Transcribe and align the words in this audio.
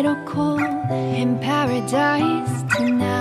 it'll 0.00 0.24
cool 0.24 0.58
in 0.90 1.38
paradise 1.40 2.64
tonight. 2.74 3.19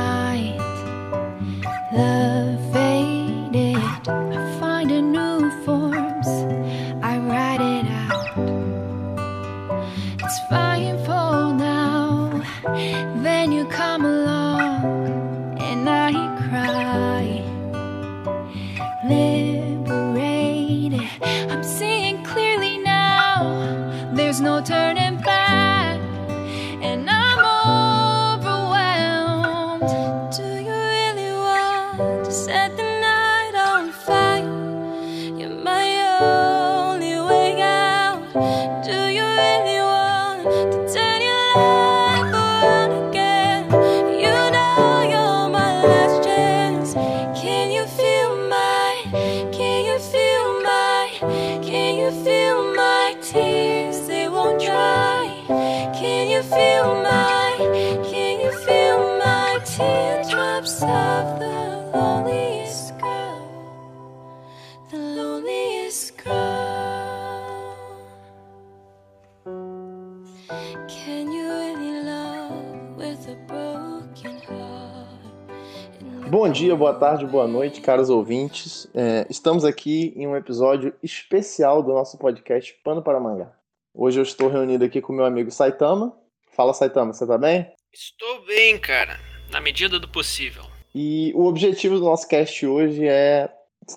Bom 76.30 76.50
dia, 76.50 76.76
boa 76.76 76.94
tarde, 76.96 77.28
boa 77.28 77.48
noite, 77.48 77.80
caros 77.80 78.10
ouvintes. 78.10 78.88
É, 78.96 79.28
estamos 79.30 79.64
aqui 79.64 80.14
em 80.16 80.28
um 80.28 80.36
episódio 80.36 80.96
especial 81.04 81.84
do 81.84 81.94
nosso 81.94 82.18
podcast 82.18 82.74
Pano 82.84 83.04
para 83.04 83.20
Mangá. 83.20 83.52
Hoje 83.94 84.20
eu 84.20 84.24
estou 84.24 84.50
reunido 84.50 84.84
aqui 84.84 85.00
com 85.00 85.14
meu 85.14 85.26
amigo 85.26 85.52
Saitama. 85.52 86.19
Fala, 86.60 86.74
Saitama, 86.74 87.14
você 87.14 87.26
tá 87.26 87.38
bem? 87.38 87.72
Estou 87.94 88.46
bem, 88.46 88.78
cara. 88.78 89.18
Na 89.50 89.62
medida 89.62 89.98
do 89.98 90.10
possível. 90.10 90.66
E 90.94 91.32
o 91.34 91.46
objetivo 91.46 91.98
do 91.98 92.04
nosso 92.04 92.28
cast 92.28 92.68
hoje 92.68 93.08
é, 93.08 93.50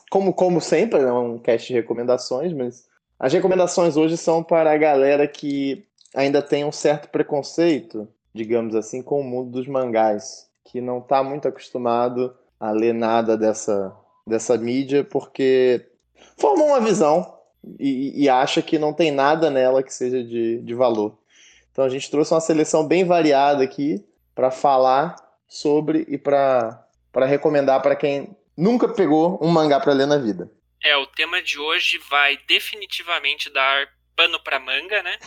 como, 0.08 0.32
como 0.32 0.60
sempre, 0.60 1.00
é 1.00 1.12
um 1.12 1.40
cast 1.40 1.66
de 1.66 1.74
recomendações, 1.74 2.52
mas 2.52 2.86
as 3.18 3.32
recomendações 3.32 3.96
hoje 3.96 4.16
são 4.16 4.44
para 4.44 4.70
a 4.70 4.76
galera 4.76 5.26
que 5.26 5.84
ainda 6.14 6.40
tem 6.40 6.64
um 6.64 6.70
certo 6.70 7.08
preconceito, 7.08 8.06
digamos 8.32 8.76
assim, 8.76 9.02
com 9.02 9.18
o 9.18 9.24
mundo 9.24 9.50
dos 9.50 9.66
mangás, 9.66 10.48
que 10.64 10.80
não 10.80 10.98
está 10.98 11.20
muito 11.20 11.48
acostumado 11.48 12.32
a 12.60 12.70
ler 12.70 12.94
nada 12.94 13.36
dessa, 13.36 13.92
dessa 14.24 14.56
mídia, 14.56 15.02
porque 15.02 15.84
formou 16.38 16.68
uma 16.68 16.80
visão 16.80 17.38
e, 17.80 18.22
e 18.22 18.28
acha 18.28 18.62
que 18.62 18.78
não 18.78 18.92
tem 18.92 19.10
nada 19.10 19.50
nela 19.50 19.82
que 19.82 19.92
seja 19.92 20.22
de, 20.22 20.60
de 20.60 20.74
valor. 20.74 21.20
Então 21.72 21.84
a 21.84 21.88
gente 21.88 22.10
trouxe 22.10 22.32
uma 22.32 22.40
seleção 22.40 22.86
bem 22.86 23.04
variada 23.04 23.64
aqui 23.64 24.04
para 24.34 24.50
falar 24.50 25.16
sobre 25.48 26.06
e 26.08 26.16
para 26.16 26.86
recomendar 27.26 27.82
para 27.82 27.96
quem 27.96 28.36
nunca 28.56 28.88
pegou 28.88 29.38
um 29.42 29.48
mangá 29.48 29.80
para 29.80 29.92
ler 29.92 30.06
na 30.06 30.18
vida. 30.18 30.50
É, 30.84 30.96
o 30.96 31.06
tema 31.06 31.42
de 31.42 31.58
hoje 31.58 31.98
vai 32.10 32.36
definitivamente 32.46 33.50
dar 33.50 33.88
pano 34.14 34.38
pra 34.42 34.58
manga, 34.58 35.02
né? 35.02 35.18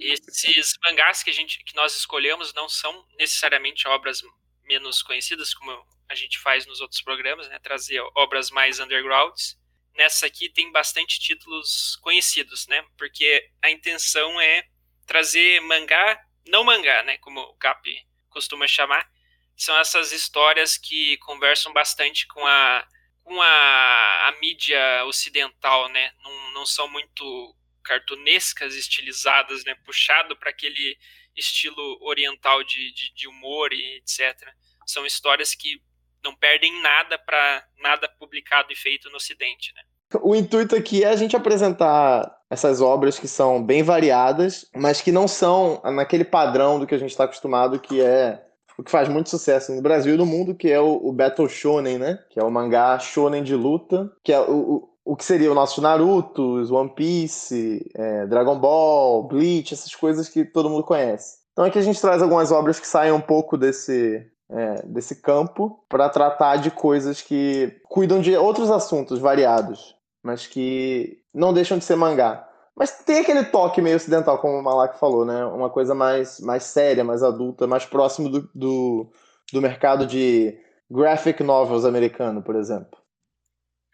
Esses 0.00 0.74
mangás 0.84 1.22
que, 1.22 1.30
a 1.30 1.32
gente, 1.32 1.62
que 1.64 1.74
nós 1.74 1.96
escolhemos 1.96 2.52
não 2.54 2.68
são 2.68 3.04
necessariamente 3.18 3.88
obras 3.88 4.20
menos 4.64 5.02
conhecidas, 5.02 5.54
como 5.54 5.70
a 6.08 6.14
gente 6.14 6.38
faz 6.38 6.66
nos 6.66 6.80
outros 6.80 7.00
programas, 7.00 7.48
né? 7.48 7.58
Trazer 7.60 8.00
obras 8.16 8.50
mais 8.50 8.80
undergrounds. 8.80 9.58
Nessa 9.96 10.26
aqui 10.26 10.48
tem 10.48 10.70
bastante 10.72 11.18
títulos 11.20 11.96
conhecidos, 12.02 12.66
né? 12.66 12.84
Porque 12.98 13.48
a 13.62 13.70
intenção 13.70 14.40
é 14.40 14.64
trazer 15.10 15.60
mangá, 15.62 16.24
não 16.46 16.62
mangá, 16.62 17.02
né? 17.02 17.18
Como 17.18 17.40
o 17.40 17.54
Cap 17.54 17.82
costuma 18.28 18.68
chamar. 18.68 19.10
São 19.56 19.76
essas 19.76 20.12
histórias 20.12 20.78
que 20.78 21.16
conversam 21.16 21.72
bastante 21.72 22.28
com 22.28 22.46
a, 22.46 22.86
com 23.24 23.42
a, 23.42 24.28
a 24.28 24.36
mídia 24.40 25.04
ocidental, 25.06 25.88
né? 25.88 26.12
Não, 26.22 26.52
não 26.52 26.64
são 26.64 26.88
muito 26.88 27.56
cartunescas, 27.82 28.76
estilizadas, 28.76 29.64
né? 29.64 29.74
Puxado 29.84 30.36
para 30.36 30.50
aquele 30.50 30.96
estilo 31.36 31.98
oriental 32.02 32.62
de, 32.62 32.92
de, 32.92 33.12
de 33.12 33.26
humor 33.26 33.72
e 33.72 33.96
etc. 33.96 34.48
São 34.86 35.04
histórias 35.04 35.56
que 35.56 35.82
não 36.22 36.36
perdem 36.36 36.80
nada 36.82 37.18
para 37.18 37.66
nada 37.78 38.08
publicado 38.08 38.72
e 38.72 38.76
feito 38.76 39.10
no 39.10 39.16
Ocidente, 39.16 39.74
né? 39.74 39.82
O 40.22 40.36
intuito 40.36 40.76
aqui 40.76 41.02
é 41.02 41.08
a 41.08 41.16
gente 41.16 41.34
apresentar 41.34 42.39
essas 42.50 42.80
obras 42.80 43.18
que 43.18 43.28
são 43.28 43.62
bem 43.62 43.82
variadas, 43.82 44.66
mas 44.74 45.00
que 45.00 45.12
não 45.12 45.28
são 45.28 45.80
naquele 45.84 46.24
padrão 46.24 46.80
do 46.80 46.86
que 46.86 46.94
a 46.94 46.98
gente 46.98 47.10
está 47.10 47.24
acostumado, 47.24 47.78
que 47.78 48.00
é 48.00 48.42
o 48.76 48.82
que 48.82 48.90
faz 48.90 49.08
muito 49.08 49.30
sucesso 49.30 49.72
no 49.74 49.82
Brasil 49.82 50.14
e 50.14 50.18
no 50.18 50.26
mundo, 50.26 50.54
que 50.54 50.70
é 50.70 50.80
o, 50.80 51.00
o 51.02 51.12
Battle 51.12 51.48
Shonen, 51.48 51.98
né? 51.98 52.18
Que 52.30 52.40
é 52.40 52.42
o 52.42 52.50
mangá 52.50 52.98
shonen 52.98 53.42
de 53.42 53.54
luta, 53.54 54.10
que 54.24 54.32
é 54.32 54.40
o, 54.40 54.52
o, 54.52 54.88
o 55.04 55.16
que 55.16 55.24
seria 55.24 55.52
o 55.52 55.54
nosso 55.54 55.82
Naruto, 55.82 56.74
One 56.74 56.90
Piece, 56.94 57.90
é, 57.94 58.26
Dragon 58.26 58.58
Ball, 58.58 59.28
Bleach, 59.28 59.74
essas 59.74 59.94
coisas 59.94 60.28
que 60.28 60.44
todo 60.44 60.70
mundo 60.70 60.82
conhece. 60.82 61.40
Então 61.52 61.64
aqui 61.64 61.78
a 61.78 61.82
gente 61.82 62.00
traz 62.00 62.22
algumas 62.22 62.50
obras 62.50 62.80
que 62.80 62.86
saem 62.86 63.12
um 63.12 63.20
pouco 63.20 63.58
desse, 63.58 64.26
é, 64.50 64.82
desse 64.86 65.16
campo 65.16 65.84
para 65.88 66.08
tratar 66.08 66.56
de 66.56 66.70
coisas 66.70 67.20
que 67.20 67.80
cuidam 67.84 68.20
de 68.20 68.34
outros 68.36 68.70
assuntos 68.70 69.18
variados, 69.18 69.94
mas 70.22 70.46
que 70.46 71.22
não 71.32 71.52
deixam 71.52 71.78
de 71.78 71.84
ser 71.84 71.96
mangá. 71.96 72.46
Mas 72.76 73.02
tem 73.04 73.20
aquele 73.20 73.44
toque 73.44 73.82
meio 73.82 73.96
ocidental, 73.96 74.38
como 74.38 74.58
o 74.58 74.62
Malak 74.62 74.98
falou, 74.98 75.24
né? 75.24 75.44
Uma 75.44 75.68
coisa 75.68 75.94
mais, 75.94 76.40
mais 76.40 76.64
séria, 76.64 77.04
mais 77.04 77.22
adulta, 77.22 77.66
mais 77.66 77.84
próximo 77.84 78.28
do, 78.28 78.50
do, 78.54 79.12
do 79.52 79.60
mercado 79.60 80.06
de 80.06 80.58
graphic 80.90 81.42
novels 81.42 81.84
americano, 81.84 82.42
por 82.42 82.56
exemplo. 82.56 82.98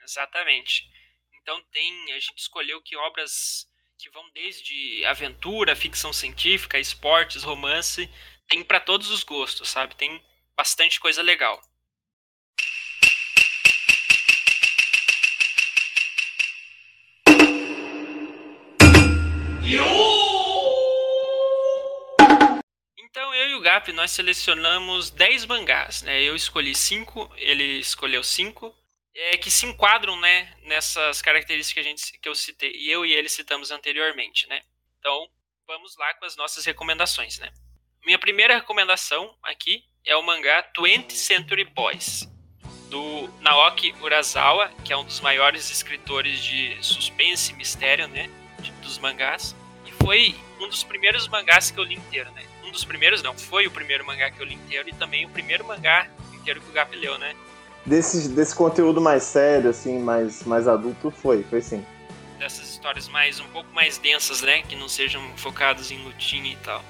Exatamente. 0.04 0.84
Então 1.42 1.60
tem, 1.72 2.12
a 2.12 2.18
gente 2.18 2.38
escolheu 2.38 2.80
que 2.82 2.96
obras 2.96 3.66
que 3.98 4.10
vão 4.10 4.22
desde 4.34 5.04
aventura, 5.06 5.74
ficção 5.74 6.12
científica, 6.12 6.78
esportes, 6.78 7.42
romance, 7.42 8.08
tem 8.48 8.62
para 8.62 8.78
todos 8.78 9.10
os 9.10 9.24
gostos, 9.24 9.68
sabe? 9.68 9.96
Tem 9.96 10.22
bastante 10.56 11.00
coisa 11.00 11.22
legal. 11.22 11.60
Então 23.00 23.34
eu 23.34 23.50
e 23.50 23.54
o 23.56 23.60
Gap 23.60 23.90
nós 23.92 24.12
selecionamos 24.12 25.10
10 25.10 25.46
mangás, 25.46 26.02
né? 26.02 26.22
Eu 26.22 26.36
escolhi 26.36 26.72
5, 26.72 27.32
ele 27.36 27.80
escolheu 27.80 28.22
5, 28.22 28.72
é, 29.12 29.36
que 29.36 29.50
se 29.50 29.66
enquadram, 29.66 30.14
né, 30.20 30.54
nessas 30.62 31.20
características 31.20 31.74
que, 31.74 31.80
a 31.80 31.82
gente, 31.82 32.18
que 32.20 32.28
eu 32.28 32.34
citei, 32.36 32.70
e 32.76 32.88
eu 32.88 33.04
e 33.04 33.12
ele 33.12 33.28
citamos 33.28 33.72
anteriormente, 33.72 34.46
né? 34.46 34.62
Então, 35.00 35.28
vamos 35.66 35.96
lá 35.96 36.14
com 36.14 36.26
as 36.26 36.36
nossas 36.36 36.64
recomendações, 36.64 37.40
né? 37.40 37.50
Minha 38.04 38.20
primeira 38.20 38.54
recomendação 38.54 39.36
aqui 39.42 39.82
é 40.04 40.14
o 40.14 40.22
mangá 40.22 40.62
20th 40.78 41.10
Century 41.10 41.64
Boys, 41.64 42.28
do 42.88 43.26
Naoki 43.40 43.92
Urasawa, 44.00 44.68
que 44.84 44.92
é 44.92 44.96
um 44.96 45.04
dos 45.04 45.18
maiores 45.18 45.70
escritores 45.70 46.44
de 46.44 46.78
suspense 46.80 47.50
e 47.50 47.56
mistério, 47.56 48.06
né, 48.06 48.30
dos 48.86 48.98
mangás, 48.98 49.54
e 49.84 49.92
foi 50.04 50.34
um 50.60 50.68
dos 50.68 50.82
primeiros 50.82 51.28
mangás 51.28 51.70
que 51.70 51.78
eu 51.78 51.84
li 51.84 51.94
inteiro, 51.94 52.30
né? 52.32 52.42
Um 52.64 52.70
dos 52.70 52.84
primeiros, 52.84 53.22
não, 53.22 53.36
foi 53.36 53.66
o 53.66 53.70
primeiro 53.70 54.06
mangá 54.06 54.30
que 54.30 54.40
eu 54.40 54.46
li 54.46 54.54
inteiro 54.54 54.88
e 54.88 54.92
também 54.94 55.26
o 55.26 55.28
primeiro 55.28 55.64
mangá 55.64 56.08
inteiro 56.32 56.60
que 56.60 56.70
o 56.70 56.72
Gap 56.72 56.96
leu, 56.96 57.18
né? 57.18 57.34
Desse, 57.84 58.28
desse 58.30 58.54
conteúdo 58.54 59.00
mais 59.00 59.22
sério, 59.22 59.70
assim, 59.70 59.98
mais, 59.98 60.42
mais 60.44 60.66
adulto, 60.66 61.10
foi, 61.10 61.44
foi 61.44 61.60
sim. 61.60 61.84
Dessas 62.38 62.70
histórias 62.70 63.08
mais 63.08 63.38
um 63.38 63.46
pouco 63.48 63.72
mais 63.72 63.98
densas, 63.98 64.42
né? 64.42 64.62
Que 64.62 64.74
não 64.74 64.88
sejam 64.88 65.22
focadas 65.36 65.90
em 65.90 65.98
lutinha 66.02 66.52
e 66.52 66.56
tal. 66.56 66.82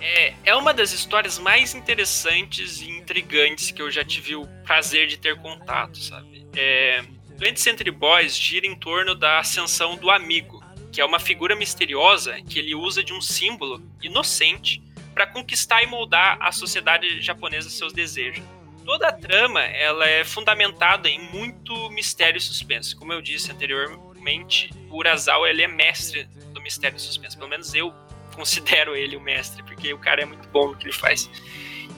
É, 0.00 0.34
é 0.44 0.54
uma 0.54 0.72
das 0.72 0.92
histórias 0.92 1.38
mais 1.38 1.74
interessantes 1.74 2.80
e 2.80 2.90
intrigantes 2.90 3.70
que 3.70 3.82
eu 3.82 3.90
já 3.90 4.04
tive 4.04 4.36
o 4.36 4.46
prazer 4.64 5.06
de 5.08 5.16
ter 5.16 5.36
contato, 5.40 5.98
sabe? 5.98 6.46
É, 6.54 7.02
20 7.38 7.60
Century 7.60 7.90
Boys 7.90 8.36
gira 8.36 8.66
em 8.66 8.74
torno 8.74 9.14
da 9.14 9.38
ascensão 9.40 9.96
do 9.96 10.10
amigo, 10.10 10.55
que 10.96 11.00
é 11.02 11.04
uma 11.04 11.20
figura 11.20 11.54
misteriosa 11.54 12.40
que 12.40 12.58
ele 12.58 12.74
usa 12.74 13.04
de 13.04 13.12
um 13.12 13.20
símbolo 13.20 13.82
inocente 14.02 14.82
para 15.12 15.26
conquistar 15.26 15.82
e 15.82 15.86
moldar 15.86 16.38
a 16.40 16.50
sociedade 16.50 17.20
japonesa 17.20 17.68
seus 17.68 17.92
desejos. 17.92 18.42
Toda 18.82 19.08
a 19.08 19.12
trama 19.12 19.60
ela 19.60 20.06
é 20.06 20.24
fundamentada 20.24 21.06
em 21.10 21.20
muito 21.20 21.90
mistério 21.90 22.38
e 22.38 22.40
suspense. 22.40 22.96
Como 22.96 23.12
eu 23.12 23.20
disse 23.20 23.52
anteriormente, 23.52 24.70
o 24.88 24.96
Urasawa 24.96 25.50
ele 25.50 25.62
é 25.62 25.68
mestre 25.68 26.24
do 26.54 26.62
mistério 26.62 26.96
e 26.96 27.00
suspense. 27.00 27.36
Pelo 27.36 27.50
menos 27.50 27.74
eu 27.74 27.92
considero 28.34 28.96
ele 28.96 29.16
o 29.16 29.20
mestre, 29.20 29.62
porque 29.64 29.92
o 29.92 29.98
cara 29.98 30.22
é 30.22 30.24
muito 30.24 30.48
bom 30.48 30.68
no 30.68 30.76
que 30.76 30.86
ele 30.86 30.94
faz. 30.94 31.28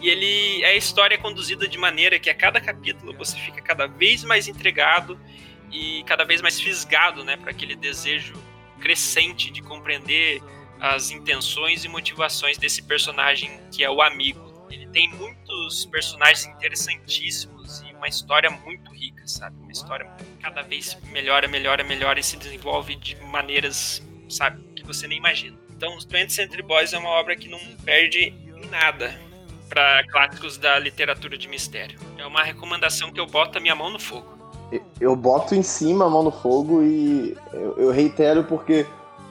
E 0.03 0.09
ele 0.09 0.65
a 0.65 0.75
história 0.75 1.15
é 1.15 1.19
conduzida 1.19 1.69
de 1.69 1.79
maneira 1.79 2.19
que 2.19 2.29
a 2.29 2.35
cada 2.35 2.61
capítulo 2.61 3.17
você 3.17 3.39
fica 3.39 3.63
cada 3.63 3.87
vez 3.87 4.25
mais 4.25 4.49
entregado 4.49 5.17
e 5.71 6.03
cada 6.03 6.25
vez 6.25 6.43
mais 6.43 6.61
fisgado, 6.61 7.23
né, 7.23 7.37
para 7.37 7.53
aquele 7.53 7.77
desejo 7.77 8.35
crescente 8.79 9.51
de 9.51 9.63
compreender 9.63 10.43
as 10.81 11.11
intenções 11.11 11.85
e 11.85 11.89
motivações 11.89 12.57
desse 12.57 12.83
personagem 12.83 13.61
que 13.73 13.83
é 13.83 13.91
o 13.91 14.01
amigo. 14.01 14.67
Ele 14.71 14.87
tem 14.89 15.09
muitos 15.09 15.87
personagens 15.87 16.47
interessantíssimos 16.47 17.83
e 17.83 17.93
uma 17.95 18.07
história 18.09 18.51
muito 18.51 18.93
rica, 18.93 19.27
sabe? 19.27 19.57
Uma 19.61 19.73
história 19.73 20.07
cada 20.41 20.63
vez 20.63 20.97
melhora, 21.11 21.49
melhora, 21.49 21.83
melhora 21.83 22.21
e 22.21 22.23
se 22.23 22.37
desenvolve 22.37 22.95
de 22.97 23.17
maneiras, 23.17 24.03
sabe, 24.29 24.63
que 24.75 24.85
você 24.85 25.09
nem 25.09 25.19
imagina. 25.19 25.59
Então, 25.71 25.97
os 25.97 26.07
20th 26.07 26.31
Century 26.31 26.63
Boys 26.63 26.93
é 26.93 26.99
uma 26.99 27.11
obra 27.11 27.37
que 27.37 27.49
não 27.49 27.61
perde 27.85 28.35
em 28.57 28.67
nada 28.69 29.19
para 29.69 30.03
clássicos 30.09 30.57
da 30.59 30.79
literatura 30.79 31.37
de 31.37 31.47
mistério. 31.47 31.99
É 32.17 32.27
uma 32.27 32.43
recomendação 32.43 33.13
que 33.13 33.21
eu 33.21 33.27
boto 33.27 33.59
a 33.59 33.61
minha 33.61 33.75
mão 33.75 33.91
no 33.91 33.99
fogo. 33.99 34.38
Eu 35.01 35.17
boto 35.17 35.55
em 35.55 35.63
cima 35.63 36.07
a 36.07 36.11
mão 36.11 36.23
no 36.23 36.31
fogo 36.31 36.83
e 36.83 37.37
eu, 37.53 37.75
eu 37.79 37.91
reitero 37.91 38.45
porque 38.45 38.87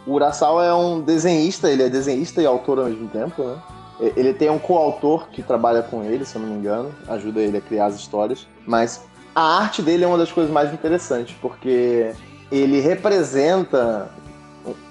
o 0.05 0.13
Urasawa 0.13 0.65
é 0.65 0.73
um 0.73 1.01
desenhista, 1.01 1.69
ele 1.69 1.83
é 1.83 1.89
desenhista 1.89 2.41
e 2.41 2.45
autor 2.45 2.79
ao 2.79 2.85
mesmo 2.85 3.07
tempo, 3.09 3.43
né? 3.43 3.57
Ele 3.99 4.31
tem 4.31 4.49
um 4.49 4.59
coautor 4.59 5.27
que 5.29 5.41
trabalha 5.41 5.81
com 5.81 6.03
ele, 6.03 6.23
se 6.23 6.35
eu 6.35 6.41
não 6.41 6.49
me 6.49 6.55
engano, 6.55 6.93
ajuda 7.07 7.41
ele 7.41 7.57
a 7.57 7.61
criar 7.61 7.87
as 7.87 7.95
histórias, 7.95 8.47
mas 8.65 9.03
a 9.33 9.59
arte 9.59 9.81
dele 9.81 10.03
é 10.03 10.07
uma 10.07 10.19
das 10.19 10.31
coisas 10.31 10.51
mais 10.51 10.71
interessantes, 10.71 11.35
porque 11.41 12.11
ele 12.51 12.79
representa, 12.79 14.09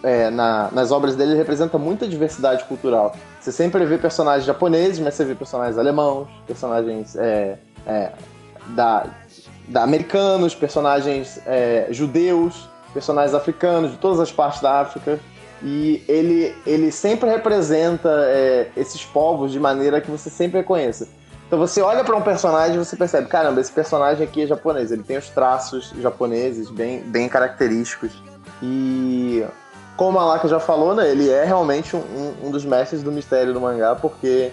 é, 0.03 0.29
na, 0.31 0.71
nas 0.73 0.91
obras 0.91 1.15
dele, 1.15 1.33
ele 1.33 1.39
representa 1.39 1.79
muita 1.79 2.07
diversidade 2.07 2.65
cultural. 2.65 3.15
Você 3.41 3.53
sempre 3.53 3.85
vê 3.87 3.97
personagens 3.97 4.45
japoneses, 4.45 4.99
mas 4.99 5.15
você 5.15 5.25
vê 5.25 5.37
personagens 5.37 5.79
alemãos, 5.79 6.29
personagens 6.45 7.15
é, 7.15 7.59
é, 7.87 8.13
da, 8.69 9.07
americanos, 9.75 10.55
personagens 10.55 11.41
é, 11.47 11.89
judeus, 11.91 12.69
personagens 12.93 13.35
africanos 13.35 13.93
de 13.93 13.99
todas 13.99 14.21
as 14.21 14.33
partes 14.33 14.61
da 14.61 14.81
África. 14.81 15.19
E 15.63 16.05
ele, 16.07 16.55
ele 16.67 16.93
sempre 16.93 17.29
representa 17.31 18.11
é, 18.27 18.69
esses 18.77 19.05
povos 19.05 19.53
de 19.53 19.59
maneira 19.59 20.01
que 20.01 20.11
você 20.11 20.29
sempre 20.29 20.59
reconheça. 20.59 21.09
Então 21.47 21.59
você 21.59 21.81
olha 21.81 22.03
para 22.03 22.17
um 22.17 22.23
personagem 22.23 22.75
e 22.75 22.79
você 22.79 22.97
percebe, 22.97 23.29
caramba, 23.29 23.61
esse 23.61 23.73
personagem 23.73 24.27
aqui 24.27 24.43
é 24.43 24.47
japonês, 24.47 24.91
ele 24.91 25.05
tem 25.05 25.17
os 25.17 25.31
traços 25.31 25.95
japoneses 26.01 26.69
bem, 26.71 27.01
bem 27.01 27.29
característicos. 27.29 28.13
E 28.61 29.45
como 29.97 30.19
a 30.19 30.25
Laka 30.25 30.49
já 30.49 30.59
falou, 30.59 30.95
né, 30.95 31.09
ele 31.09 31.31
é 31.31 31.45
realmente 31.45 31.95
um, 31.97 32.35
um 32.45 32.51
dos 32.51 32.65
mestres 32.65 33.03
do 33.03 33.13
mistério 33.13 33.55
do 33.55 33.61
mangá, 33.61 33.95
porque 33.95 34.51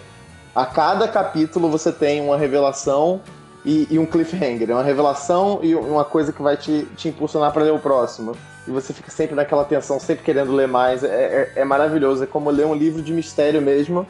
a 0.56 0.66
cada 0.66 1.08
capítulo 1.08 1.68
você 1.68 1.92
tem 1.92 2.22
uma 2.22 2.38
revelação 2.38 3.22
e, 3.66 3.88
e, 3.90 4.00
um 4.00 4.06
cliffhanger. 4.06 4.70
É 4.70 4.74
uma 4.74 4.84
revelação 4.84 5.60
e 5.62 5.74
uma 5.76 6.04
coisa 6.04 6.34
que 6.34 6.42
vai 6.42 6.58
te, 6.58 6.86
te 6.96 7.10
impulsionar 7.10 7.52
para 7.52 7.64
ler 7.64 7.74
o 7.74 7.80
próximo. 7.80 8.36
E 8.68 8.72
você 8.72 8.94
fica 8.94 9.12
sempre 9.12 9.36
naquela 9.36 9.64
tensão, 9.66 10.00
sempre 10.00 10.24
querendo 10.24 10.52
ler 10.54 10.68
mais. 10.68 11.04
É, 11.04 11.52
é, 11.56 11.62
é, 11.62 11.66
maravilhoso. 11.66 12.24
É 12.24 12.28
como 12.28 12.50
ler 12.50 12.66
um 12.66 12.74
livro 12.74 13.02
de 13.02 13.14
mistério 13.14 13.62
mesmo, 13.62 14.08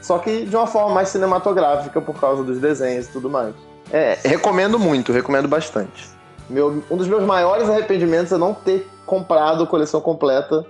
só 0.00 0.18
que 0.18 0.44
de 0.44 0.56
uma 0.56 0.66
forma 0.66 0.94
mais 0.94 1.08
cinematográfica 1.08 2.00
por 2.00 2.18
causa 2.18 2.42
dos 2.42 2.58
desenhos 2.58 3.06
e 3.06 3.12
tudo 3.12 3.28
mais. 3.30 3.54
É, 3.92 4.18
recomendo 4.24 4.78
muito, 4.78 5.12
recomendo 5.12 5.48
bastante. 5.48 6.08
Meu, 6.48 6.82
um 6.90 6.96
dos 6.96 7.06
meus 7.06 7.24
maiores 7.24 7.68
arrependimentos 7.68 8.32
é 8.32 8.38
não 8.38 8.54
ter 8.54 8.88
comprado 9.06 9.62
a 9.64 9.66
coleção 9.66 10.00
completa 10.00 10.64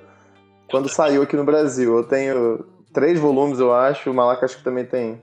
quando 0.70 0.88
saiu 0.88 1.22
aqui 1.22 1.36
no 1.36 1.44
Brasil. 1.44 1.96
Eu 1.96 2.04
tenho 2.04 2.64
três 2.92 3.18
volumes, 3.18 3.58
eu 3.58 3.72
acho. 3.72 4.10
O 4.10 4.14
Malaca 4.14 4.44
acho 4.44 4.58
que 4.58 4.64
também 4.64 4.84
tem. 4.84 5.20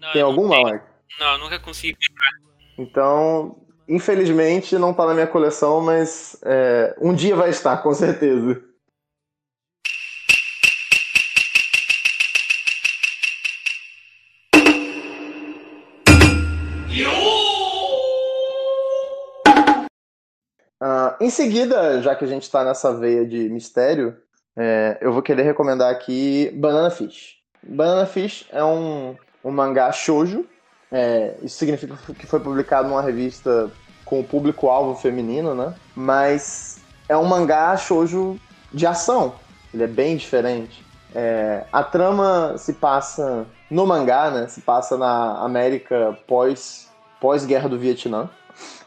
Não, 0.00 0.12
tem 0.12 0.22
algum, 0.22 0.48
Malaca? 0.48 0.87
Não, 1.18 1.38
nunca 1.38 1.58
consegui 1.58 1.96
comprar. 2.08 2.30
Então, 2.78 3.56
infelizmente, 3.88 4.78
não 4.78 4.94
tá 4.94 5.06
na 5.06 5.14
minha 5.14 5.26
coleção, 5.26 5.80
mas 5.80 6.36
é, 6.44 6.96
um 7.00 7.14
dia 7.14 7.34
vai 7.34 7.50
estar, 7.50 7.78
com 7.78 7.92
certeza. 7.92 8.62
Uh, 20.80 21.12
em 21.20 21.28
seguida, 21.28 22.00
já 22.00 22.14
que 22.14 22.24
a 22.24 22.28
gente 22.28 22.44
está 22.44 22.64
nessa 22.64 22.96
veia 22.96 23.26
de 23.26 23.48
mistério, 23.48 24.16
é, 24.56 24.96
eu 25.00 25.12
vou 25.12 25.22
querer 25.22 25.42
recomendar 25.42 25.90
aqui 25.90 26.50
Banana 26.54 26.88
Fish. 26.88 27.38
Banana 27.62 28.06
Fish 28.06 28.46
é 28.50 28.62
um, 28.62 29.16
um 29.44 29.50
mangá 29.50 29.90
shoujo 29.90 30.46
é, 30.90 31.34
isso 31.42 31.58
significa 31.58 31.96
que 32.14 32.26
foi 32.26 32.40
publicado 32.40 32.88
numa 32.88 33.02
revista 33.02 33.70
com 34.04 34.20
o 34.20 34.24
público-alvo 34.24 34.94
feminino, 34.94 35.54
né? 35.54 35.74
Mas 35.94 36.80
é 37.08 37.16
um 37.16 37.24
mangá 37.24 37.76
shoujo 37.76 38.38
de 38.72 38.86
ação. 38.86 39.34
Ele 39.72 39.82
é 39.82 39.86
bem 39.86 40.16
diferente. 40.16 40.84
É, 41.14 41.64
a 41.72 41.82
trama 41.82 42.54
se 42.56 42.74
passa 42.74 43.46
no 43.70 43.86
mangá, 43.86 44.30
né? 44.30 44.48
Se 44.48 44.60
passa 44.62 44.96
na 44.96 45.38
América 45.44 46.18
pós 46.26 46.88
pós 47.20 47.44
guerra 47.44 47.68
do 47.68 47.78
Vietnã 47.78 48.30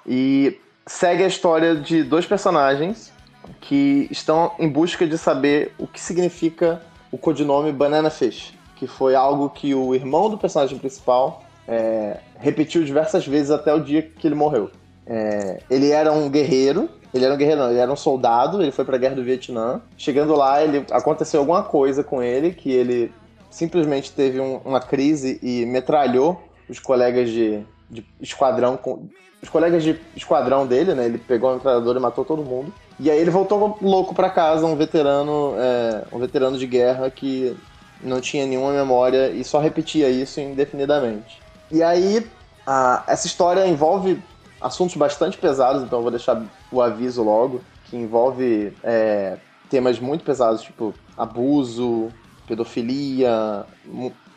e 0.07 0.59
segue 0.87 1.23
a 1.23 1.27
história 1.27 1.75
de 1.75 2.01
dois 2.01 2.25
personagens 2.25 3.11
que 3.59 4.07
estão 4.09 4.53
em 4.57 4.69
busca 4.69 5.05
de 5.05 5.17
saber 5.17 5.73
o 5.77 5.85
que 5.85 5.99
significa 5.99 6.81
o 7.11 7.17
codinome 7.17 7.71
Banana 7.73 8.09
Fish, 8.09 8.53
que 8.75 8.87
foi 8.87 9.15
algo 9.15 9.49
que 9.49 9.75
o 9.75 9.93
irmão 9.93 10.29
do 10.29 10.37
personagem 10.37 10.77
principal 10.77 11.43
é, 11.67 12.17
repetiu 12.37 12.83
diversas 12.83 13.25
vezes 13.25 13.51
até 13.51 13.73
o 13.73 13.79
dia 13.79 14.01
que 14.01 14.27
ele 14.27 14.35
morreu. 14.35 14.69
É, 15.05 15.59
ele 15.69 15.91
era 15.91 16.11
um 16.11 16.29
guerreiro, 16.29 16.89
ele 17.13 17.25
era 17.25 17.33
um 17.33 17.37
guerreiro, 17.37 17.61
não, 17.61 17.69
ele 17.69 17.79
era 17.79 17.91
um 17.91 17.95
soldado, 17.95 18.61
ele 18.61 18.71
foi 18.71 18.85
para 18.85 18.95
a 18.95 18.99
guerra 18.99 19.15
do 19.15 19.23
Vietnã. 19.23 19.81
Chegando 19.97 20.35
lá, 20.35 20.63
ele 20.63 20.85
aconteceu 20.91 21.39
alguma 21.39 21.63
coisa 21.63 22.03
com 22.03 22.21
ele 22.21 22.51
que 22.51 22.71
ele 22.71 23.11
simplesmente 23.49 24.11
teve 24.11 24.39
um, 24.39 24.57
uma 24.63 24.79
crise 24.79 25.39
e 25.43 25.65
metralhou 25.65 26.41
os 26.69 26.79
colegas 26.79 27.29
de, 27.29 27.63
de 27.89 28.05
esquadrão 28.21 28.77
com, 28.77 29.07
os 29.41 29.49
colegas 29.49 29.83
de 29.83 29.99
esquadrão 30.15 30.67
dele, 30.67 30.93
né? 30.93 31.05
Ele 31.05 31.17
pegou 31.17 31.49
a 31.49 31.53
metralhadora 31.55 31.97
e 31.97 32.01
matou 32.01 32.23
todo 32.23 32.43
mundo. 32.43 32.71
E 32.99 33.09
aí 33.09 33.19
ele 33.19 33.31
voltou 33.31 33.77
louco 33.81 34.13
para 34.13 34.29
casa, 34.29 34.65
um 34.65 34.75
veterano, 34.75 35.55
é, 35.57 36.03
um 36.13 36.19
veterano 36.19 36.57
de 36.57 36.67
guerra 36.67 37.09
que 37.09 37.57
não 38.03 38.21
tinha 38.21 38.45
nenhuma 38.45 38.71
memória 38.71 39.29
e 39.29 39.43
só 39.43 39.59
repetia 39.59 40.09
isso 40.09 40.39
indefinidamente. 40.39 41.41
E 41.71 41.81
aí, 41.81 42.25
a, 42.67 43.03
essa 43.07 43.27
história 43.27 43.65
envolve 43.65 44.21
assuntos 44.59 44.95
bastante 44.95 45.37
pesados, 45.37 45.83
então 45.83 45.99
eu 45.99 46.03
vou 46.03 46.11
deixar 46.11 46.43
o 46.71 46.81
aviso 46.81 47.23
logo, 47.23 47.61
que 47.85 47.95
envolve 47.95 48.73
é, 48.83 49.37
temas 49.69 49.99
muito 49.99 50.23
pesados, 50.23 50.61
tipo 50.61 50.93
abuso, 51.17 52.11
pedofilia, 52.47 53.65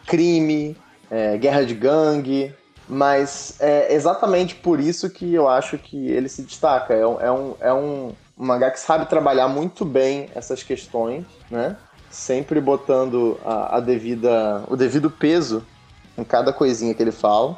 crime, 0.07 0.77
é, 1.11 1.37
guerra 1.37 1.65
de 1.65 1.75
gangue, 1.75 2.55
mas 2.89 3.57
é 3.61 3.93
exatamente 3.95 4.55
por 4.55 4.79
isso 4.79 5.11
que 5.11 5.35
eu 5.35 5.49
acho 5.49 5.77
que 5.79 6.09
ele 6.11 6.29
se 6.29 6.43
destaca. 6.43 6.95
É 6.95 7.07
um, 7.07 7.21
é 7.21 7.33
um, 7.33 7.55
é 7.61 7.73
um 7.73 8.13
mangá 8.37 8.71
que 8.71 8.79
sabe 8.79 9.07
trabalhar 9.07 9.49
muito 9.49 9.85
bem 9.85 10.29
essas 10.35 10.63
questões, 10.63 11.25
né? 11.51 11.77
Sempre 12.11 12.61
botando 12.61 13.41
a, 13.45 13.79
a 13.79 13.81
devida, 13.81 14.63
o 14.69 14.77
devido 14.77 15.11
peso 15.11 15.67
em 16.17 16.25
cada 16.25 16.53
coisinha 16.53 16.95
que 16.95 17.03
ele 17.03 17.13
fala. 17.13 17.57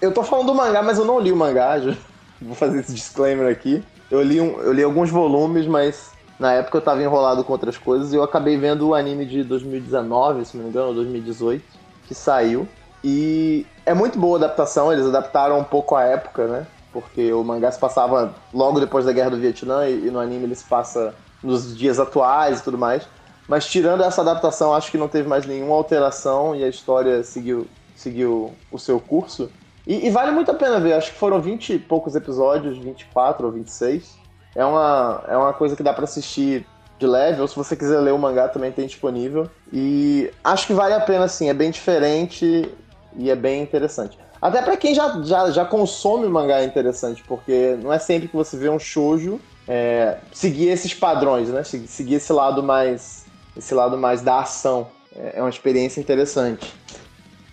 Eu 0.00 0.12
tô 0.12 0.22
falando 0.22 0.46
do 0.46 0.54
mangá, 0.54 0.82
mas 0.82 0.98
eu 0.98 1.04
não 1.04 1.18
li 1.18 1.32
o 1.32 1.36
mangá, 1.36 1.78
já. 1.78 1.94
vou 2.40 2.54
fazer 2.54 2.80
esse 2.80 2.92
disclaimer 2.92 3.50
aqui. 3.50 3.82
Eu 4.10 4.22
li, 4.22 4.40
um, 4.40 4.60
eu 4.60 4.72
li 4.72 4.82
alguns 4.82 5.10
volumes, 5.10 5.66
mas 5.66 6.10
na 6.38 6.52
época 6.52 6.78
eu 6.78 6.82
tava 6.82 7.02
enrolado 7.02 7.42
com 7.44 7.52
outras 7.52 7.78
coisas 7.78 8.12
e 8.12 8.16
eu 8.16 8.22
acabei 8.22 8.56
vendo 8.56 8.88
o 8.88 8.94
anime 8.94 9.24
de 9.24 9.42
2019, 9.44 10.44
se 10.44 10.56
não 10.56 10.64
me 10.64 10.70
engano, 10.70 10.88
ou 10.88 10.94
2018, 10.94 11.64
que 12.06 12.14
saiu. 12.14 12.68
E 13.02 13.66
é 13.84 13.94
muito 13.94 14.18
boa 14.18 14.36
a 14.36 14.44
adaptação, 14.44 14.92
eles 14.92 15.06
adaptaram 15.06 15.58
um 15.58 15.64
pouco 15.64 15.96
a 15.96 16.04
época, 16.04 16.46
né? 16.46 16.66
Porque 16.92 17.32
o 17.32 17.42
mangá 17.42 17.70
se 17.70 17.78
passava 17.78 18.34
logo 18.52 18.78
depois 18.78 19.04
da 19.04 19.12
Guerra 19.12 19.30
do 19.30 19.38
Vietnã 19.38 19.88
e, 19.88 20.06
e 20.06 20.10
no 20.10 20.20
anime 20.20 20.44
ele 20.44 20.54
se 20.54 20.64
passa 20.64 21.14
nos 21.42 21.76
dias 21.76 21.98
atuais 21.98 22.60
e 22.60 22.62
tudo 22.62 22.78
mais. 22.78 23.08
Mas 23.48 23.66
tirando 23.66 24.02
essa 24.02 24.20
adaptação, 24.20 24.74
acho 24.74 24.90
que 24.90 24.98
não 24.98 25.08
teve 25.08 25.28
mais 25.28 25.46
nenhuma 25.46 25.74
alteração 25.74 26.54
e 26.54 26.62
a 26.62 26.68
história 26.68 27.22
seguiu, 27.22 27.66
seguiu 27.96 28.52
o 28.70 28.78
seu 28.78 29.00
curso. 29.00 29.50
E, 29.86 30.06
e, 30.06 30.10
vale 30.10 30.30
muito 30.30 30.50
a 30.50 30.54
pena 30.54 30.78
ver, 30.78 30.92
acho 30.92 31.10
que 31.10 31.18
foram 31.18 31.40
20 31.40 31.74
e 31.74 31.78
poucos 31.78 32.14
episódios, 32.14 32.78
24 32.78 33.46
ou 33.46 33.52
26. 33.52 34.16
É 34.54 34.64
uma, 34.64 35.24
é 35.28 35.36
uma 35.36 35.52
coisa 35.52 35.74
que 35.74 35.82
dá 35.82 35.92
para 35.92 36.04
assistir 36.04 36.66
de 36.98 37.06
leve, 37.06 37.40
ou 37.40 37.48
se 37.48 37.56
você 37.56 37.74
quiser 37.74 37.98
ler 37.98 38.12
o 38.12 38.18
mangá 38.18 38.48
também 38.48 38.70
tem 38.70 38.86
disponível. 38.86 39.50
E 39.72 40.30
acho 40.44 40.66
que 40.68 40.72
vale 40.72 40.94
a 40.94 41.00
pena, 41.00 41.26
sim, 41.26 41.48
é 41.48 41.54
bem 41.54 41.70
diferente 41.70 42.70
e 43.16 43.30
é 43.30 43.34
bem 43.34 43.62
interessante. 43.62 44.16
Até 44.40 44.62
para 44.62 44.76
quem 44.76 44.94
já, 44.94 45.20
já, 45.22 45.50
já 45.50 45.64
consome 45.64 46.28
mangá 46.28 46.60
é 46.60 46.64
interessante, 46.64 47.22
porque 47.26 47.76
não 47.82 47.92
é 47.92 47.98
sempre 47.98 48.28
que 48.28 48.36
você 48.36 48.56
vê 48.56 48.68
um 48.68 48.78
shoujo 48.78 49.40
é, 49.66 50.18
seguir 50.32 50.68
esses 50.68 50.94
padrões, 50.94 51.48
né? 51.48 51.62
Seguir 51.62 52.14
esse 52.14 52.32
lado 52.32 52.62
mais 52.62 53.21
esse 53.56 53.74
lado 53.74 53.96
mais 53.96 54.22
da 54.22 54.40
ação. 54.40 54.90
É, 55.14 55.38
é 55.38 55.40
uma 55.40 55.50
experiência 55.50 56.00
interessante. 56.00 56.72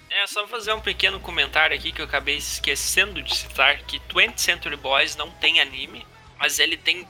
É, 0.10 0.26
só 0.28 0.48
fazer 0.48 0.74
um 0.74 0.82
pequeno 0.82 1.20
comentário 1.20 1.76
aqui 1.76 1.92
que 1.92 2.02
eu 2.02 2.06
acabei 2.06 2.38
esquecendo 2.38 3.22
de 3.22 3.36
citar, 3.36 3.78
que 3.84 4.00
20th 4.00 4.38
Century 4.38 4.76
Boys 4.76 5.16
não 5.16 5.30
tem 5.30 5.62
anime, 5.62 6.06
mas 6.38 6.60
ele 6.60 6.76
tem 6.76 7.08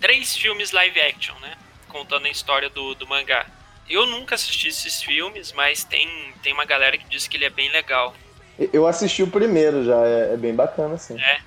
três 0.00 0.36
filmes 0.36 0.70
live 0.72 1.00
action, 1.00 1.34
né? 1.40 1.54
Contando 1.88 2.26
a 2.26 2.30
história 2.30 2.68
do, 2.68 2.94
do 2.94 3.06
mangá. 3.06 3.46
Eu 3.88 4.06
nunca 4.06 4.34
assisti 4.34 4.68
esses 4.68 5.02
filmes, 5.02 5.52
mas 5.52 5.84
tem, 5.84 6.08
tem 6.42 6.52
uma 6.52 6.64
galera 6.64 6.96
que 6.96 7.08
diz 7.08 7.26
que 7.26 7.36
ele 7.36 7.44
é 7.44 7.50
bem 7.50 7.70
legal. 7.70 8.14
Eu 8.72 8.86
assisti 8.86 9.22
o 9.22 9.26
primeiro 9.26 9.84
já, 9.84 10.06
é, 10.06 10.34
é 10.34 10.36
bem 10.36 10.54
bacana, 10.54 10.94
assim. 10.94 11.20
É. 11.20 11.40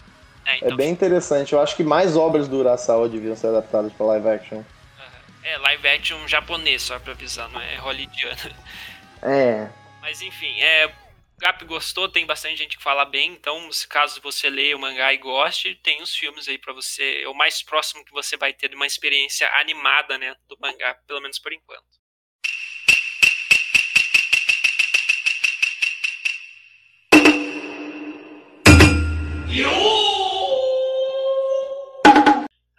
É, 0.45 0.57
então... 0.57 0.69
é, 0.69 0.75
bem 0.75 0.91
interessante. 0.91 1.53
Eu 1.53 1.59
acho 1.59 1.75
que 1.75 1.83
mais 1.83 2.15
obras 2.15 2.47
do 2.47 2.57
Urasawa 2.57 3.09
deviam 3.09 3.35
ser 3.35 3.47
adaptadas 3.47 3.91
para 3.93 4.05
live 4.05 4.27
action. 4.27 4.61
É, 5.45 5.59
live 5.59 5.87
action 5.87 6.27
japonês, 6.27 6.81
só 6.81 6.97
pra 6.97 7.13
avisar, 7.13 7.47
não 7.49 7.61
é 7.61 7.75
hollywoodiano. 7.75 8.55
É. 9.21 9.69
Mas 10.01 10.19
enfim, 10.23 10.59
é, 10.59 10.91
Gap 11.37 11.63
gostou, 11.65 12.09
tem 12.09 12.25
bastante 12.25 12.57
gente 12.57 12.77
que 12.77 12.83
fala 12.83 13.05
bem, 13.05 13.33
então 13.33 13.71
se 13.71 13.87
caso 13.87 14.19
você 14.21 14.49
leia 14.49 14.75
o 14.75 14.79
mangá 14.79 15.13
e 15.13 15.17
goste, 15.17 15.75
tem 15.75 16.01
os 16.01 16.15
filmes 16.15 16.47
aí 16.47 16.57
para 16.57 16.73
você, 16.73 17.21
é 17.21 17.27
o 17.27 17.33
mais 17.35 17.61
próximo 17.61 18.03
que 18.03 18.11
você 18.11 18.35
vai 18.35 18.53
ter 18.53 18.69
de 18.69 18.75
uma 18.75 18.87
experiência 18.87 19.47
animada, 19.59 20.17
né, 20.17 20.35
do 20.47 20.57
mangá, 20.59 20.95
pelo 21.05 21.21
menos 21.21 21.37
por 21.37 21.53
enquanto. 21.53 21.83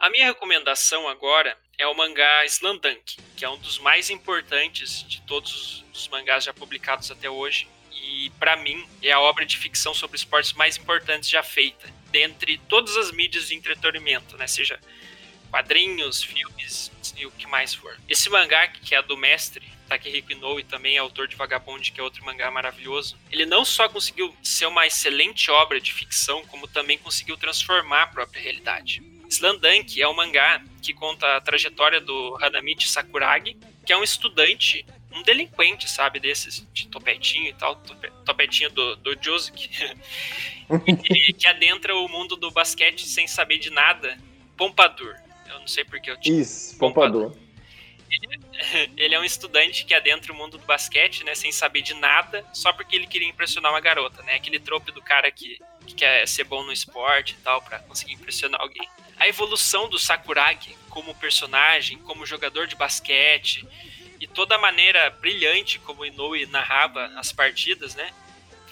A 0.07 0.11
minha 0.11 0.27
recomendação 0.27 1.09
agora 1.09 1.59
é 1.77 1.85
o 1.85 1.93
mangá 1.93 2.45
Slandunk, 2.45 3.17
que 3.37 3.45
é 3.45 3.51
um 3.51 3.59
dos 3.59 3.81
mais 3.81 4.09
importantes 4.09 5.03
de 5.03 5.21
todos 5.23 5.85
os 5.93 6.07
mangás 6.07 6.45
já 6.45 6.55
publicados 6.55 7.11
até 7.11 7.29
hoje 7.29 7.67
e 7.91 8.31
para 8.39 8.55
mim 8.55 8.87
é 9.03 9.11
a 9.11 9.19
obra 9.19 9.45
de 9.45 9.57
ficção 9.57 9.93
sobre 9.93 10.17
esportes 10.17 10.53
mais 10.53 10.77
importante 10.77 11.29
já 11.29 11.43
feita, 11.43 11.93
dentre 12.13 12.57
todas 12.69 12.97
as 12.97 13.11
mídias 13.11 13.49
de 13.49 13.57
entretenimento, 13.57 14.37
né? 14.37 14.47
Seja 14.47 14.79
quadrinhos, 15.51 16.23
filmes 16.23 16.93
e 17.17 17.27
o 17.27 17.33
que 17.33 17.49
mais 17.49 17.75
for. 17.75 17.99
Esse 18.09 18.31
mangá, 18.31 18.69
que 18.69 18.95
é 18.95 19.03
do 19.03 19.17
mestre 19.17 19.67
Takehiko 19.89 20.31
Inoue, 20.31 20.63
também 20.63 20.95
é 20.95 20.99
autor 20.99 21.27
de 21.27 21.35
Vagabond, 21.35 21.91
que 21.91 21.99
é 21.99 22.03
outro 22.05 22.25
mangá 22.25 22.49
maravilhoso, 22.49 23.19
ele 23.29 23.45
não 23.45 23.65
só 23.65 23.89
conseguiu 23.89 24.33
ser 24.41 24.67
uma 24.67 24.87
excelente 24.87 25.51
obra 25.51 25.81
de 25.81 25.93
ficção, 25.93 26.47
como 26.47 26.69
também 26.69 26.97
conseguiu 26.97 27.37
transformar 27.37 28.03
a 28.03 28.07
própria 28.07 28.41
realidade. 28.41 29.16
Slandunk 29.29 30.01
é 30.01 30.09
um 30.09 30.15
mangá 30.15 30.63
que 30.83 30.93
conta 30.93 31.37
a 31.37 31.41
trajetória 31.41 32.01
do 32.01 32.39
Hanamichi 32.41 32.89
Sakuragi, 32.89 33.57
que 33.85 33.93
é 33.93 33.97
um 33.97 34.03
estudante 34.03 34.85
um 35.17 35.23
delinquente, 35.23 35.91
sabe, 35.91 36.21
desses, 36.21 36.67
de 36.73 36.89
topetinho 36.89 37.49
e 37.49 37.55
tal, 37.55 37.77
topetinho 38.25 38.71
do, 38.71 38.97
do 38.97 39.17
Josuke, 39.21 39.69
que, 41.03 41.33
que 41.33 41.47
adentra 41.47 41.97
o 41.97 42.09
mundo 42.09 42.37
do 42.37 42.51
basquete 42.51 43.07
sem 43.07 43.27
saber 43.27 43.59
de 43.59 43.71
nada. 43.71 44.19
Pompadour. 44.57 45.15
Eu 45.49 45.61
não 45.61 45.67
sei 45.67 45.85
porque 45.85 46.11
eu 46.11 46.19
tinha. 46.19 46.41
Isso, 46.41 46.77
Pompadour. 46.79 47.35
Ele, 48.11 48.91
ele 48.97 49.15
é 49.15 49.21
um 49.21 49.25
estudante 49.25 49.85
que 49.85 49.95
adentra 49.95 50.33
o 50.33 50.37
mundo 50.37 50.59
do 50.59 50.65
basquete, 50.65 51.25
né, 51.25 51.35
sem 51.35 51.51
saber 51.51 51.83
de 51.83 51.95
nada, 51.95 52.45
só 52.53 52.73
porque 52.73 52.95
ele 52.95 53.07
queria 53.07 53.29
impressionar 53.29 53.73
uma 53.73 53.81
garota, 53.81 54.23
né? 54.23 54.35
Aquele 54.35 54.59
trope 54.59 54.93
do 54.93 55.03
cara 55.03 55.31
que, 55.31 55.59
que 55.87 55.95
quer 55.95 56.27
ser 56.29 56.45
bom 56.45 56.63
no 56.63 56.73
esporte 56.73 57.37
e 57.39 57.43
tal, 57.43 57.63
para 57.63 57.79
conseguir 57.81 58.15
impressionar 58.15 58.61
alguém. 58.61 58.87
A 59.19 59.29
evolução 59.29 59.89
do 59.89 59.99
Sakuragi 59.99 60.77
como 60.91 61.15
personagem, 61.15 61.99
como 61.99 62.27
jogador 62.27 62.67
de 62.67 62.77
basquete, 62.77 63.67
e 64.21 64.27
toda 64.27 64.55
a 64.55 64.59
maneira 64.59 65.11
brilhante 65.11 65.79
como 65.79 66.05
Inoue 66.05 66.47
narrava 66.47 67.07
as 67.17 67.33
partidas, 67.33 67.95
né, 67.95 68.11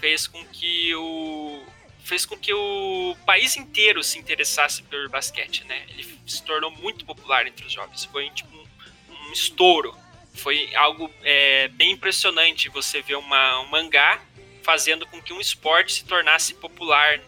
fez 0.00 0.26
com 0.26 0.44
que 0.46 0.94
o 0.94 1.62
fez 2.04 2.26
com 2.26 2.36
que 2.36 2.52
o 2.52 3.16
país 3.24 3.56
inteiro 3.56 4.04
se 4.04 4.18
interessasse 4.18 4.82
pelo 4.82 5.08
basquete, 5.08 5.64
né? 5.64 5.86
Ele 5.88 6.06
se 6.26 6.42
tornou 6.42 6.70
muito 6.70 7.02
popular 7.06 7.46
entre 7.46 7.64
os 7.64 7.72
jovens. 7.72 8.04
Foi 8.04 8.28
tipo 8.28 8.54
um, 8.54 8.66
um 9.10 9.32
estouro. 9.32 9.96
Foi 10.34 10.70
algo 10.76 11.10
é, 11.22 11.68
bem 11.68 11.92
impressionante 11.92 12.68
você 12.68 13.00
ver 13.00 13.16
uma, 13.16 13.60
um 13.60 13.68
mangá 13.68 14.20
fazendo 14.62 15.06
com 15.06 15.22
que 15.22 15.32
um 15.32 15.40
esporte 15.40 15.94
se 15.94 16.04
tornasse 16.04 16.52
popular 16.52 17.20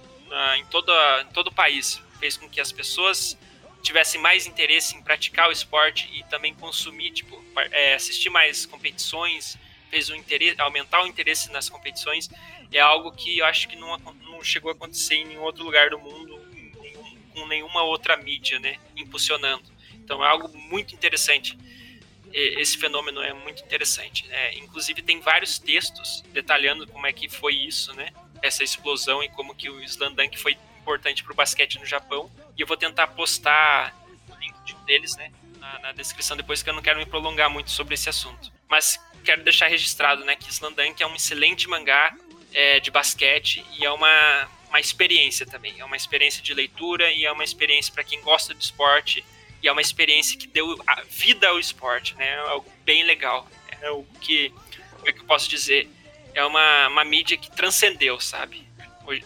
em, 0.57 0.65
toda, 0.67 1.23
em 1.23 1.33
todo 1.33 1.49
o 1.49 1.55
país. 1.55 2.01
Fez 2.19 2.37
com 2.37 2.49
que 2.49 2.61
as 2.61 2.73
pessoas 2.73 3.37
tivessem 3.83 4.21
mais 4.21 4.47
interesse 4.47 4.97
em 4.97 5.03
praticar 5.03 5.49
o 5.49 5.53
esporte 5.53 6.09
e 6.13 6.25
também 6.25 6.55
consumir, 6.55 7.13
tipo, 7.13 7.43
é, 7.71 7.95
assistir 7.95 8.31
mais 8.31 8.67
competições, 8.67 9.57
fez 9.91 10.11
o 10.11 10.17
interesse, 10.17 10.61
aumentar 10.61 11.03
o 11.03 11.07
interesse 11.07 11.51
nas 11.53 11.69
competições, 11.69 12.29
é 12.73 12.81
algo 12.81 13.13
que 13.13 13.39
eu 13.39 13.47
acho 13.47 13.69
que 13.69 13.77
não, 13.77 13.97
não 13.99 14.43
chegou 14.43 14.71
a 14.71 14.75
acontecer 14.75 15.15
em 15.15 15.27
nenhum 15.27 15.43
outro 15.43 15.65
lugar 15.65 15.91
do 15.91 15.99
mundo, 15.99 16.45
com 17.33 17.47
nenhuma 17.47 17.83
outra 17.83 18.17
mídia, 18.17 18.59
né, 18.59 18.77
impulsionando. 18.97 19.65
Então 19.93 20.25
é 20.25 20.29
algo 20.29 20.49
muito 20.57 20.95
interessante. 20.95 21.57
Esse 22.33 22.77
fenômeno 22.77 23.23
é 23.23 23.33
muito 23.33 23.63
interessante. 23.63 24.27
É, 24.31 24.59
inclusive 24.59 25.01
tem 25.01 25.21
vários 25.21 25.59
textos 25.59 26.23
detalhando 26.33 26.87
como 26.87 27.07
é 27.07 27.13
que 27.13 27.29
foi 27.29 27.55
isso, 27.55 27.95
né? 27.95 28.13
Essa 28.43 28.63
explosão 28.63 29.23
e 29.23 29.29
como 29.29 29.55
que 29.55 29.69
o 29.69 29.83
Slandunk 29.83 30.39
foi 30.39 30.57
importante 30.81 31.25
para 31.25 31.33
o 31.33 31.37
basquete 31.37 31.79
no 31.79 31.87
Japão. 31.87 32.31
E 32.57 32.61
eu 32.61 32.67
vou 32.67 32.77
tentar 32.77 33.09
postar 33.09 33.95
o 34.29 34.35
link 34.37 34.55
de 34.65 34.75
deles, 34.85 35.17
né? 35.17 35.33
Na, 35.59 35.79
na, 35.81 35.93
descrição 35.93 36.37
depois, 36.37 36.63
que 36.63 36.71
eu 36.71 36.75
não 36.75 36.83
quero 36.83 36.99
me 36.99 37.07
prolongar 37.07 37.51
muito 37.51 37.71
sobre 37.71 37.95
esse 37.95 38.09
assunto. 38.09 38.53
Mas 38.69 39.01
quero 39.25 39.43
deixar 39.43 39.67
registrado, 39.67 40.25
né? 40.25 40.37
Que 40.37 40.49
Slandunk 40.51 41.03
é 41.03 41.07
um 41.07 41.15
excelente 41.15 41.69
mangá 41.69 42.17
é, 42.55 42.79
de 42.79 42.91
basquete 42.91 43.65
e 43.77 43.85
é 43.85 43.91
uma, 43.91 44.49
uma 44.69 44.81
experiência 44.81 45.45
também. 45.45 45.75
É 45.79 45.85
uma 45.85 45.97
experiência 45.97 46.43
de 46.43 46.55
leitura 46.55 47.11
e 47.11 47.25
é 47.25 47.33
uma 47.33 47.45
experiência 47.45 47.93
para 47.93 48.05
quem 48.05 48.21
gosta 48.23 48.55
de 48.55 48.63
esporte 48.63 49.25
e 49.63 49.69
é 49.69 49.73
uma 49.73 49.81
experiência 49.81 50.39
que 50.39 50.47
deu 50.47 50.79
vida 51.09 51.49
ao 51.49 51.59
esporte, 51.59 52.15
né? 52.15 52.29
É 52.29 52.39
algo 52.49 52.71
bem 52.85 53.03
legal. 53.03 53.49
É 53.81 53.91
o 53.91 54.05
que, 54.21 54.51
como 54.93 55.09
é 55.09 55.13
que 55.13 55.21
eu 55.21 55.25
posso 55.25 55.49
dizer? 55.49 55.89
É 56.37 56.45
uma, 56.45 56.89
uma 56.89 57.05
mídia 57.05 57.37
que 57.37 57.51
transcendeu, 57.51 58.21
sabe? 58.21 58.63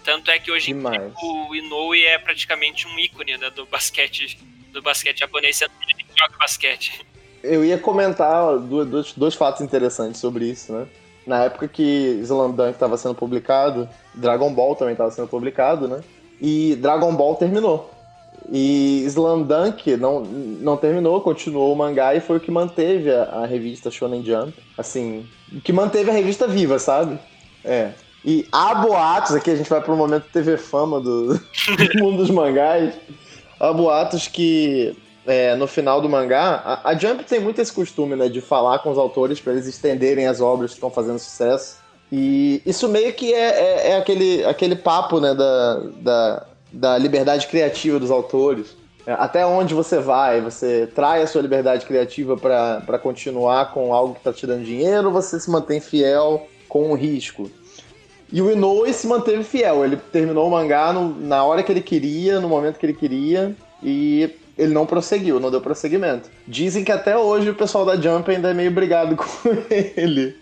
Tanto 0.04 0.30
é 0.30 0.38
que 0.38 0.50
hoje 0.50 0.68
Demais. 0.68 1.12
o 1.22 1.54
Inoue 1.54 2.04
é 2.04 2.18
praticamente 2.18 2.86
um 2.86 2.98
ícone 2.98 3.36
né, 3.36 3.50
do 3.50 3.66
basquete 3.66 4.38
do 4.72 4.80
basquete 4.80 5.18
japonês, 5.18 5.56
sendo 5.56 5.72
que 5.80 5.92
ele 5.92 6.06
joga 6.16 6.36
basquete. 6.38 7.04
Eu 7.42 7.64
ia 7.64 7.78
comentar 7.78 8.58
dois, 8.58 9.12
dois 9.12 9.34
fatos 9.34 9.60
interessantes 9.60 10.20
sobre 10.20 10.44
isso, 10.44 10.72
né? 10.72 10.86
Na 11.26 11.44
época 11.44 11.66
que 11.68 12.20
Slandunk 12.22 12.70
estava 12.70 12.96
sendo 12.96 13.14
publicado, 13.14 13.88
Dragon 14.14 14.52
Ball 14.52 14.76
também 14.76 14.92
estava 14.92 15.10
sendo 15.10 15.28
publicado, 15.28 15.88
né? 15.88 16.02
E 16.40 16.76
Dragon 16.76 17.14
Ball 17.14 17.34
terminou. 17.34 17.90
E 18.50 19.02
Slandunk 19.06 19.96
não, 19.96 20.20
não 20.22 20.76
terminou, 20.76 21.20
continuou 21.20 21.72
o 21.72 21.76
mangá 21.76 22.14
e 22.14 22.20
foi 22.20 22.36
o 22.36 22.40
que 22.40 22.50
manteve 22.50 23.10
a, 23.10 23.22
a 23.24 23.46
revista 23.46 23.90
Shonen 23.90 24.24
Jump. 24.24 24.52
Assim, 24.78 25.26
que 25.64 25.72
manteve 25.72 26.10
a 26.10 26.14
revista 26.14 26.46
viva, 26.46 26.78
sabe? 26.78 27.18
É. 27.64 27.90
E 28.24 28.46
há 28.52 28.74
boatos, 28.74 29.34
aqui 29.34 29.50
a 29.50 29.56
gente 29.56 29.70
vai 29.70 29.80
para 29.80 29.92
o 29.92 29.96
momento 29.96 30.26
TV 30.32 30.56
Fama 30.56 31.00
do, 31.00 31.34
do 31.34 31.40
mundo 31.98 32.18
dos 32.18 32.30
mangás. 32.30 32.94
Há 33.58 33.72
boatos 33.72 34.28
que 34.28 34.96
é, 35.26 35.54
no 35.54 35.66
final 35.66 36.00
do 36.00 36.08
mangá, 36.08 36.62
a, 36.64 36.90
a, 36.90 36.98
Jump 36.98 37.24
tem 37.24 37.40
muito 37.40 37.60
esse 37.60 37.72
costume, 37.72 38.16
né, 38.16 38.28
de 38.28 38.40
falar 38.40 38.78
com 38.80 38.90
os 38.90 38.98
autores 38.98 39.40
para 39.40 39.52
eles 39.52 39.66
estenderem 39.66 40.26
as 40.26 40.40
obras 40.40 40.70
que 40.70 40.76
estão 40.76 40.90
fazendo 40.90 41.18
sucesso. 41.18 41.78
E 42.10 42.60
isso 42.66 42.88
meio 42.88 43.12
que 43.12 43.32
é, 43.32 43.38
é, 43.38 43.90
é, 43.90 43.96
aquele, 43.96 44.44
aquele 44.44 44.74
papo, 44.74 45.20
né, 45.20 45.34
da, 45.34 45.80
da, 46.00 46.46
da 46.72 46.96
liberdade 46.98 47.46
criativa 47.46 47.98
dos 47.98 48.10
autores. 48.10 48.76
É, 49.06 49.12
até 49.12 49.44
onde 49.46 49.74
você 49.74 49.98
vai, 49.98 50.40
você 50.40 50.88
trai 50.94 51.22
a 51.22 51.26
sua 51.26 51.42
liberdade 51.42 51.86
criativa 51.86 52.36
para 52.36 52.98
continuar 52.98 53.72
com 53.72 53.94
algo 53.94 54.14
que 54.14 54.20
está 54.20 54.32
te 54.32 54.46
dando 54.46 54.64
dinheiro, 54.64 55.06
ou 55.08 55.12
você 55.12 55.40
se 55.40 55.50
mantém 55.50 55.80
fiel 55.80 56.46
com 56.68 56.90
o 56.90 56.94
risco. 56.94 57.50
E 58.32 58.40
o 58.40 58.50
Inoue 58.50 58.92
se 58.92 59.06
manteve 59.06 59.42
fiel. 59.42 59.84
Ele 59.84 59.96
terminou 59.96 60.46
o 60.46 60.50
mangá 60.50 60.92
no, 60.92 61.14
na 61.18 61.42
hora 61.42 61.62
que 61.62 61.72
ele 61.72 61.80
queria, 61.80 62.38
no 62.38 62.48
momento 62.48 62.78
que 62.78 62.86
ele 62.86 62.94
queria, 62.94 63.54
e 63.82 64.30
ele 64.56 64.72
não 64.72 64.86
prosseguiu, 64.86 65.40
não 65.40 65.50
deu 65.50 65.60
prosseguimento. 65.60 66.30
Dizem 66.46 66.84
que 66.84 66.92
até 66.92 67.16
hoje 67.16 67.50
o 67.50 67.54
pessoal 67.54 67.84
da 67.84 67.96
Jump 67.96 68.30
ainda 68.30 68.50
é 68.50 68.54
meio 68.54 68.70
brigado 68.70 69.16
com 69.18 69.26
ele. 69.70 70.36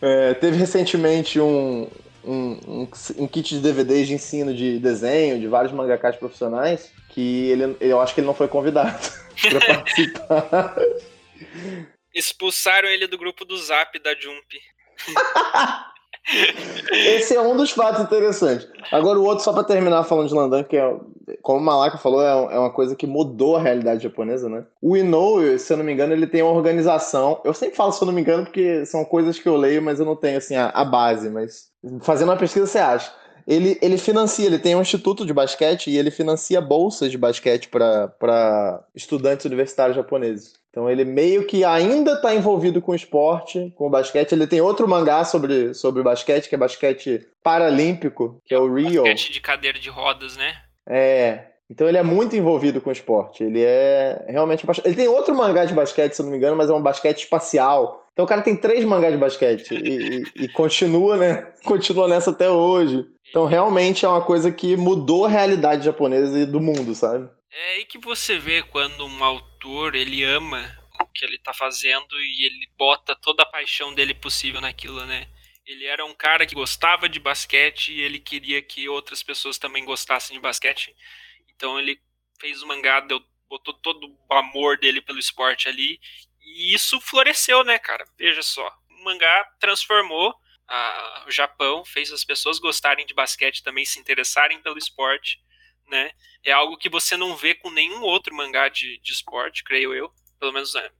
É, 0.00 0.34
teve 0.34 0.56
recentemente 0.56 1.38
um, 1.38 1.86
um, 2.24 2.58
um, 2.66 2.88
um, 3.18 3.28
kit 3.28 3.54
de 3.54 3.60
DVDs 3.60 4.08
de 4.08 4.14
ensino 4.14 4.54
de 4.54 4.78
desenho 4.78 5.40
de 5.40 5.48
vários 5.48 5.72
mangakas 5.72 6.16
profissionais 6.16 6.92
que 7.08 7.50
ele, 7.50 7.76
eu 7.80 8.00
acho 8.00 8.14
que 8.14 8.20
ele 8.20 8.26
não 8.26 8.34
foi 8.34 8.48
convidado 8.48 8.98
para 9.40 9.60
participar. 9.66 10.76
Expulsaram 12.14 12.88
ele 12.88 13.06
do 13.06 13.18
grupo 13.18 13.44
do 13.44 13.56
Zap 13.56 13.98
da 13.98 14.14
Jump. 14.14 14.60
Esse 16.92 17.34
é 17.34 17.40
um 17.40 17.56
dos 17.56 17.72
fatos 17.72 18.00
interessantes. 18.00 18.68
Agora, 18.92 19.18
o 19.18 19.24
outro, 19.24 19.42
só 19.42 19.52
para 19.52 19.64
terminar 19.64 20.04
falando 20.04 20.28
de 20.28 20.34
Landan, 20.34 20.62
que 20.62 20.76
é, 20.76 20.96
como 21.42 21.58
o 21.58 21.62
Malaka 21.62 21.98
falou, 21.98 22.22
é, 22.22 22.54
é 22.54 22.58
uma 22.58 22.70
coisa 22.70 22.94
que 22.94 23.06
mudou 23.06 23.56
a 23.56 23.60
realidade 23.60 24.02
japonesa, 24.02 24.48
né? 24.48 24.64
O 24.80 24.96
Inoue, 24.96 25.58
se 25.58 25.72
eu 25.72 25.76
não 25.76 25.84
me 25.84 25.92
engano, 25.92 26.12
ele 26.12 26.26
tem 26.26 26.42
uma 26.42 26.52
organização. 26.52 27.40
Eu 27.44 27.52
sempre 27.52 27.76
falo 27.76 27.92
se 27.92 28.02
eu 28.02 28.06
não 28.06 28.12
me 28.12 28.20
engano, 28.20 28.44
porque 28.44 28.86
são 28.86 29.04
coisas 29.04 29.38
que 29.38 29.48
eu 29.48 29.56
leio, 29.56 29.82
mas 29.82 29.98
eu 29.98 30.06
não 30.06 30.16
tenho 30.16 30.38
assim 30.38 30.54
a, 30.54 30.68
a 30.68 30.84
base. 30.84 31.28
Mas 31.28 31.70
fazendo 32.02 32.28
uma 32.28 32.36
pesquisa, 32.36 32.66
você 32.66 32.78
acha. 32.78 33.12
Ele, 33.46 33.76
ele 33.82 33.98
financia, 33.98 34.46
ele 34.46 34.58
tem 34.58 34.76
um 34.76 34.80
instituto 34.82 35.26
de 35.26 35.32
basquete 35.32 35.90
e 35.90 35.98
ele 35.98 36.12
financia 36.12 36.60
bolsas 36.60 37.10
de 37.10 37.18
basquete 37.18 37.68
para 37.68 38.84
estudantes 38.94 39.44
universitários 39.44 39.96
japoneses. 39.96 40.61
Então 40.72 40.88
ele 40.88 41.04
meio 41.04 41.46
que 41.46 41.64
ainda 41.64 42.14
está 42.14 42.34
envolvido 42.34 42.80
com 42.80 42.92
o 42.92 42.94
esporte, 42.94 43.70
com 43.76 43.88
o 43.88 43.90
basquete. 43.90 44.32
Ele 44.32 44.46
tem 44.46 44.62
outro 44.62 44.88
mangá 44.88 45.22
sobre, 45.22 45.74
sobre 45.74 46.02
basquete, 46.02 46.48
que 46.48 46.54
é 46.54 46.58
basquete 46.58 47.28
paralímpico, 47.42 48.40
que 48.46 48.54
é 48.54 48.58
o 48.58 48.74
Rio. 48.74 49.02
Basquete 49.02 49.32
de 49.34 49.40
cadeira 49.42 49.78
de 49.78 49.90
rodas, 49.90 50.34
né? 50.34 50.54
É. 50.88 51.44
Então 51.68 51.86
ele 51.86 51.98
é 51.98 52.02
muito 52.02 52.34
envolvido 52.34 52.80
com 52.80 52.88
o 52.88 52.92
esporte. 52.92 53.44
Ele 53.44 53.62
é 53.62 54.24
realmente. 54.26 54.64
Ele 54.82 54.94
tem 54.94 55.08
outro 55.08 55.34
mangá 55.34 55.66
de 55.66 55.74
basquete, 55.74 56.14
se 56.14 56.22
eu 56.22 56.24
não 56.24 56.32
me 56.32 56.38
engano, 56.38 56.56
mas 56.56 56.70
é 56.70 56.72
um 56.72 56.82
basquete 56.82 57.18
espacial. 57.18 58.06
Então 58.14 58.24
o 58.24 58.28
cara 58.28 58.40
tem 58.40 58.56
três 58.56 58.82
mangás 58.84 59.12
de 59.12 59.18
basquete 59.18 59.74
e, 59.74 60.22
e, 60.36 60.44
e 60.44 60.48
continua, 60.48 61.16
né? 61.18 61.48
Continua 61.64 62.08
nessa 62.08 62.30
até 62.30 62.48
hoje. 62.50 63.06
Então 63.28 63.46
realmente 63.46 64.04
é 64.04 64.08
uma 64.08 64.20
coisa 64.20 64.50
que 64.50 64.76
mudou 64.76 65.26
a 65.26 65.28
realidade 65.28 65.84
japonesa 65.84 66.38
e 66.38 66.46
do 66.46 66.60
mundo, 66.60 66.94
sabe? 66.94 67.28
É 67.54 67.74
aí 67.74 67.84
que 67.84 67.98
você 67.98 68.38
vê 68.38 68.62
quando 68.62 69.04
um 69.04 69.22
autor 69.22 69.94
ele 69.94 70.24
ama 70.24 70.74
o 70.98 71.06
que 71.06 71.22
ele 71.22 71.38
tá 71.38 71.52
fazendo 71.52 72.18
e 72.18 72.46
ele 72.46 72.66
bota 72.78 73.14
toda 73.14 73.42
a 73.42 73.46
paixão 73.46 73.94
dele 73.94 74.14
possível 74.14 74.58
naquilo, 74.58 75.04
né? 75.04 75.28
Ele 75.66 75.84
era 75.84 76.02
um 76.02 76.14
cara 76.14 76.46
que 76.46 76.54
gostava 76.54 77.10
de 77.10 77.20
basquete 77.20 77.92
e 77.92 78.00
ele 78.00 78.18
queria 78.18 78.62
que 78.62 78.88
outras 78.88 79.22
pessoas 79.22 79.58
também 79.58 79.84
gostassem 79.84 80.34
de 80.34 80.40
basquete. 80.40 80.96
Então 81.54 81.78
ele 81.78 82.00
fez 82.40 82.62
o 82.62 82.66
mangá, 82.66 83.00
deu, 83.00 83.22
botou 83.50 83.74
todo 83.74 84.06
o 84.06 84.34
amor 84.34 84.78
dele 84.78 85.02
pelo 85.02 85.18
esporte 85.18 85.68
ali. 85.68 86.00
E 86.40 86.72
isso 86.74 86.98
floresceu, 87.02 87.62
né, 87.64 87.78
cara? 87.78 88.06
Veja 88.16 88.42
só. 88.42 88.66
O 88.88 89.04
mangá 89.04 89.44
transformou 89.60 90.34
a, 90.66 91.24
o 91.28 91.30
Japão, 91.30 91.84
fez 91.84 92.10
as 92.12 92.24
pessoas 92.24 92.58
gostarem 92.58 93.04
de 93.04 93.12
basquete 93.12 93.62
também, 93.62 93.84
se 93.84 94.00
interessarem 94.00 94.62
pelo 94.62 94.78
esporte 94.78 95.38
né? 95.92 96.10
É 96.42 96.50
algo 96.50 96.76
que 96.76 96.88
você 96.88 97.16
não 97.16 97.36
vê 97.36 97.54
com 97.54 97.70
nenhum 97.70 98.00
outro 98.02 98.34
mangá 98.34 98.68
de, 98.68 98.98
de 98.98 99.12
esporte, 99.12 99.62
creio 99.62 99.94
eu. 99.94 100.12
Pelo 100.40 100.52
menos 100.52 100.74
né? 100.74 100.90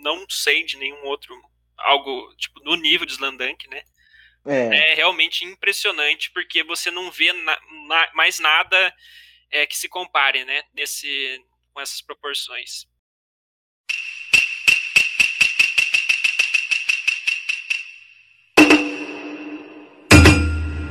não 0.00 0.28
sei 0.28 0.64
de 0.64 0.76
nenhum 0.76 1.04
outro, 1.04 1.38
algo 1.76 2.34
tipo 2.36 2.58
no 2.64 2.74
nível 2.74 3.06
de 3.06 3.12
Slandunk, 3.12 3.68
né? 3.68 3.82
É. 4.46 4.92
é 4.92 4.94
realmente 4.94 5.44
impressionante 5.44 6.30
porque 6.30 6.62
você 6.62 6.90
não 6.90 7.10
vê 7.10 7.32
na, 7.32 7.58
na, 7.86 8.10
mais 8.14 8.38
nada 8.38 8.94
é, 9.50 9.66
que 9.66 9.76
se 9.76 9.88
compare, 9.88 10.44
né? 10.44 10.62
Nesse, 10.72 11.44
com 11.72 11.80
essas 11.80 12.00
proporções. 12.00 12.86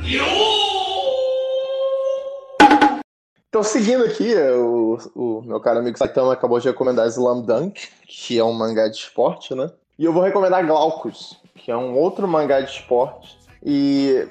Yo! 0.04 0.47
Então, 3.48 3.62
seguindo 3.62 4.04
aqui, 4.04 4.34
o, 4.34 4.98
o 5.14 5.42
meu 5.42 5.58
caro 5.58 5.78
amigo 5.78 5.96
Saitama 5.96 6.34
acabou 6.34 6.60
de 6.60 6.68
recomendar 6.68 7.06
Slam 7.08 7.40
Dunk, 7.40 7.88
que 8.06 8.38
é 8.38 8.44
um 8.44 8.52
mangá 8.52 8.88
de 8.88 8.96
esporte, 8.96 9.54
né? 9.54 9.70
E 9.98 10.04
eu 10.04 10.12
vou 10.12 10.22
recomendar 10.22 10.66
Glaucus, 10.66 11.36
que 11.54 11.70
é 11.70 11.76
um 11.76 11.96
outro 11.96 12.28
mangá 12.28 12.60
de 12.60 12.70
esporte. 12.70 13.38
E 13.64 14.28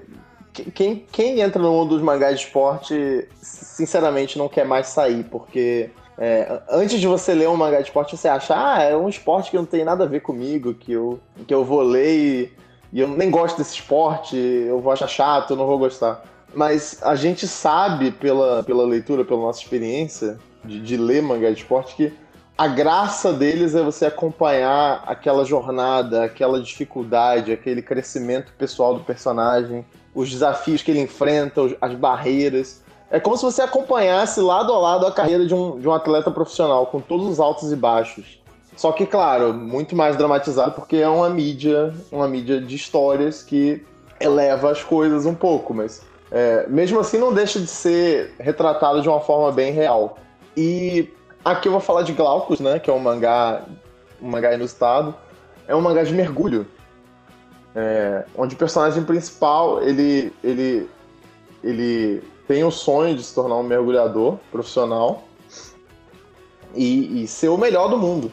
quem, 0.73 1.05
quem 1.11 1.41
entra 1.41 1.59
no 1.59 1.71
mundo 1.71 1.95
dos 1.95 2.01
mangás 2.03 2.39
de 2.39 2.45
esporte, 2.45 3.27
sinceramente, 3.41 4.37
não 4.37 4.47
quer 4.47 4.65
mais 4.65 4.87
sair, 4.87 5.23
porque 5.23 5.89
é, 6.15 6.61
antes 6.69 6.99
de 6.99 7.07
você 7.07 7.33
ler 7.33 7.49
um 7.49 7.57
mangá 7.57 7.77
de 7.77 7.87
esporte, 7.87 8.15
você 8.15 8.27
acha, 8.27 8.53
ah, 8.55 8.83
é 8.83 8.95
um 8.95 9.09
esporte 9.09 9.49
que 9.49 9.57
não 9.57 9.65
tem 9.65 9.83
nada 9.83 10.03
a 10.03 10.07
ver 10.07 10.21
comigo, 10.21 10.75
que 10.75 10.93
eu, 10.93 11.19
que 11.47 11.53
eu 11.53 11.65
vou 11.65 11.81
ler 11.81 12.17
e, 12.17 12.53
e 12.93 12.99
eu 12.99 13.07
nem 13.07 13.31
gosto 13.31 13.57
desse 13.57 13.73
esporte, 13.73 14.37
eu 14.37 14.79
vou 14.79 14.91
achar 14.91 15.07
chato, 15.07 15.51
eu 15.51 15.57
não 15.57 15.65
vou 15.65 15.79
gostar. 15.79 16.23
Mas 16.57 16.97
a 17.03 17.13
gente 17.13 17.47
sabe 17.47 18.09
pela, 18.09 18.63
pela 18.63 18.83
leitura, 18.83 19.23
pela 19.23 19.39
nossa 19.39 19.61
experiência 19.61 20.39
de, 20.65 20.81
de 20.81 20.97
ler 20.97 21.21
mangá 21.21 21.51
de 21.51 21.59
esporte, 21.59 21.95
que 21.95 22.11
a 22.57 22.67
graça 22.67 23.31
deles 23.31 23.75
é 23.75 23.83
você 23.83 24.07
acompanhar 24.07 25.03
aquela 25.05 25.45
jornada, 25.45 26.23
aquela 26.23 26.59
dificuldade, 26.59 27.51
aquele 27.51 27.83
crescimento 27.83 28.51
pessoal 28.57 28.95
do 28.95 29.01
personagem, 29.01 29.85
os 30.15 30.31
desafios 30.31 30.81
que 30.81 30.89
ele 30.89 31.01
enfrenta, 31.01 31.61
as 31.79 31.93
barreiras. 31.93 32.81
É 33.11 33.19
como 33.19 33.37
se 33.37 33.43
você 33.43 33.61
acompanhasse 33.61 34.41
lado 34.41 34.73
a 34.73 34.79
lado 34.79 35.05
a 35.05 35.11
carreira 35.11 35.45
de 35.45 35.53
um, 35.53 35.79
de 35.79 35.87
um 35.87 35.93
atleta 35.93 36.31
profissional, 36.31 36.87
com 36.87 36.99
todos 36.99 37.27
os 37.27 37.39
altos 37.39 37.71
e 37.71 37.75
baixos. 37.75 38.41
Só 38.75 38.91
que, 38.91 39.05
claro, 39.05 39.53
muito 39.53 39.95
mais 39.95 40.17
dramatizado 40.17 40.71
porque 40.71 40.95
é 40.95 41.07
uma 41.07 41.29
mídia, 41.29 41.93
uma 42.11 42.27
mídia 42.27 42.59
de 42.59 42.75
histórias 42.75 43.43
que 43.43 43.85
eleva 44.19 44.71
as 44.71 44.81
coisas 44.81 45.23
um 45.27 45.35
pouco, 45.35 45.71
mas 45.71 46.01
é, 46.31 46.67
mesmo 46.67 46.99
assim, 46.99 47.17
não 47.17 47.33
deixa 47.33 47.59
de 47.59 47.67
ser 47.67 48.33
retratado 48.39 49.01
de 49.01 49.07
uma 49.07 49.21
forma 49.21 49.51
bem 49.51 49.71
real. 49.71 50.17
E 50.55 51.09
aqui 51.43 51.67
eu 51.67 51.71
vou 51.71 51.81
falar 51.81 52.01
de 52.01 52.13
Glaucus, 52.13 52.59
né? 52.59 52.79
Que 52.79 52.89
é 52.89 52.93
um 52.93 52.99
mangá, 52.99 53.63
um 54.21 54.29
mangá 54.29 54.53
inusitado. 54.53 55.15
É 55.67 55.75
um 55.75 55.81
mangá 55.81 56.03
de 56.03 56.13
mergulho. 56.13 56.67
É, 57.75 58.25
onde 58.35 58.55
o 58.55 58.57
personagem 58.57 59.03
principal, 59.03 59.81
ele, 59.81 60.33
ele, 60.43 60.89
ele 61.63 62.23
tem 62.47 62.63
o 62.63 62.71
sonho 62.71 63.15
de 63.15 63.23
se 63.23 63.35
tornar 63.35 63.55
um 63.55 63.63
mergulhador 63.63 64.37
profissional 64.51 65.23
e, 66.73 67.23
e 67.23 67.27
ser 67.27 67.49
o 67.49 67.57
melhor 67.57 67.87
do 67.87 67.97
mundo. 67.97 68.31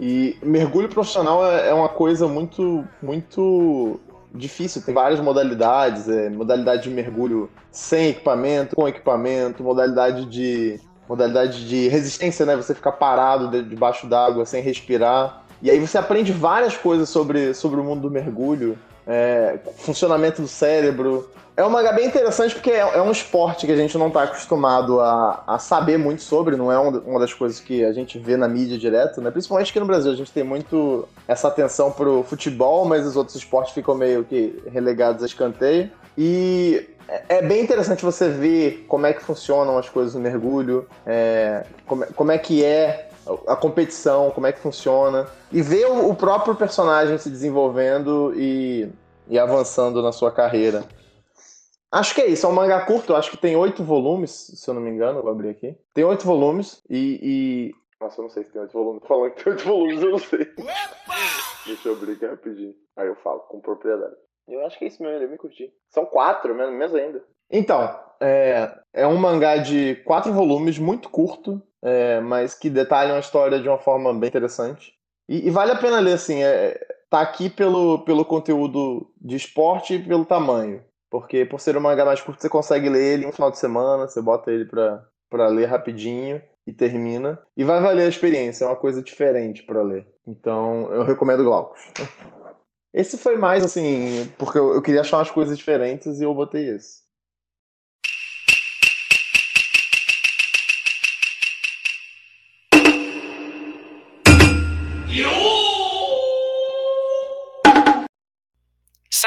E 0.00 0.38
mergulho 0.42 0.88
profissional 0.88 1.46
é, 1.46 1.68
é 1.68 1.74
uma 1.74 1.88
coisa 1.88 2.26
muito, 2.26 2.84
muito 3.02 4.00
difícil, 4.34 4.82
tem 4.82 4.94
várias 4.94 5.20
modalidades, 5.20 6.08
é, 6.08 6.30
modalidade 6.30 6.84
de 6.84 6.90
mergulho 6.90 7.50
sem 7.70 8.10
equipamento, 8.10 8.76
com 8.76 8.88
equipamento, 8.88 9.62
modalidade 9.62 10.24
de 10.26 10.80
modalidade 11.08 11.66
de 11.66 11.88
resistência, 11.88 12.46
né? 12.46 12.54
Você 12.54 12.72
ficar 12.72 12.92
parado 12.92 13.62
debaixo 13.64 14.06
d'água 14.06 14.46
sem 14.46 14.62
respirar. 14.62 15.42
E 15.60 15.68
aí 15.68 15.78
você 15.80 15.98
aprende 15.98 16.32
várias 16.32 16.76
coisas 16.76 17.08
sobre, 17.08 17.52
sobre 17.52 17.80
o 17.80 17.84
mundo 17.84 18.02
do 18.02 18.10
mergulho, 18.10 18.78
é, 19.06 19.58
funcionamento 19.78 20.40
do 20.40 20.48
cérebro, 20.48 21.28
é 21.60 21.66
um 21.66 21.70
mangá 21.70 21.92
bem 21.92 22.06
interessante 22.06 22.54
porque 22.54 22.70
é, 22.70 22.78
é 22.78 23.02
um 23.02 23.10
esporte 23.10 23.66
que 23.66 23.72
a 23.72 23.76
gente 23.76 23.96
não 23.98 24.08
está 24.08 24.22
acostumado 24.22 24.98
a, 24.98 25.44
a, 25.46 25.58
saber 25.58 25.98
muito 25.98 26.22
sobre, 26.22 26.56
não 26.56 26.72
é 26.72 26.78
uma 26.78 27.20
das 27.20 27.34
coisas 27.34 27.60
que 27.60 27.84
a 27.84 27.92
gente 27.92 28.18
vê 28.18 28.34
na 28.34 28.48
mídia 28.48 28.78
direto, 28.78 29.20
né? 29.20 29.30
Principalmente 29.30 29.70
aqui 29.70 29.78
no 29.78 29.84
Brasil, 29.84 30.10
a 30.10 30.16
gente 30.16 30.32
tem 30.32 30.42
muito 30.42 31.06
essa 31.28 31.48
atenção 31.48 31.92
pro 31.92 32.22
futebol, 32.22 32.86
mas 32.86 33.06
os 33.06 33.14
outros 33.14 33.36
esportes 33.36 33.74
ficam 33.74 33.94
meio 33.94 34.24
que 34.24 34.62
relegados 34.72 35.22
a 35.22 35.26
escanteio. 35.26 35.90
E 36.16 36.88
é, 37.06 37.38
é 37.38 37.42
bem 37.42 37.62
interessante 37.62 38.02
você 38.02 38.30
ver 38.30 38.86
como 38.88 39.04
é 39.04 39.12
que 39.12 39.22
funcionam 39.22 39.76
as 39.76 39.88
coisas 39.88 40.14
no 40.14 40.20
mergulho, 40.20 40.88
é, 41.06 41.66
como, 41.86 42.06
como 42.14 42.32
é 42.32 42.38
que 42.38 42.64
é 42.64 43.10
a 43.46 43.54
competição, 43.54 44.30
como 44.30 44.46
é 44.46 44.52
que 44.52 44.60
funciona, 44.60 45.26
e 45.52 45.60
ver 45.60 45.84
o, 45.84 46.14
próprio 46.14 46.54
personagem 46.54 47.18
se 47.18 47.28
desenvolvendo 47.28 48.32
e, 48.34 48.88
e 49.28 49.38
avançando 49.38 50.02
na 50.02 50.10
sua 50.10 50.32
carreira. 50.32 50.84
Acho 51.92 52.14
que 52.14 52.20
é 52.20 52.26
isso, 52.28 52.46
é 52.46 52.48
um 52.48 52.52
mangá 52.52 52.84
curto, 52.86 53.16
acho 53.16 53.32
que 53.32 53.36
tem 53.36 53.56
oito 53.56 53.82
volumes, 53.82 54.30
se 54.30 54.70
eu 54.70 54.74
não 54.74 54.80
me 54.80 54.90
engano, 54.90 55.22
vou 55.22 55.30
abrir 55.30 55.48
aqui. 55.48 55.76
Tem 55.92 56.04
oito 56.04 56.24
volumes 56.24 56.84
e, 56.88 57.18
e... 57.20 57.74
Nossa, 58.00 58.20
eu 58.20 58.22
não 58.22 58.30
sei 58.30 58.44
se 58.44 58.52
tem 58.52 58.62
oito 58.62 58.72
volumes. 58.72 59.02
Falando 59.08 59.32
que 59.32 59.42
tem 59.42 59.52
oito 59.52 59.64
volumes, 59.64 60.02
eu 60.02 60.10
não 60.10 60.18
sei. 60.18 60.46
Deixa 61.66 61.88
eu 61.88 61.94
abrir 61.94 62.12
aqui 62.12 62.26
rapidinho. 62.26 62.74
Aí 62.96 63.08
eu 63.08 63.16
falo 63.16 63.40
com 63.40 63.60
propriedade. 63.60 64.14
Eu 64.46 64.64
acho 64.64 64.78
que 64.78 64.84
é 64.84 64.88
isso 64.88 65.02
mesmo, 65.02 65.22
eu 65.22 65.30
me 65.30 65.36
curti. 65.36 65.72
São 65.88 66.06
quatro, 66.06 66.54
menos, 66.54 66.74
menos 66.74 66.94
ainda. 66.94 67.24
Então, 67.50 67.98
é, 68.20 68.72
é 68.92 69.06
um 69.06 69.16
mangá 69.16 69.56
de 69.56 69.96
quatro 70.04 70.32
volumes, 70.32 70.78
muito 70.78 71.08
curto, 71.08 71.60
é, 71.82 72.20
mas 72.20 72.54
que 72.54 72.70
detalham 72.70 73.16
a 73.16 73.20
história 73.20 73.58
de 73.58 73.68
uma 73.68 73.78
forma 73.78 74.14
bem 74.14 74.28
interessante. 74.28 74.94
E, 75.28 75.46
e 75.46 75.50
vale 75.50 75.72
a 75.72 75.76
pena 75.76 75.98
ler, 75.98 76.14
assim, 76.14 76.42
é, 76.42 76.78
tá 77.08 77.20
aqui 77.20 77.50
pelo, 77.50 78.04
pelo 78.04 78.24
conteúdo 78.24 79.10
de 79.20 79.34
esporte 79.34 79.94
e 79.94 80.02
pelo 80.02 80.24
tamanho. 80.24 80.84
Porque 81.10 81.44
por 81.44 81.60
ser 81.60 81.76
um 81.76 81.80
mangá 81.80 82.04
mais 82.04 82.20
curto, 82.20 82.40
você 82.40 82.48
consegue 82.48 82.88
ler 82.88 83.14
ele 83.14 83.26
um 83.26 83.32
final 83.32 83.50
de 83.50 83.58
semana, 83.58 84.06
você 84.06 84.22
bota 84.22 84.50
ele 84.52 84.64
pra, 84.64 85.04
pra 85.28 85.48
ler 85.48 85.66
rapidinho 85.66 86.40
e 86.66 86.72
termina. 86.72 87.38
E 87.56 87.64
vai 87.64 87.80
valer 87.80 88.04
a 88.04 88.08
experiência, 88.08 88.64
é 88.64 88.68
uma 88.68 88.76
coisa 88.76 89.02
diferente 89.02 89.64
para 89.64 89.82
ler. 89.82 90.06
Então 90.26 90.90
eu 90.92 91.02
recomendo 91.02 91.44
Glaucus. 91.44 91.80
Esse 92.94 93.16
foi 93.16 93.36
mais 93.36 93.64
assim, 93.64 94.32
porque 94.36 94.58
eu, 94.58 94.74
eu 94.74 94.82
queria 94.82 95.02
achar 95.02 95.18
umas 95.18 95.30
coisas 95.30 95.56
diferentes 95.56 96.20
e 96.20 96.24
eu 96.24 96.34
botei 96.34 96.70
esse. 96.70 97.02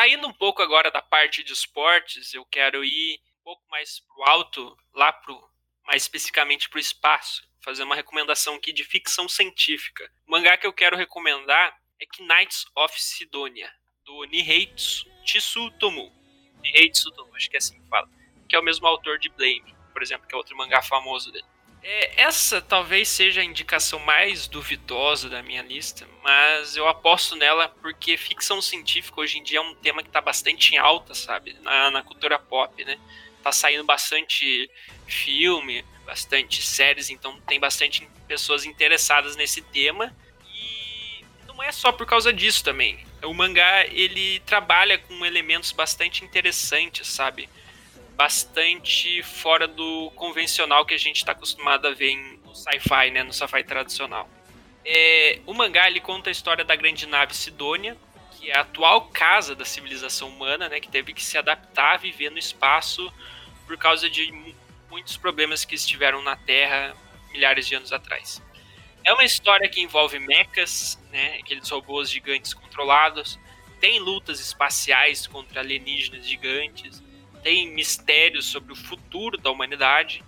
Saindo 0.03 0.27
um 0.27 0.33
pouco 0.33 0.61
agora 0.61 0.91
da 0.91 1.01
parte 1.01 1.41
de 1.45 1.53
esportes, 1.53 2.33
eu 2.33 2.43
quero 2.43 2.83
ir 2.83 3.21
um 3.39 3.43
pouco 3.45 3.63
mais 3.69 4.01
pro 4.01 4.23
alto, 4.23 4.77
lá 4.93 5.13
pro 5.13 5.49
mais 5.87 6.01
especificamente 6.01 6.69
pro 6.69 6.77
espaço, 6.77 7.41
fazer 7.61 7.83
uma 7.83 7.95
recomendação 7.95 8.55
aqui 8.55 8.73
de 8.73 8.83
ficção 8.83 9.29
científica. 9.29 10.11
O 10.27 10.31
mangá 10.31 10.57
que 10.57 10.67
eu 10.67 10.73
quero 10.73 10.97
recomendar 10.97 11.79
é 12.01 12.05
Knights 12.19 12.65
of 12.75 13.01
Sidonia, 13.01 13.73
do 14.03 14.25
Nihei 14.25 14.73
Tsutomu. 15.23 16.11
Nihei 16.61 16.89
Tsutomu, 16.89 17.33
acho 17.37 17.49
que 17.49 17.55
é 17.55 17.59
assim 17.59 17.81
que 17.81 17.87
fala. 17.87 18.09
Que 18.49 18.57
é 18.57 18.59
o 18.59 18.63
mesmo 18.63 18.85
autor 18.85 19.17
de 19.17 19.29
Blame, 19.29 19.73
por 19.93 20.03
exemplo, 20.03 20.27
que 20.27 20.35
é 20.35 20.37
outro 20.37 20.57
mangá 20.57 20.81
famoso 20.81 21.31
dele. 21.31 21.47
É, 21.83 22.21
essa 22.21 22.61
talvez 22.61 23.09
seja 23.09 23.41
a 23.41 23.43
indicação 23.43 23.99
mais 23.99 24.47
duvidosa 24.47 25.29
da 25.29 25.43
minha 25.43 25.61
lista, 25.61 26.07
mas 26.23 26.77
eu 26.77 26.87
aposto 26.87 27.35
nela 27.35 27.67
porque 27.67 28.15
ficção 28.15 28.61
científica 28.61 29.19
hoje 29.19 29.37
em 29.37 29.43
dia 29.43 29.57
é 29.57 29.61
um 29.61 29.75
tema 29.75 30.01
que 30.01 30.07
está 30.07 30.21
bastante 30.21 30.73
em 30.73 30.77
alta, 30.77 31.13
sabe? 31.13 31.53
Na, 31.61 31.91
na, 31.91 32.01
cultura 32.01 32.39
pop, 32.39 32.85
né? 32.85 32.97
Tá 33.43 33.51
saindo 33.51 33.83
bastante 33.83 34.71
filme, 35.05 35.83
bastante 36.05 36.61
séries, 36.61 37.09
então 37.09 37.37
tem 37.41 37.59
bastante 37.59 38.07
pessoas 38.29 38.63
interessadas 38.65 39.35
nesse 39.35 39.61
tema. 39.61 40.15
E 40.55 41.25
não 41.45 41.61
é 41.61 41.73
só 41.73 41.91
por 41.91 42.07
causa 42.07 42.31
disso 42.31 42.63
também. 42.63 43.05
O 43.21 43.33
mangá, 43.33 43.85
ele 43.87 44.39
trabalha 44.45 44.97
com 44.97 45.25
elementos 45.25 45.73
bastante 45.73 46.23
interessantes, 46.23 47.09
sabe? 47.09 47.49
Bastante 48.15 49.21
fora 49.23 49.67
do 49.67 50.11
convencional 50.15 50.85
que 50.85 50.93
a 50.93 50.97
gente 50.97 51.17
está 51.17 51.31
acostumado 51.31 51.87
a 51.87 51.91
ver 51.91 52.11
em, 52.11 52.39
no 52.45 52.55
sci-fi, 52.55 53.11
né, 53.11 53.23
no 53.23 53.33
sci-fi 53.33 53.63
tradicional. 53.63 54.29
É, 54.85 55.39
o 55.45 55.53
mangá 55.53 55.87
ele 55.87 55.99
conta 55.99 56.29
a 56.29 56.31
história 56.31 56.63
da 56.63 56.75
grande 56.75 57.07
nave 57.07 57.33
Sidônia, 57.33 57.97
que 58.31 58.51
é 58.51 58.57
a 58.57 58.61
atual 58.61 59.07
casa 59.07 59.55
da 59.55 59.65
civilização 59.65 60.29
humana, 60.29 60.69
né, 60.69 60.79
que 60.79 60.89
teve 60.89 61.13
que 61.13 61.23
se 61.23 61.37
adaptar 61.37 61.93
a 61.93 61.97
viver 61.97 62.29
no 62.29 62.37
espaço 62.37 63.11
por 63.65 63.77
causa 63.77 64.09
de 64.09 64.31
muitos 64.89 65.17
problemas 65.17 65.65
que 65.65 65.75
estiveram 65.75 66.21
na 66.21 66.35
Terra 66.35 66.95
milhares 67.31 67.67
de 67.67 67.75
anos 67.75 67.91
atrás. 67.91 68.41
É 69.03 69.11
uma 69.11 69.23
história 69.23 69.67
que 69.67 69.81
envolve 69.81 70.19
mechas, 70.19 71.01
né, 71.11 71.37
aqueles 71.39 71.69
robôs 71.69 72.09
gigantes 72.09 72.53
controlados, 72.53 73.39
tem 73.79 73.99
lutas 73.99 74.39
espaciais 74.39 75.27
contra 75.27 75.59
alienígenas 75.59 76.25
gigantes, 76.25 77.01
tem 77.43 77.69
mistérios 77.69 78.45
sobre 78.45 78.73
o 78.73 78.75
futuro 78.75 79.37
da 79.37 79.51
humanidade, 79.51 80.23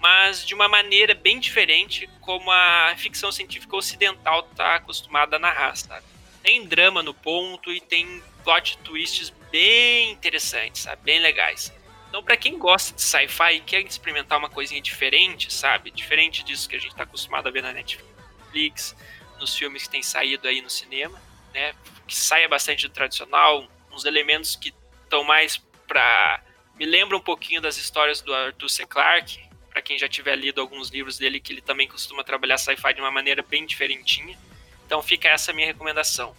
mas 0.00 0.44
de 0.44 0.54
uma 0.54 0.68
maneira 0.68 1.14
bem 1.14 1.38
diferente 1.38 2.08
como 2.20 2.50
a 2.50 2.94
ficção 2.96 3.30
científica 3.30 3.76
ocidental 3.76 4.48
está 4.50 4.76
acostumada 4.76 5.36
a 5.36 5.38
narrar, 5.38 5.76
sabe? 5.76 6.04
Tem 6.42 6.66
drama 6.66 7.02
no 7.02 7.14
ponto 7.14 7.72
e 7.72 7.80
tem 7.80 8.22
plot 8.42 8.78
twists 8.78 9.30
bem 9.50 10.10
interessantes, 10.10 10.82
sabe? 10.82 11.02
Bem 11.04 11.20
legais. 11.20 11.72
Então, 12.08 12.22
para 12.22 12.36
quem 12.36 12.58
gosta 12.58 12.94
de 12.94 13.02
sci-fi 13.02 13.56
e 13.56 13.60
quer 13.60 13.80
experimentar 13.80 14.38
uma 14.38 14.50
coisinha 14.50 14.80
diferente, 14.80 15.52
sabe? 15.52 15.90
Diferente 15.90 16.44
disso 16.44 16.68
que 16.68 16.76
a 16.76 16.78
gente 16.78 16.92
está 16.92 17.04
acostumado 17.04 17.48
a 17.48 17.50
ver 17.50 17.62
na 17.62 17.72
Netflix, 17.72 18.94
nos 19.40 19.56
filmes 19.56 19.84
que 19.84 19.90
tem 19.90 20.02
saído 20.02 20.46
aí 20.46 20.60
no 20.60 20.70
cinema, 20.70 21.20
né? 21.52 21.74
Que 22.06 22.14
saia 22.14 22.48
bastante 22.48 22.86
do 22.86 22.92
tradicional, 22.92 23.66
uns 23.90 24.04
elementos 24.04 24.54
que 24.54 24.72
estão 25.02 25.24
mais 25.24 25.56
para 25.88 26.43
me 26.76 26.84
lembra 26.84 27.16
um 27.16 27.20
pouquinho 27.20 27.60
das 27.60 27.76
histórias 27.76 28.20
do 28.20 28.34
Arthur 28.34 28.68
C. 28.68 28.86
Clarke, 28.86 29.40
para 29.70 29.82
quem 29.82 29.98
já 29.98 30.08
tiver 30.08 30.36
lido 30.36 30.60
alguns 30.60 30.88
livros 30.88 31.18
dele, 31.18 31.40
que 31.40 31.52
ele 31.52 31.60
também 31.60 31.88
costuma 31.88 32.22
trabalhar 32.22 32.58
sci-fi 32.58 32.94
de 32.94 33.00
uma 33.00 33.10
maneira 33.10 33.42
bem 33.42 33.66
diferentinha. 33.66 34.38
Então 34.86 35.02
fica 35.02 35.28
essa 35.28 35.52
minha 35.52 35.66
recomendação. 35.66 36.34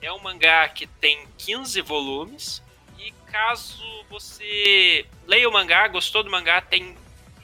É 0.00 0.12
um 0.12 0.18
mangá 0.18 0.68
que 0.68 0.86
tem 0.86 1.26
15 1.38 1.80
volumes, 1.82 2.62
e 2.98 3.12
caso 3.30 3.84
você 4.08 5.06
leia 5.26 5.48
o 5.48 5.52
mangá, 5.52 5.88
gostou 5.88 6.22
do 6.22 6.30
mangá, 6.30 6.60
tem 6.60 6.96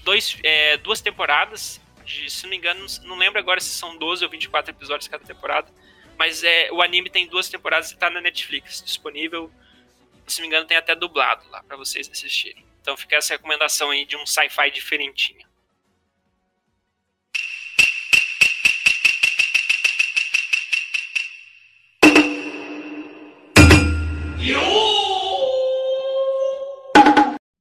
dois, 0.02 0.38
é, 0.42 0.76
duas 0.78 1.00
temporadas, 1.00 1.80
de, 2.04 2.30
se 2.30 2.44
não 2.44 2.50
me 2.50 2.56
engano, 2.56 2.86
não 3.02 3.16
lembro 3.16 3.38
agora 3.38 3.60
se 3.60 3.70
são 3.70 3.96
12 3.96 4.24
ou 4.24 4.30
24 4.30 4.70
episódios 4.70 5.08
cada 5.08 5.24
temporada, 5.24 5.68
mas 6.18 6.42
é, 6.42 6.70
o 6.72 6.80
anime 6.80 7.10
tem 7.10 7.26
duas 7.26 7.48
temporadas 7.48 7.90
e 7.90 7.94
está 7.94 8.08
na 8.08 8.20
Netflix, 8.20 8.82
disponível 8.82 9.50
se 10.26 10.40
não 10.40 10.42
me 10.42 10.48
engano, 10.48 10.66
tem 10.66 10.76
até 10.76 10.94
dublado 10.94 11.48
lá 11.50 11.62
para 11.62 11.76
vocês 11.76 12.08
assistirem. 12.10 12.64
Então 12.80 12.96
fica 12.96 13.16
essa 13.16 13.34
recomendação 13.34 13.90
aí 13.90 14.04
de 14.04 14.16
um 14.16 14.26
sci-fi 14.26 14.70
diferentinho. 14.70 15.46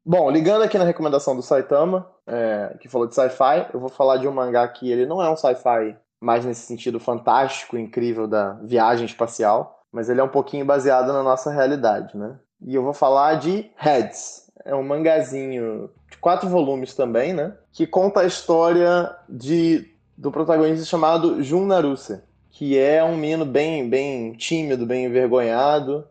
Bom, 0.07 0.29
ligando 0.29 0.61
aqui 0.61 0.77
na 0.77 0.85
recomendação 0.85 1.35
do 1.35 1.41
Saitama, 1.41 2.07
é, 2.27 2.77
que 2.79 2.87
falou 2.87 3.07
de 3.07 3.15
sci-fi, 3.15 3.67
eu 3.73 3.79
vou 3.79 3.89
falar 3.89 4.17
de 4.17 4.27
um 4.27 4.31
mangá 4.31 4.67
que 4.67 4.91
ele 4.91 5.05
não 5.05 5.19
é 5.19 5.29
um 5.29 5.35
sci-fi 5.35 5.97
mais 6.21 6.45
nesse 6.45 6.61
sentido 6.61 6.99
fantástico, 6.99 7.77
incrível 7.77 8.27
da 8.27 8.53
viagem 8.61 9.05
espacial, 9.05 9.83
mas 9.91 10.07
ele 10.07 10.21
é 10.21 10.23
um 10.23 10.29
pouquinho 10.29 10.63
baseado 10.63 11.11
na 11.11 11.23
nossa 11.23 11.51
realidade, 11.51 12.15
né? 12.15 12.39
E 12.65 12.73
eu 12.73 12.81
vou 12.81 12.93
falar 12.93 13.35
de 13.35 13.69
Heads. 13.75 14.49
É 14.65 14.73
um 14.73 14.81
mangazinho 14.81 15.87
de 16.09 16.17
quatro 16.17 16.49
volumes 16.49 16.95
também, 16.95 17.31
né? 17.31 17.53
Que 17.71 17.85
conta 17.85 18.21
a 18.21 18.25
história 18.25 19.15
de, 19.29 19.87
do 20.17 20.31
protagonista 20.31 20.83
chamado 20.83 21.43
Jun 21.43 21.67
Naruse, 21.67 22.21
que 22.49 22.75
é 22.75 23.03
um 23.03 23.15
menino 23.15 23.45
bem, 23.45 23.87
bem 23.87 24.33
tímido, 24.33 24.83
bem 24.83 25.05
envergonhado. 25.05 26.07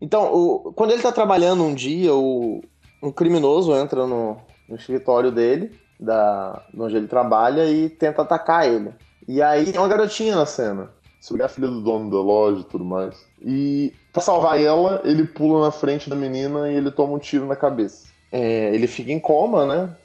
Então, 0.00 0.32
o, 0.32 0.72
quando 0.72 0.92
ele 0.92 1.00
está 1.00 1.12
trabalhando 1.12 1.62
um 1.62 1.74
dia, 1.74 2.14
o, 2.14 2.62
um 3.02 3.12
criminoso 3.12 3.76
entra 3.76 4.06
no, 4.06 4.38
no 4.66 4.76
escritório 4.76 5.30
dele, 5.30 5.78
da, 6.00 6.62
onde 6.74 6.96
ele 6.96 7.06
trabalha, 7.06 7.66
e 7.66 7.90
tenta 7.90 8.22
atacar 8.22 8.66
ele. 8.66 8.94
E 9.26 9.42
aí 9.42 9.70
tem 9.70 9.78
uma 9.78 9.88
garotinha 9.88 10.34
na 10.34 10.46
cena. 10.46 10.90
Se 11.20 11.40
a 11.42 11.48
filha 11.48 11.68
do 11.68 11.80
dono 11.80 12.10
da 12.10 12.18
loja 12.18 12.60
e 12.60 12.64
tudo 12.64 12.84
mais. 12.84 13.14
E 13.42 13.92
pra 14.12 14.22
salvar 14.22 14.60
ela, 14.60 15.00
ele 15.04 15.24
pula 15.24 15.66
na 15.66 15.70
frente 15.70 16.08
da 16.08 16.16
menina 16.16 16.70
e 16.70 16.76
ele 16.76 16.90
toma 16.90 17.14
um 17.14 17.18
tiro 17.18 17.46
na 17.46 17.56
cabeça. 17.56 18.08
É, 18.30 18.74
ele 18.74 18.86
fica 18.86 19.12
em 19.12 19.18
coma, 19.18 19.66
né? 19.66 19.96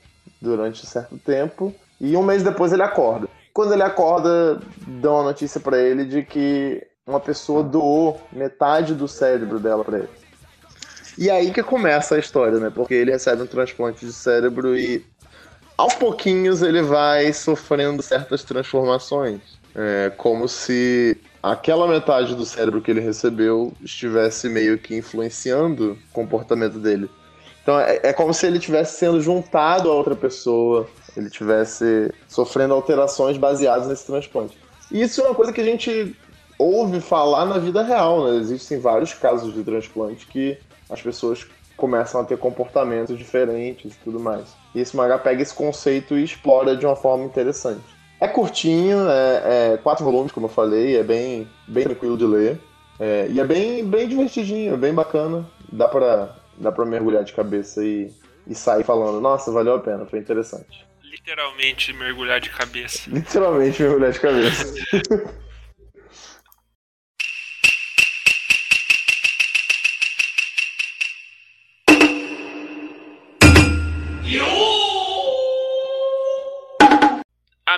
Durante 0.42 0.84
um 0.84 0.88
certo 0.88 1.18
tempo. 1.20 1.74
E 2.02 2.18
um 2.18 2.24
mês 2.24 2.44
depois 2.44 2.74
ele 2.74 2.84
acorda. 2.84 3.28
Quando 3.54 3.74
ele 3.74 3.84
acorda, 3.84 4.60
dão 4.88 5.20
a 5.20 5.24
notícia 5.24 5.60
para 5.60 5.78
ele 5.78 6.06
de 6.06 6.24
que 6.24 6.86
uma 7.06 7.20
pessoa 7.20 7.64
doou 7.64 8.20
metade 8.32 8.96
do 8.96 9.08
cérebro 9.08 9.60
dela 9.60 9.84
para 9.84 10.00
ele. 10.00 10.10
E 11.18 11.30
aí 11.30 11.52
que 11.52 11.62
começa 11.62 12.16
a 12.16 12.20
história, 12.20 12.60
né? 12.60 12.72
Porque 12.74 12.94
ele 12.94 13.12
recebe 13.12 13.44
um 13.44 13.48
transplante 13.48 14.06
de 14.06 14.12
cérebro 14.12 14.76
e 14.76 15.06
aos 15.78 15.94
pouquinhos 15.94 16.62
ele 16.62 16.82
vai 16.82 17.32
sofrendo 17.34 18.02
certas 18.02 18.44
transformações. 18.44 19.53
É 19.76 20.12
como 20.18 20.48
se 20.48 21.18
aquela 21.42 21.88
metade 21.88 22.36
do 22.36 22.46
cérebro 22.46 22.82
que 22.82 22.92
ele 22.92 23.02
recebeu 23.02 23.74
estivesse 23.82 24.48
meio 24.48 24.78
que 24.78 24.96
influenciando 24.96 25.94
o 25.94 26.14
comportamento 26.14 26.78
dele. 26.78 27.10
Então 27.64 27.80
é, 27.80 28.00
é 28.04 28.14
como 28.14 28.34
se 28.34 28.46
ele 28.46 28.58
estivesse 28.58 29.00
sendo 29.00 29.22
juntado 29.22 29.90
a 29.90 29.94
outra 29.94 30.16
pessoa, 30.16 30.88
ele 31.18 31.28
estivesse 31.28 32.14
sofrendo 32.28 32.74
alterações 32.74 33.38
baseadas 33.38 33.88
nesse 33.88 34.06
transplante. 34.06 34.58
E 34.92 35.02
isso 35.02 35.22
é 35.22 35.26
uma 35.26 35.36
coisa 35.36 35.52
que 35.52 35.62
a 35.62 35.66
gente 35.66 36.16
ouve 36.58 37.02
falar 37.02 37.46
na 37.46 37.58
vida 37.58 37.82
real, 37.84 38.26
né? 38.26 38.38
Existem 38.38 38.80
vários 38.80 39.14
casos 39.14 39.54
de 39.54 39.64
transplante 39.64 40.28
que 40.28 40.58
as 40.90 41.02
pessoas 41.02 41.48
começam 41.76 42.22
a 42.22 42.24
ter 42.24 42.38
comportamentos 42.38 43.18
diferentes 43.18 43.94
e 43.94 43.98
tudo 44.04 44.20
mais. 44.20 44.56
E 44.76 44.80
esse 44.80 44.96
mangá 44.96 45.18
pega 45.18 45.42
esse 45.42 45.54
conceito 45.54 46.18
e 46.18 46.24
explora 46.24 46.76
de 46.76 46.86
uma 46.86 46.96
forma 46.96 47.26
interessante. 47.26 47.93
É 48.24 48.28
curtinho, 48.30 49.10
é, 49.10 49.74
é, 49.74 49.78
quatro 49.84 50.06
volumes, 50.06 50.32
como 50.32 50.46
eu 50.46 50.50
falei, 50.50 50.96
é 50.96 51.04
bem, 51.04 51.46
bem 51.68 51.84
tranquilo 51.84 52.18
de 52.18 52.24
ler. 52.24 52.58
É, 52.98 53.28
e 53.30 53.38
é 53.38 53.44
bem, 53.44 53.86
bem 53.86 54.08
divertidinho, 54.08 54.76
é 54.76 54.78
bem 54.78 54.94
bacana. 54.94 55.46
Dá 55.70 55.90
pra, 55.90 56.34
dá 56.58 56.72
pra 56.72 56.86
mergulhar 56.86 57.26
de 57.26 57.34
cabeça 57.34 57.84
e, 57.84 58.10
e 58.48 58.56
sair 58.56 58.86
falando, 58.86 59.20
nossa, 59.20 59.52
valeu 59.52 59.76
a 59.76 59.80
pena, 59.80 60.06
foi 60.06 60.20
interessante. 60.20 60.88
Literalmente 61.04 61.92
mergulhar 61.92 62.40
de 62.40 62.50
cabeça. 62.50 63.10
Literalmente 63.10 63.84
mergulhar 63.84 64.14
de 64.14 64.20
cabeça. 64.22 64.74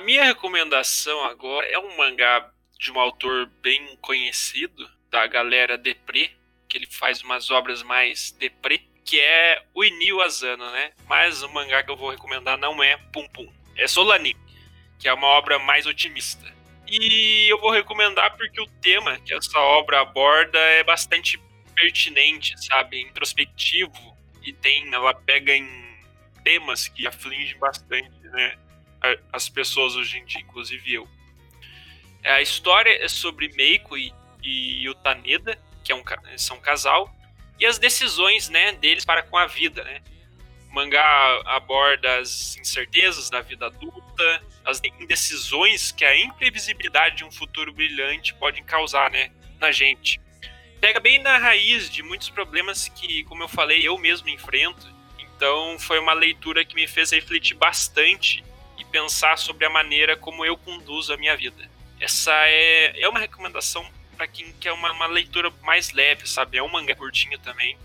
minha 0.05 0.23
recomendação 0.23 1.23
agora 1.25 1.65
é 1.67 1.79
um 1.79 1.97
mangá 1.97 2.47
de 2.77 2.91
um 2.91 2.99
autor 2.99 3.47
bem 3.61 3.97
conhecido, 3.97 4.87
da 5.09 5.25
galera 5.25 5.77
Depre, 5.77 6.31
que 6.69 6.77
ele 6.77 6.85
faz 6.85 7.23
umas 7.23 7.49
obras 7.49 7.81
mais 7.81 8.31
Depre, 8.31 8.87
que 9.03 9.19
é 9.19 9.63
o 9.73 9.83
Inio 9.83 10.21
Asano, 10.21 10.69
né? 10.71 10.91
Mas 11.07 11.41
o 11.41 11.49
mangá 11.49 11.81
que 11.83 11.89
eu 11.89 11.97
vou 11.97 12.11
recomendar 12.11 12.57
não 12.57 12.83
é 12.83 12.97
Pum 13.11 13.27
Pum, 13.29 13.51
é 13.75 13.87
Solani, 13.87 14.37
que 14.99 15.07
é 15.07 15.13
uma 15.13 15.27
obra 15.27 15.57
mais 15.57 15.87
otimista. 15.87 16.53
E 16.87 17.47
eu 17.49 17.59
vou 17.59 17.71
recomendar 17.71 18.37
porque 18.37 18.61
o 18.61 18.67
tema 18.81 19.19
que 19.21 19.33
essa 19.33 19.57
obra 19.59 20.01
aborda 20.01 20.59
é 20.59 20.83
bastante 20.83 21.39
pertinente, 21.73 22.53
sabe? 22.63 23.01
Introspectivo 23.01 24.15
e 24.43 24.53
tem, 24.53 24.93
ela 24.93 25.15
pega 25.15 25.55
em 25.55 25.67
temas 26.43 26.87
que 26.87 27.07
afligem 27.07 27.57
bastante, 27.57 28.19
né? 28.25 28.55
As 29.31 29.49
pessoas 29.49 29.95
hoje 29.95 30.17
em 30.17 30.25
dia, 30.25 30.41
inclusive 30.41 30.93
eu. 30.93 31.07
A 32.23 32.41
história 32.41 33.03
é 33.03 33.07
sobre 33.07 33.49
Meiko 33.49 33.97
e, 33.97 34.11
e 34.41 34.89
o 34.89 34.95
Taneda, 34.95 35.57
que 35.83 35.91
é 35.91 35.95
um, 35.95 36.03
são 36.37 36.57
um 36.57 36.59
casal, 36.59 37.13
e 37.59 37.65
as 37.65 37.77
decisões, 37.77 38.49
né, 38.49 38.71
deles 38.73 39.05
para 39.05 39.23
com 39.23 39.37
a 39.37 39.45
vida, 39.45 39.83
né? 39.83 40.01
O 40.69 40.73
mangá 40.73 41.41
aborda 41.45 42.17
as 42.17 42.57
incertezas 42.57 43.29
da 43.29 43.41
vida 43.41 43.67
adulta, 43.67 44.43
as 44.65 44.81
indecisões 44.99 45.91
que 45.91 46.03
a 46.03 46.17
imprevisibilidade 46.17 47.17
de 47.17 47.23
um 47.23 47.31
futuro 47.31 47.71
brilhante 47.71 48.33
pode 48.33 48.61
causar, 48.63 49.09
né, 49.11 49.31
na 49.59 49.71
gente. 49.71 50.19
Pega 50.81 50.99
bem 50.99 51.19
na 51.19 51.37
raiz 51.37 51.89
de 51.89 52.03
muitos 52.03 52.29
problemas 52.29 52.89
que, 52.89 53.23
como 53.25 53.43
eu 53.43 53.47
falei, 53.47 53.87
eu 53.87 53.97
mesmo 53.97 54.27
enfrento. 54.29 54.93
Então, 55.19 55.77
foi 55.79 55.99
uma 55.99 56.13
leitura 56.13 56.65
que 56.65 56.75
me 56.75 56.87
fez 56.87 57.11
refletir 57.11 57.55
bastante 57.55 58.43
e 58.77 58.85
pensar 58.85 59.37
sobre 59.37 59.65
a 59.65 59.69
maneira 59.69 60.15
como 60.17 60.45
eu 60.45 60.57
conduzo 60.57 61.13
a 61.13 61.17
minha 61.17 61.35
vida. 61.35 61.69
Essa 61.99 62.31
é, 62.47 63.01
é 63.01 63.07
uma 63.07 63.19
recomendação 63.19 63.85
para 64.15 64.27
quem 64.27 64.51
quer 64.59 64.71
uma, 64.71 64.91
uma, 64.91 65.07
leitura 65.07 65.51
mais 65.63 65.91
leve, 65.91 66.27
sabe? 66.27 66.57
É 66.57 66.63
um 66.63 66.69
mangá 66.69 66.95
curtinho 66.95 67.37
também. 67.39 67.77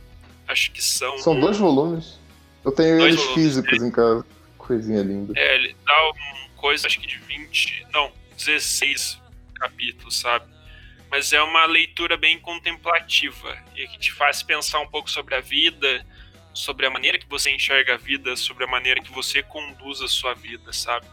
Acho 0.47 0.71
que 0.73 0.83
são. 0.83 1.19
São 1.19 1.39
dois 1.39 1.59
volumes. 1.59 2.19
Eu 2.65 2.73
tenho 2.73 2.99
dois 2.99 3.15
eles 3.15 3.25
volumes, 3.25 3.45
físicos 3.45 3.83
é. 3.83 3.87
em 3.87 3.91
casa. 3.91 4.27
Coisinha 4.59 5.03
linda. 5.03 5.33
É, 5.37 5.55
ele 5.57 5.77
dá 5.85 6.11
uma 6.11 6.49
coisa, 6.57 6.87
acho 6.87 7.01
que 7.01 7.07
de 7.07 7.19
20. 7.19 7.87
Não, 7.93 8.13
16 8.37 9.21
capítulos, 9.55 10.19
sabe? 10.19 10.47
Mas 11.11 11.33
é 11.33 11.43
uma 11.43 11.67
leitura 11.67 12.17
bem 12.17 12.39
contemplativa 12.39 13.59
e 13.75 13.87
que 13.89 13.99
te 13.99 14.13
faz 14.13 14.43
pensar 14.43 14.81
um 14.81 14.87
pouco 14.87 15.11
sobre 15.11 15.35
a 15.35 15.41
vida, 15.41 16.07
sobre 16.53 16.87
a 16.87 16.91
maneira 16.91 17.19
que 17.19 17.29
você 17.29 17.51
enxerga 17.51 17.95
a 17.95 17.97
vida, 17.97 18.37
sobre 18.37 18.65
a 18.65 18.67
maneira 18.67 19.01
que 19.01 19.13
você 19.13 19.43
conduz 19.43 20.01
a 20.01 20.09
sua 20.09 20.35
vida, 20.35 20.73
sabe? 20.73 21.07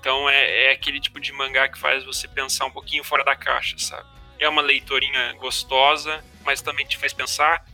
Então 0.00 0.28
é, 0.28 0.66
é 0.66 0.72
aquele 0.72 1.00
tipo 1.00 1.20
de 1.20 1.32
mangá 1.32 1.68
que 1.68 1.78
faz 1.78 2.04
você 2.04 2.26
pensar 2.26 2.66
um 2.66 2.70
pouquinho 2.70 3.04
fora 3.04 3.24
da 3.24 3.36
caixa, 3.36 3.76
sabe? 3.78 4.06
É 4.38 4.48
uma 4.48 4.62
leitorinha 4.62 5.34
gostosa, 5.34 6.22
mas 6.44 6.60
também 6.60 6.84
te 6.84 6.98
faz 6.98 7.12
pensar, 7.12 7.64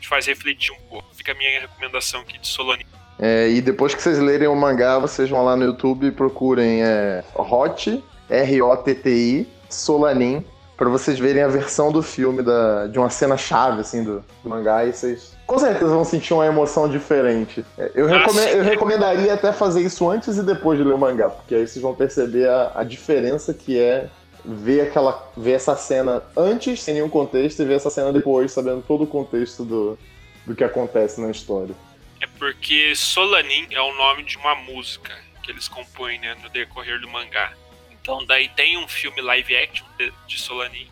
te 0.00 0.08
faz 0.08 0.26
refletir 0.26 0.72
um 0.72 0.80
pouco. 0.88 1.14
Fica 1.14 1.32
a 1.32 1.34
minha 1.34 1.60
recomendação 1.60 2.20
aqui 2.22 2.38
de 2.38 2.48
Solani. 2.48 2.84
É, 3.18 3.48
e 3.48 3.60
depois 3.60 3.94
que 3.94 4.02
vocês 4.02 4.18
lerem 4.18 4.48
o 4.48 4.56
mangá, 4.56 4.98
vocês 4.98 5.28
vão 5.28 5.44
lá 5.44 5.56
no 5.56 5.64
YouTube 5.64 6.06
e 6.06 6.12
procurem 6.12 6.82
é, 6.82 7.24
Hot, 7.34 8.02
R-O-T-T-I, 8.28 9.48
Solanin, 9.68 10.44
para 10.76 10.88
vocês 10.88 11.18
verem 11.18 11.42
a 11.42 11.48
versão 11.48 11.90
do 11.90 12.02
filme 12.02 12.42
da, 12.42 12.86
de 12.86 12.98
uma 12.98 13.10
cena 13.10 13.36
chave 13.36 13.80
assim 13.80 14.04
do, 14.04 14.24
do 14.42 14.48
mangá 14.48 14.84
e 14.84 14.92
vocês 14.92 15.37
com 15.48 15.58
certeza 15.58 15.86
vão 15.86 16.04
sentir 16.04 16.34
uma 16.34 16.44
emoção 16.44 16.86
diferente. 16.86 17.64
É, 17.78 17.90
eu, 17.94 18.06
ah, 18.06 18.18
recome 18.18 18.40
eu 18.52 18.62
recomendaria 18.62 19.32
até 19.32 19.50
fazer 19.50 19.80
isso 19.80 20.08
antes 20.08 20.36
e 20.36 20.42
depois 20.42 20.78
de 20.78 20.84
ler 20.84 20.92
o 20.92 20.98
mangá, 20.98 21.30
porque 21.30 21.54
aí 21.54 21.66
vocês 21.66 21.82
vão 21.82 21.94
perceber 21.94 22.46
a, 22.46 22.72
a 22.74 22.84
diferença 22.84 23.54
que 23.54 23.80
é 23.80 24.10
ver 24.44 24.82
aquela 24.82 25.32
ver 25.34 25.52
essa 25.52 25.74
cena 25.74 26.22
antes 26.36 26.82
sem 26.82 26.94
nenhum 26.94 27.08
contexto 27.08 27.62
e 27.62 27.64
ver 27.64 27.76
essa 27.76 27.88
cena 27.88 28.12
depois 28.12 28.52
sabendo 28.52 28.84
todo 28.86 29.04
o 29.04 29.06
contexto 29.06 29.64
do, 29.64 29.98
do 30.46 30.54
que 30.54 30.62
acontece 30.62 31.18
na 31.18 31.30
história. 31.30 31.74
É 32.20 32.26
porque 32.38 32.94
Solanin 32.94 33.68
é 33.70 33.80
o 33.80 33.94
nome 33.94 34.24
de 34.24 34.36
uma 34.36 34.54
música 34.54 35.16
que 35.42 35.50
eles 35.50 35.66
compõem 35.66 36.18
né, 36.18 36.36
no 36.42 36.50
decorrer 36.50 37.00
do 37.00 37.08
mangá. 37.08 37.54
Então 37.90 38.22
daí 38.26 38.50
tem 38.50 38.76
um 38.76 38.86
filme 38.86 39.22
live 39.22 39.56
action 39.56 39.86
de, 39.96 40.12
de 40.26 40.38
Solanin 40.38 40.90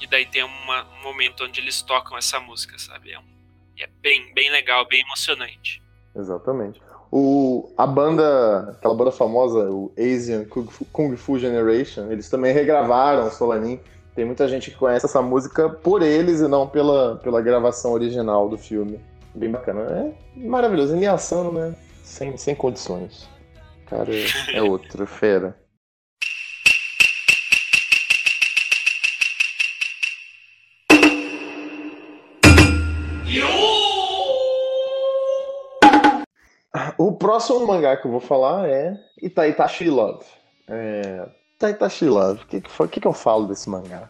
e 0.00 0.06
daí 0.06 0.26
tem 0.26 0.44
uma, 0.44 0.86
um 0.96 1.02
momento 1.02 1.44
onde 1.44 1.60
eles 1.60 1.82
tocam 1.82 2.16
essa 2.16 2.38
música, 2.38 2.78
sabe? 2.78 3.10
É, 3.10 3.18
um, 3.18 3.39
é 3.82 3.88
bem, 4.00 4.32
bem 4.34 4.50
legal, 4.50 4.86
bem 4.88 5.00
emocionante. 5.00 5.82
Exatamente. 6.14 6.80
O, 7.12 7.72
a 7.76 7.86
banda, 7.86 8.70
aquela 8.70 8.94
banda 8.94 9.10
famosa, 9.10 9.68
o 9.70 9.92
Asian 9.98 10.44
Kung 10.92 11.16
Fu 11.16 11.38
Generation, 11.38 12.10
eles 12.10 12.30
também 12.30 12.52
regravaram 12.52 13.26
o 13.26 13.30
Solanin. 13.30 13.80
Tem 14.14 14.24
muita 14.24 14.46
gente 14.48 14.70
que 14.70 14.76
conhece 14.76 15.06
essa 15.06 15.20
música 15.20 15.68
por 15.68 16.02
eles 16.02 16.40
e 16.40 16.48
não 16.48 16.68
pela, 16.68 17.16
pela 17.16 17.40
gravação 17.40 17.92
original 17.92 18.48
do 18.48 18.56
filme. 18.56 19.00
Bem 19.34 19.50
bacana. 19.50 19.80
É 20.36 20.46
maravilhoso. 20.46 20.94
Eliassano, 20.94 21.52
né? 21.52 21.74
Sem, 22.02 22.36
sem 22.36 22.54
condições. 22.54 23.28
Cara, 23.86 24.08
é, 24.14 24.56
é 24.56 24.62
outro, 24.62 25.04
fera. 25.06 25.59
O 36.96 37.12
próximo 37.12 37.66
mangá 37.66 37.96
que 37.96 38.06
eu 38.06 38.10
vou 38.10 38.20
falar 38.20 38.68
é 38.68 38.96
Itaitashi 39.20 39.90
Love. 39.90 40.24
É... 40.68 41.26
Love. 42.02 42.42
O 42.42 42.46
que, 42.46 42.60
que, 42.60 42.88
que, 42.88 43.00
que 43.00 43.06
eu 43.06 43.12
falo 43.12 43.46
desse 43.46 43.68
mangá? 43.68 44.08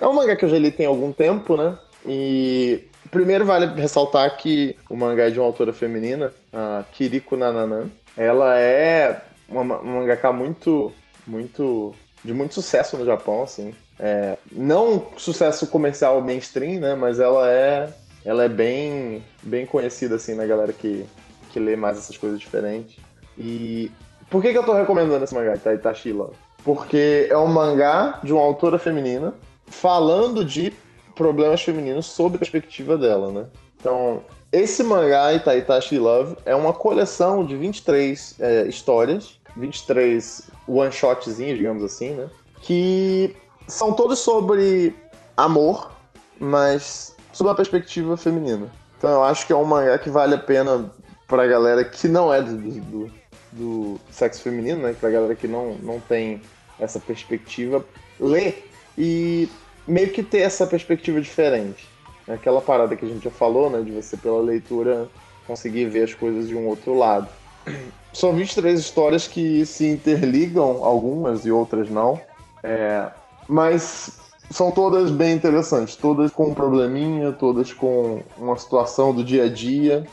É 0.00 0.06
um 0.06 0.12
mangá 0.12 0.36
que 0.36 0.44
eu 0.44 0.48
já 0.48 0.58
li 0.58 0.70
tem 0.70 0.86
algum 0.86 1.12
tempo, 1.12 1.56
né? 1.56 1.76
E 2.06 2.84
primeiro 3.10 3.44
vale 3.44 3.66
ressaltar 3.80 4.36
que 4.36 4.76
o 4.88 4.96
mangá 4.96 5.24
é 5.24 5.30
de 5.30 5.38
uma 5.38 5.46
autora 5.46 5.72
feminina, 5.72 6.32
a 6.52 6.84
Kiriko 6.92 7.36
Nananan. 7.36 7.88
Ela 8.16 8.58
é 8.58 9.22
uma, 9.48 9.60
uma 9.60 10.00
mangaka 10.00 10.32
muito, 10.32 10.92
muito, 11.26 11.94
de 12.24 12.32
muito 12.32 12.54
sucesso 12.54 12.96
no 12.96 13.04
Japão, 13.04 13.42
assim. 13.42 13.74
É, 13.98 14.36
não 14.50 15.06
sucesso 15.16 15.66
comercial 15.68 16.20
mainstream, 16.20 16.80
né? 16.80 16.94
Mas 16.94 17.20
ela 17.20 17.50
é, 17.50 17.88
ela 18.24 18.44
é 18.44 18.48
bem, 18.48 19.24
bem 19.42 19.66
conhecida 19.66 20.16
assim 20.16 20.34
na 20.34 20.46
galera 20.46 20.72
que 20.72 21.06
que 21.54 21.60
lê 21.60 21.76
mais 21.76 21.96
essas 21.96 22.18
coisas 22.18 22.40
diferentes. 22.40 22.96
E 23.38 23.90
por 24.28 24.42
que, 24.42 24.50
que 24.50 24.58
eu 24.58 24.64
tô 24.64 24.72
recomendando 24.72 25.22
esse 25.22 25.32
mangá, 25.32 25.54
Itachi 25.54 26.12
Love? 26.12 26.34
Porque 26.64 27.28
é 27.30 27.38
um 27.38 27.46
mangá 27.46 28.18
de 28.24 28.32
uma 28.32 28.42
autora 28.42 28.76
feminina 28.76 29.32
falando 29.66 30.44
de 30.44 30.72
problemas 31.14 31.62
femininos 31.62 32.06
sob 32.06 32.34
a 32.34 32.38
perspectiva 32.40 32.98
dela, 32.98 33.30
né? 33.30 33.46
Então, 33.78 34.22
esse 34.50 34.82
mangá, 34.82 35.32
Itachi 35.32 35.96
Love, 35.96 36.36
é 36.44 36.56
uma 36.56 36.72
coleção 36.72 37.46
de 37.46 37.56
23 37.56 38.36
é, 38.40 38.62
histórias, 38.66 39.38
23 39.56 40.50
one-shotzinhos, 40.66 41.56
digamos 41.56 41.84
assim, 41.84 42.10
né? 42.14 42.28
Que 42.62 43.36
são 43.68 43.92
todos 43.92 44.18
sobre 44.18 44.92
amor, 45.36 45.92
mas 46.40 47.14
sob 47.32 47.48
a 47.48 47.54
perspectiva 47.54 48.16
feminina. 48.16 48.68
Então 48.98 49.10
eu 49.10 49.22
acho 49.22 49.46
que 49.46 49.52
é 49.52 49.56
um 49.56 49.64
mangá 49.64 49.98
que 49.98 50.10
vale 50.10 50.34
a 50.34 50.38
pena 50.38 50.90
pra 51.26 51.46
galera 51.46 51.84
que 51.84 52.08
não 52.08 52.32
é 52.32 52.42
do, 52.42 52.56
do, 52.56 53.10
do 53.52 54.00
sexo 54.10 54.42
feminino, 54.42 54.82
né? 54.82 54.94
Pra 54.98 55.10
galera 55.10 55.34
que 55.34 55.48
não, 55.48 55.74
não 55.74 56.00
tem 56.00 56.40
essa 56.78 56.98
perspectiva, 56.98 57.84
ler 58.18 58.70
e 58.96 59.48
meio 59.86 60.10
que 60.10 60.22
ter 60.22 60.40
essa 60.40 60.66
perspectiva 60.66 61.20
diferente. 61.20 61.88
Aquela 62.26 62.60
parada 62.60 62.96
que 62.96 63.04
a 63.04 63.08
gente 63.08 63.24
já 63.24 63.30
falou, 63.30 63.70
né? 63.70 63.82
De 63.82 63.90
você, 63.90 64.16
pela 64.16 64.40
leitura, 64.40 65.08
conseguir 65.46 65.86
ver 65.86 66.04
as 66.04 66.14
coisas 66.14 66.48
de 66.48 66.54
um 66.54 66.66
outro 66.66 66.94
lado. 66.94 67.28
São 68.12 68.32
23 68.32 68.78
histórias 68.78 69.26
que 69.26 69.66
se 69.66 69.86
interligam, 69.86 70.84
algumas 70.84 71.44
e 71.44 71.50
outras 71.50 71.90
não. 71.90 72.20
É, 72.62 73.10
mas 73.48 74.18
são 74.50 74.70
todas 74.70 75.10
bem 75.10 75.34
interessantes, 75.34 75.96
todas 75.96 76.30
com 76.30 76.48
um 76.48 76.54
probleminha, 76.54 77.32
todas 77.32 77.72
com 77.72 78.22
uma 78.38 78.56
situação 78.56 79.12
do 79.12 79.24
dia 79.24 79.44
a 79.44 79.48
dia. 79.48 80.06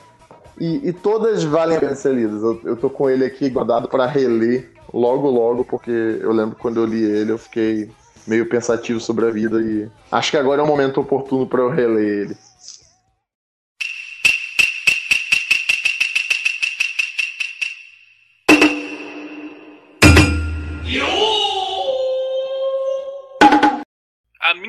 E, 0.59 0.89
e, 0.89 0.93
todas 0.93 1.43
valem 1.43 1.77
a 1.77 1.79
pena 1.79 1.95
ser 1.95 2.13
lidas. 2.13 2.41
Eu, 2.41 2.61
eu 2.63 2.75
tô 2.75 2.89
com 2.89 3.09
ele 3.09 3.25
aqui 3.25 3.49
guardado 3.49 3.87
para 3.87 4.05
reler 4.05 4.71
logo, 4.93 5.29
logo, 5.29 5.63
porque 5.63 5.91
eu 5.91 6.31
lembro 6.31 6.55
quando 6.59 6.79
eu 6.79 6.85
li 6.85 7.03
ele, 7.03 7.31
eu 7.31 7.37
fiquei 7.37 7.89
meio 8.27 8.47
pensativo 8.47 8.99
sobre 8.99 9.25
a 9.25 9.31
vida 9.31 9.59
e 9.61 9.89
acho 10.11 10.31
que 10.31 10.37
agora 10.37 10.61
é 10.61 10.63
um 10.63 10.67
momento 10.67 11.01
oportuno 11.01 11.47
para 11.47 11.61
eu 11.61 11.69
reler 11.69 12.03
ele. 12.03 12.37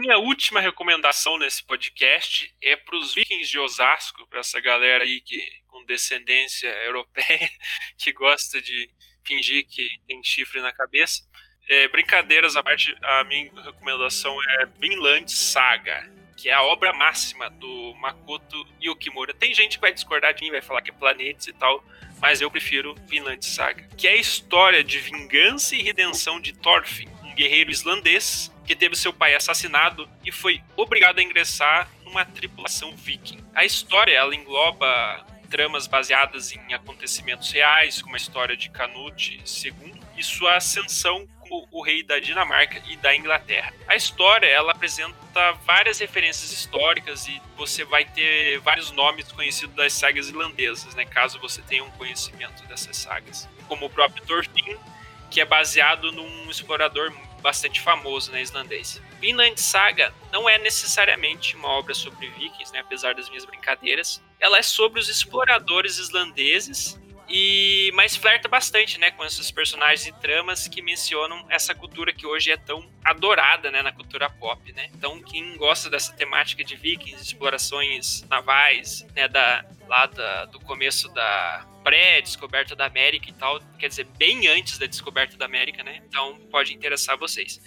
Minha 0.03 0.19
última 0.19 0.61
recomendação 0.61 1.39
nesse 1.39 1.63
podcast 1.63 2.53
é 2.61 2.75
para 2.75 2.97
os 2.97 3.15
vikings 3.15 3.49
de 3.49 3.57
Osasco, 3.57 4.27
para 4.27 4.41
essa 4.41 4.59
galera 4.59 5.05
aí 5.05 5.21
que 5.21 5.41
com 5.69 5.85
descendência 5.85 6.67
europeia 6.85 7.49
que 7.97 8.13
gosta 8.13 8.61
de 8.61 8.91
fingir 9.25 9.65
que 9.65 9.89
tem 10.09 10.21
chifre 10.25 10.61
na 10.61 10.73
cabeça. 10.73 11.23
É, 11.69 11.87
brincadeiras 11.87 12.57
à 12.57 12.65
parte, 12.65 12.93
a 13.01 13.23
minha 13.23 13.49
recomendação 13.63 14.37
é 14.59 14.67
Vinland 14.81 15.31
Saga, 15.31 16.11
que 16.37 16.49
é 16.49 16.53
a 16.53 16.65
obra 16.65 16.93
máxima 16.93 17.49
do 17.49 17.95
Makoto 17.95 18.67
Yukimura. 18.83 19.33
Tem 19.33 19.55
gente 19.55 19.77
que 19.77 19.83
vai 19.83 19.93
discordar 19.93 20.35
de 20.35 20.43
mim, 20.43 20.51
vai 20.51 20.61
falar 20.61 20.83
que 20.83 20.91
é 20.91 20.95
planetas 20.95 21.47
e 21.47 21.53
tal, 21.53 21.85
mas 22.21 22.41
eu 22.41 22.51
prefiro 22.51 22.97
Vinland 23.07 23.47
Saga, 23.47 23.89
que 23.97 24.09
é 24.09 24.15
a 24.15 24.17
história 24.17 24.83
de 24.83 24.99
vingança 24.99 25.77
e 25.77 25.83
redenção 25.83 26.41
de 26.41 26.53
Thorfinn, 26.53 27.09
um 27.23 27.37
guerreiro 27.37 27.71
islandês 27.71 28.52
que 28.65 28.77
teve 28.77 28.97
seu 28.97 29.13
pai 29.13 29.35
assassinado 29.35 30.09
e 30.25 30.31
foi 30.31 30.63
obrigado 30.77 31.19
a 31.19 31.23
ingressar 31.23 31.89
uma 32.07 32.25
tripulação 32.25 32.95
viking. 32.97 33.43
A 33.55 33.65
história 33.65 34.15
ela 34.15 34.35
engloba 34.35 35.27
tramas 35.51 35.87
baseadas 35.87 36.53
em 36.53 36.73
acontecimentos 36.73 37.51
reais, 37.51 38.01
como 38.01 38.15
a 38.15 38.17
história 38.17 38.57
de 38.57 38.71
Canute 38.71 39.43
II 39.45 40.01
e 40.17 40.23
sua 40.23 40.57
ascensão 40.57 41.29
como 41.41 41.69
o 41.71 41.83
rei 41.83 42.03
da 42.03 42.19
Dinamarca 42.19 42.83
e 42.89 42.97
da 42.97 43.15
Inglaterra. 43.15 43.75
A 43.87 43.95
história 43.95 44.47
ela 44.47 44.73
apresenta 44.73 45.53
várias 45.67 45.99
referências 45.99 46.51
históricas 46.53 47.29
e 47.29 47.41
você 47.57 47.85
vai 47.85 48.05
ter 48.05 48.59
vários 48.61 48.91
nomes 48.93 49.31
conhecidos 49.31 49.75
das 49.77 49.93
sagas 49.93 50.29
irlandesas, 50.29 50.95
né, 50.95 51.05
caso 51.05 51.39
você 51.39 51.61
tenha 51.63 51.85
um 51.85 51.91
conhecimento 51.93 52.63
dessas 52.67 52.97
sagas, 52.97 53.47
como 53.69 53.87
o 53.87 53.91
próprio 53.91 54.25
Thorfinn, 54.25 54.79
que 55.31 55.41
é 55.41 55.45
baseado 55.45 56.11
num 56.13 56.51
explorador 56.51 57.13
bastante 57.43 57.81
famoso 57.81 58.33
né, 58.33 58.41
islandês. 58.41 59.03
Vinland 59.21 59.61
Saga 59.61 60.15
não 60.33 60.49
é 60.49 60.59
necessariamente 60.59 61.57
uma 61.57 61.69
obra 61.69 61.93
sobre 61.93 62.29
vikings, 62.29 62.73
né, 62.73 62.81
apesar 62.81 63.15
das 63.15 63.29
minhas 63.29 63.45
brincadeiras. 63.45 64.23
Ela 64.41 64.59
é 64.59 64.63
sobre 64.63 65.01
os 65.01 65.09
exploradores 65.09 65.99
islandeses 65.99 66.99
e 67.29 67.91
mas 67.95 68.15
flerta 68.17 68.49
bastante, 68.49 68.99
né, 68.99 69.11
com 69.11 69.25
esses 69.25 69.51
personagens 69.51 70.07
e 70.07 70.13
tramas 70.21 70.69
que 70.69 70.83
mencionam 70.83 71.45
essa 71.49 71.75
cultura 71.75 72.13
que 72.13 72.27
hoje 72.27 72.51
é 72.51 72.57
tão 72.57 72.89
adorada, 73.05 73.71
né, 73.71 73.83
na 73.83 73.93
cultura 73.93 74.29
pop, 74.29 74.73
né? 74.73 74.91
Então, 74.95 75.21
quem 75.23 75.57
gosta 75.57 75.89
dessa 75.89 76.13
temática 76.13 76.63
de 76.63 76.77
vikings, 76.77 77.23
explorações 77.23 78.23
navais, 78.29 79.07
né, 79.15 79.29
da 79.29 79.65
lá 79.89 80.07
da, 80.07 80.45
do 80.47 80.61
começo 80.61 81.09
da 81.11 81.67
pré-descoberta 81.83 82.75
da 82.75 82.87
América 82.87 83.29
e 83.29 83.33
tal, 83.33 83.61
quer 83.79 83.89
dizer, 83.89 84.05
bem 84.17 84.47
antes 84.49 84.79
da 84.79 84.87
descoberta 84.87 85.37
da 85.37 85.45
América, 85.45 85.83
né? 85.83 86.03
Então, 86.07 86.37
pode 86.51 86.75
interessar 86.75 87.17
vocês. 87.17 87.61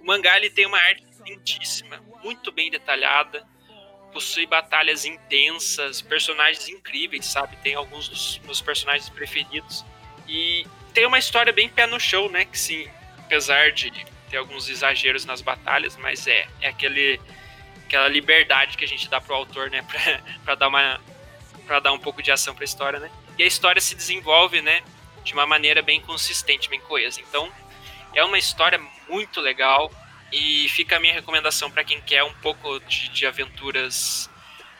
O 0.00 0.06
mangá 0.06 0.36
ele 0.36 0.50
tem 0.50 0.66
uma 0.66 0.78
arte 0.78 1.04
lindíssima, 1.24 2.02
muito 2.22 2.50
bem 2.50 2.70
detalhada, 2.70 3.46
possui 4.12 4.46
batalhas 4.46 5.04
intensas, 5.04 6.02
personagens 6.02 6.68
incríveis, 6.68 7.26
sabe? 7.26 7.56
Tem 7.56 7.74
alguns 7.74 8.08
dos 8.08 8.38
meus 8.40 8.60
personagens 8.60 9.08
preferidos. 9.08 9.84
E 10.28 10.66
tem 10.92 11.06
uma 11.06 11.18
história 11.18 11.52
bem 11.52 11.68
pé 11.68 11.86
no 11.86 11.98
chão, 11.98 12.28
né? 12.28 12.44
Que 12.44 12.58
sim, 12.58 12.88
apesar 13.18 13.72
de 13.72 13.90
ter 14.30 14.36
alguns 14.36 14.68
exageros 14.68 15.24
nas 15.24 15.40
batalhas, 15.40 15.96
mas 15.96 16.26
é, 16.26 16.46
é 16.60 16.68
aquele, 16.68 17.20
aquela 17.86 18.08
liberdade 18.08 18.76
que 18.76 18.84
a 18.84 18.88
gente 18.88 19.08
dá 19.08 19.20
pro 19.20 19.34
autor, 19.34 19.70
né? 19.70 19.82
Pra, 19.88 20.20
pra 20.44 20.54
dar 20.54 20.68
uma. 20.68 21.00
para 21.66 21.80
dar 21.80 21.92
um 21.92 21.98
pouco 21.98 22.22
de 22.22 22.30
ação 22.30 22.54
pra 22.54 22.64
história, 22.64 22.98
né? 22.98 23.10
E 23.42 23.44
a 23.44 23.48
história 23.48 23.80
se 23.80 23.96
desenvolve, 23.96 24.62
né? 24.62 24.82
De 25.24 25.32
uma 25.32 25.44
maneira 25.44 25.82
bem 25.82 26.00
consistente, 26.00 26.70
bem 26.70 26.80
coesa. 26.80 27.20
Então, 27.20 27.50
é 28.14 28.22
uma 28.22 28.38
história 28.38 28.80
muito 29.08 29.40
legal 29.40 29.90
e 30.32 30.68
fica 30.68 30.96
a 30.96 31.00
minha 31.00 31.12
recomendação 31.12 31.68
para 31.68 31.82
quem 31.82 32.00
quer 32.00 32.22
um 32.22 32.32
pouco 32.34 32.78
de, 32.86 33.08
de 33.08 33.26
aventuras 33.26 34.30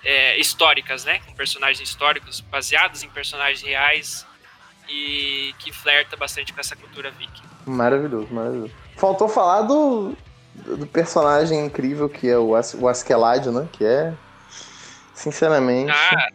é, 0.05 0.39
históricas, 0.39 1.05
né? 1.05 1.19
Com 1.27 1.35
personagens 1.35 1.81
históricos, 1.81 2.41
baseados 2.41 3.03
em 3.03 3.09
personagens 3.09 3.63
reais 3.63 4.25
e 4.89 5.53
que 5.59 5.73
flerta 5.73 6.17
bastante 6.17 6.53
com 6.53 6.61
essa 6.61 6.77
cultura 6.77 7.11
viking. 7.11 7.43
Maravilhoso, 7.67 8.29
maravilhoso. 8.33 8.73
Faltou 8.97 9.29
falar 9.29 9.63
do, 9.63 10.17
do 10.55 10.87
personagem 10.87 11.67
incrível 11.67 12.09
que 12.09 12.29
é 12.29 12.39
o, 12.39 12.55
As, 12.55 12.75
o 12.75 12.87
Askeladd, 12.87 13.51
né? 13.51 13.69
Que 13.73 13.85
é, 13.85 14.15
sinceramente... 15.13 15.91
Ah, 15.91 16.29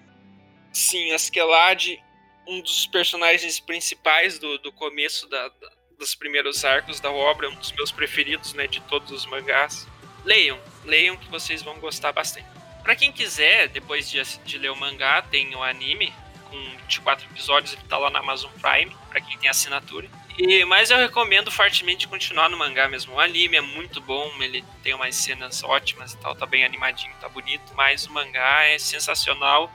sim, 0.73 1.13
Askeladd, 1.13 2.05
um 2.47 2.62
dos 2.62 2.88
personagens 2.88 3.60
principais 3.60 4.39
do, 4.39 4.57
do 4.60 4.71
começo 4.71 5.27
da, 5.27 5.49
da 5.49 5.77
dos 5.97 6.13
primeiros 6.13 6.63
arcos 6.63 6.99
da 6.99 7.12
obra, 7.12 7.49
um 7.49 7.55
dos 7.55 7.71
meus 7.71 7.91
preferidos, 7.91 8.53
né, 8.53 8.67
de 8.67 8.79
todos 8.81 9.12
os 9.12 9.25
mangás. 9.25 9.88
Leiam, 10.23 10.60
leiam 10.86 11.17
que 11.17 11.27
vocês 11.29 11.62
vão 11.62 11.79
gostar 11.79 12.12
bastante. 12.12 12.47
Para 12.83 12.95
quem 12.95 13.12
quiser, 13.12 13.67
depois 13.67 14.10
de, 14.10 14.21
de, 14.45 14.57
ler 14.57 14.71
o 14.71 14.75
mangá, 14.75 15.21
tem 15.21 15.53
o 15.55 15.63
anime 15.63 16.13
com 16.49 16.57
24 16.81 17.25
episódios, 17.31 17.73
ele 17.73 17.81
tá 17.89 17.97
lá 17.97 18.10
na 18.10 18.19
Amazon 18.19 18.51
Prime, 18.62 18.95
para 19.10 19.19
quem 19.19 19.38
tem 19.38 19.49
assinatura. 19.49 20.10
E, 20.38 20.63
mas 20.65 20.91
eu 20.91 20.97
recomendo 20.97 21.51
fortemente 21.51 22.07
continuar 22.07 22.49
no 22.49 22.57
mangá 22.57 22.88
mesmo. 22.88 23.15
O 23.15 23.19
anime 23.19 23.57
é 23.57 23.62
muito 23.62 23.99
bom, 23.99 24.31
ele 24.39 24.63
tem 24.83 24.93
umas 24.93 25.15
cenas 25.15 25.63
ótimas 25.63 26.13
e 26.13 26.17
tal, 26.17 26.36
tá 26.36 26.45
bem 26.45 26.63
animadinho, 26.63 27.13
tá 27.19 27.27
bonito, 27.27 27.73
mas 27.75 28.05
o 28.05 28.13
mangá 28.13 28.63
é 28.65 28.77
sensacional. 28.77 29.71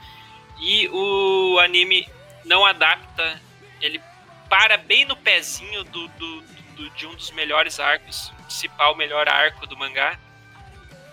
E 0.61 0.89
o 0.89 1.59
anime 1.59 2.07
não 2.45 2.65
adapta, 2.65 3.41
ele 3.81 4.01
para 4.49 4.77
bem 4.77 5.05
no 5.05 5.17
pezinho 5.17 5.83
do, 5.85 6.09
do, 6.09 6.41
do, 6.77 6.91
de 6.91 7.07
um 7.07 7.15
dos 7.15 7.31
melhores 7.31 7.81
arcos, 7.81 8.33
principal 8.45 8.95
melhor 8.95 9.29
arco 9.29 9.67
do 9.67 9.77
mangá, 9.77 10.19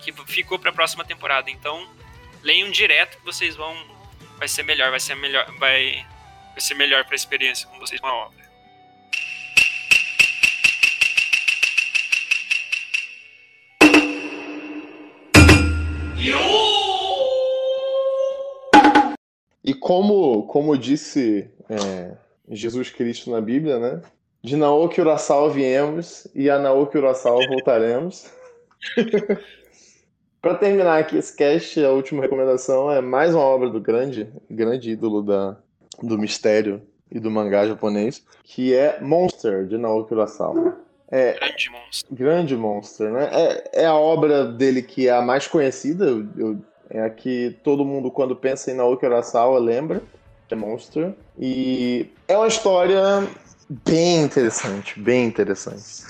que 0.02 0.12
ficou 0.26 0.58
para 0.58 0.70
a 0.70 0.72
próxima 0.72 1.04
temporada. 1.04 1.50
Então, 1.50 1.88
leiam 2.42 2.70
direto 2.70 3.18
que 3.18 3.24
vocês 3.24 3.56
vão 3.56 3.74
vai 4.38 4.48
ser 4.48 4.62
melhor, 4.62 4.90
vai 4.90 5.00
ser 5.00 5.14
melhor, 5.14 5.46
vai, 5.58 6.06
vai 6.52 6.60
ser 6.60 6.74
melhor 6.74 7.04
para 7.04 7.14
a 7.14 7.16
experiência 7.16 7.68
com 7.68 7.78
vocês 7.78 8.00
com 8.00 8.06
a 8.06 8.14
obra. 8.14 8.40
E 19.64 19.74
como, 19.74 20.44
como 20.44 20.76
disse 20.76 21.50
é, 21.68 22.12
Jesus 22.48 22.90
Cristo 22.90 23.30
na 23.30 23.40
Bíblia, 23.40 23.78
né? 23.78 24.02
De 24.42 24.56
Naoki 24.56 25.00
Urasawa 25.00 25.50
viemos 25.50 26.26
e 26.34 26.48
a 26.48 26.58
Naoki 26.58 26.96
Urasawa 26.96 27.46
voltaremos. 27.46 28.30
Para 30.40 30.54
terminar 30.54 30.98
aqui 30.98 31.18
esse 31.18 31.36
cast, 31.36 31.84
a 31.84 31.90
última 31.90 32.22
recomendação 32.22 32.90
é 32.90 33.02
mais 33.02 33.34
uma 33.34 33.44
obra 33.44 33.68
do 33.68 33.78
grande, 33.78 34.26
grande 34.50 34.92
ídolo 34.92 35.22
da, 35.22 35.58
do 36.02 36.16
mistério 36.16 36.80
e 37.10 37.20
do 37.20 37.30
mangá 37.30 37.66
japonês, 37.66 38.24
que 38.42 38.74
é 38.74 38.98
Monster, 39.02 39.66
de 39.66 39.76
Naoki 39.76 40.14
Urasawa. 40.14 40.78
É, 41.10 41.34
grande 41.34 41.70
Monster. 41.70 42.16
Grande 42.16 42.56
Monster, 42.56 43.10
né? 43.10 43.28
É, 43.32 43.82
é 43.82 43.86
a 43.86 43.94
obra 43.94 44.46
dele 44.46 44.80
que 44.80 45.08
é 45.08 45.10
a 45.10 45.20
mais 45.20 45.46
conhecida, 45.46 46.06
eu, 46.06 46.58
é 46.90 47.02
a 47.02 47.10
que 47.10 47.56
todo 47.62 47.84
mundo, 47.84 48.10
quando 48.10 48.34
pensa 48.34 48.70
em 48.70 48.74
Naoki 48.74 49.06
Urasawa, 49.06 49.58
lembra. 49.58 50.02
The 50.48 50.56
Monster. 50.56 51.14
E 51.38 52.10
é 52.26 52.36
uma 52.36 52.48
história 52.48 53.26
bem 53.84 54.22
interessante, 54.22 54.98
bem 55.00 55.24
interessante. 55.24 56.04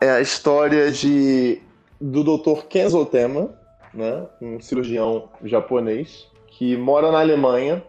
É 0.00 0.10
a 0.10 0.20
história 0.20 0.92
de 0.92 1.60
do 2.00 2.22
Dr. 2.22 2.66
Kenzo 2.68 3.04
Tema, 3.04 3.50
né, 3.92 4.24
um 4.40 4.60
cirurgião 4.60 5.28
japonês 5.42 6.28
que 6.46 6.76
mora 6.76 7.10
na 7.10 7.18
Alemanha, 7.18 7.82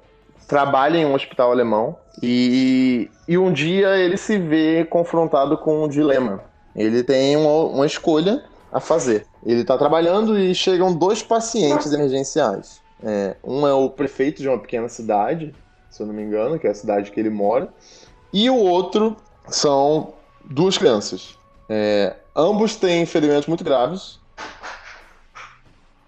trabalha 0.48 0.98
em 0.98 1.06
um 1.06 1.14
hospital 1.14 1.52
alemão 1.52 1.96
e, 2.24 3.10
e 3.28 3.38
um 3.38 3.54
dia 3.54 3.98
ele 3.98 4.18
se 4.18 4.40
vê 4.40 4.84
confrontado 4.86 5.58
com 5.58 5.84
um 5.84 5.88
dilema. 5.88 6.44
Ele 6.76 7.04
tem 7.04 7.36
uma, 7.36 7.66
uma 7.66 7.86
escolha 7.86 8.44
a 8.72 8.80
fazer. 8.80 9.26
Ele 9.46 9.62
está 9.62 9.78
trabalhando 9.78 10.38
e 10.38 10.54
chegam 10.54 10.94
dois 10.94 11.24
pacientes 11.24 11.92
emergenciais. 11.94 12.82
É, 13.04 13.36
um 13.44 13.66
é 13.66 13.74
o 13.74 13.90
prefeito 13.90 14.42
de 14.42 14.50
uma 14.50 14.60
pequena 14.60 14.90
cidade, 14.90 15.56
se 15.90 16.02
eu 16.02 16.08
não 16.08 16.14
me 16.14 16.22
engano, 16.22 16.60
que 16.60 16.68
é 16.68 16.72
a 16.72 16.76
cidade 16.76 17.12
que 17.12 17.20
ele 17.20 17.30
mora. 17.30 17.70
E 18.34 18.50
o 18.50 18.58
outro 18.58 19.16
são 19.48 20.14
duas 20.44 20.78
crianças. 20.78 21.38
É, 21.70 22.16
ambos 22.36 22.76
têm 22.76 23.06
ferimentos 23.06 23.48
muito 23.48 23.64
graves. 23.64 24.20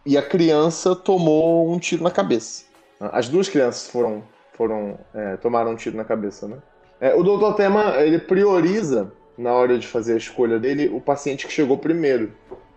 E 0.06 0.18
a 0.18 0.22
criança 0.22 0.96
tomou 0.96 1.72
um 1.72 1.78
tiro 1.78 2.04
na 2.04 2.12
cabeça. 2.12 2.66
As 3.00 3.30
duas 3.30 3.48
crianças 3.48 3.88
foram, 3.88 4.24
foram 4.54 4.98
é, 5.14 5.38
tomaram 5.38 5.72
um 5.72 5.76
tiro 5.76 5.96
na 5.96 6.04
cabeça, 6.04 6.48
né? 6.48 6.58
É, 7.00 7.16
o 7.16 7.24
Dr. 7.24 7.56
Tema 7.56 7.96
ele 7.98 8.20
prioriza 8.20 9.12
na 9.38 9.54
hora 9.54 9.78
de 9.78 9.88
fazer 9.88 10.14
a 10.14 10.18
escolha 10.18 10.60
dele 10.60 10.88
o 10.94 11.02
paciente 11.02 11.48
que 11.48 11.54
chegou 11.54 11.78
primeiro. 11.78 12.32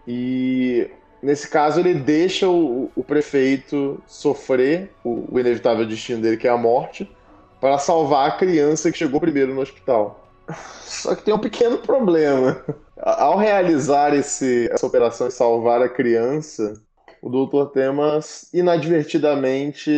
E 0.07 0.90
Nesse 1.24 1.48
caso, 1.48 1.80
ele 1.80 1.94
deixa 1.94 2.46
o, 2.46 2.92
o 2.94 3.02
prefeito 3.02 3.98
sofrer 4.07 4.90
o, 5.02 5.24
o, 5.34 5.40
inevitável 5.40 5.86
destino 5.86 6.20
dele, 6.20 6.36
que 6.36 6.46
é 6.46 6.50
a 6.50 6.57
morte, 6.59 7.11
para 7.59 7.78
salvar 7.78 8.28
a 8.28 8.32
criança 8.32 8.92
que 8.92 8.98
chegou 8.98 9.18
primeiro 9.18 9.55
no 9.55 9.62
hospital. 9.62 10.28
Só 10.84 11.14
que 11.14 11.22
tem 11.22 11.32
um 11.32 11.38
pequeno 11.38 11.78
problema. 11.78 12.62
Ao 12.98 13.38
realizar 13.38 14.14
esse, 14.14 14.68
essa 14.70 14.86
operação 14.86 15.28
e 15.28 15.30
salvar 15.30 15.80
a 15.80 15.88
criança, 15.88 16.74
o 17.22 17.30
Dr. 17.30 17.72
Temas, 17.72 18.50
inadvertidamente, 18.52 19.90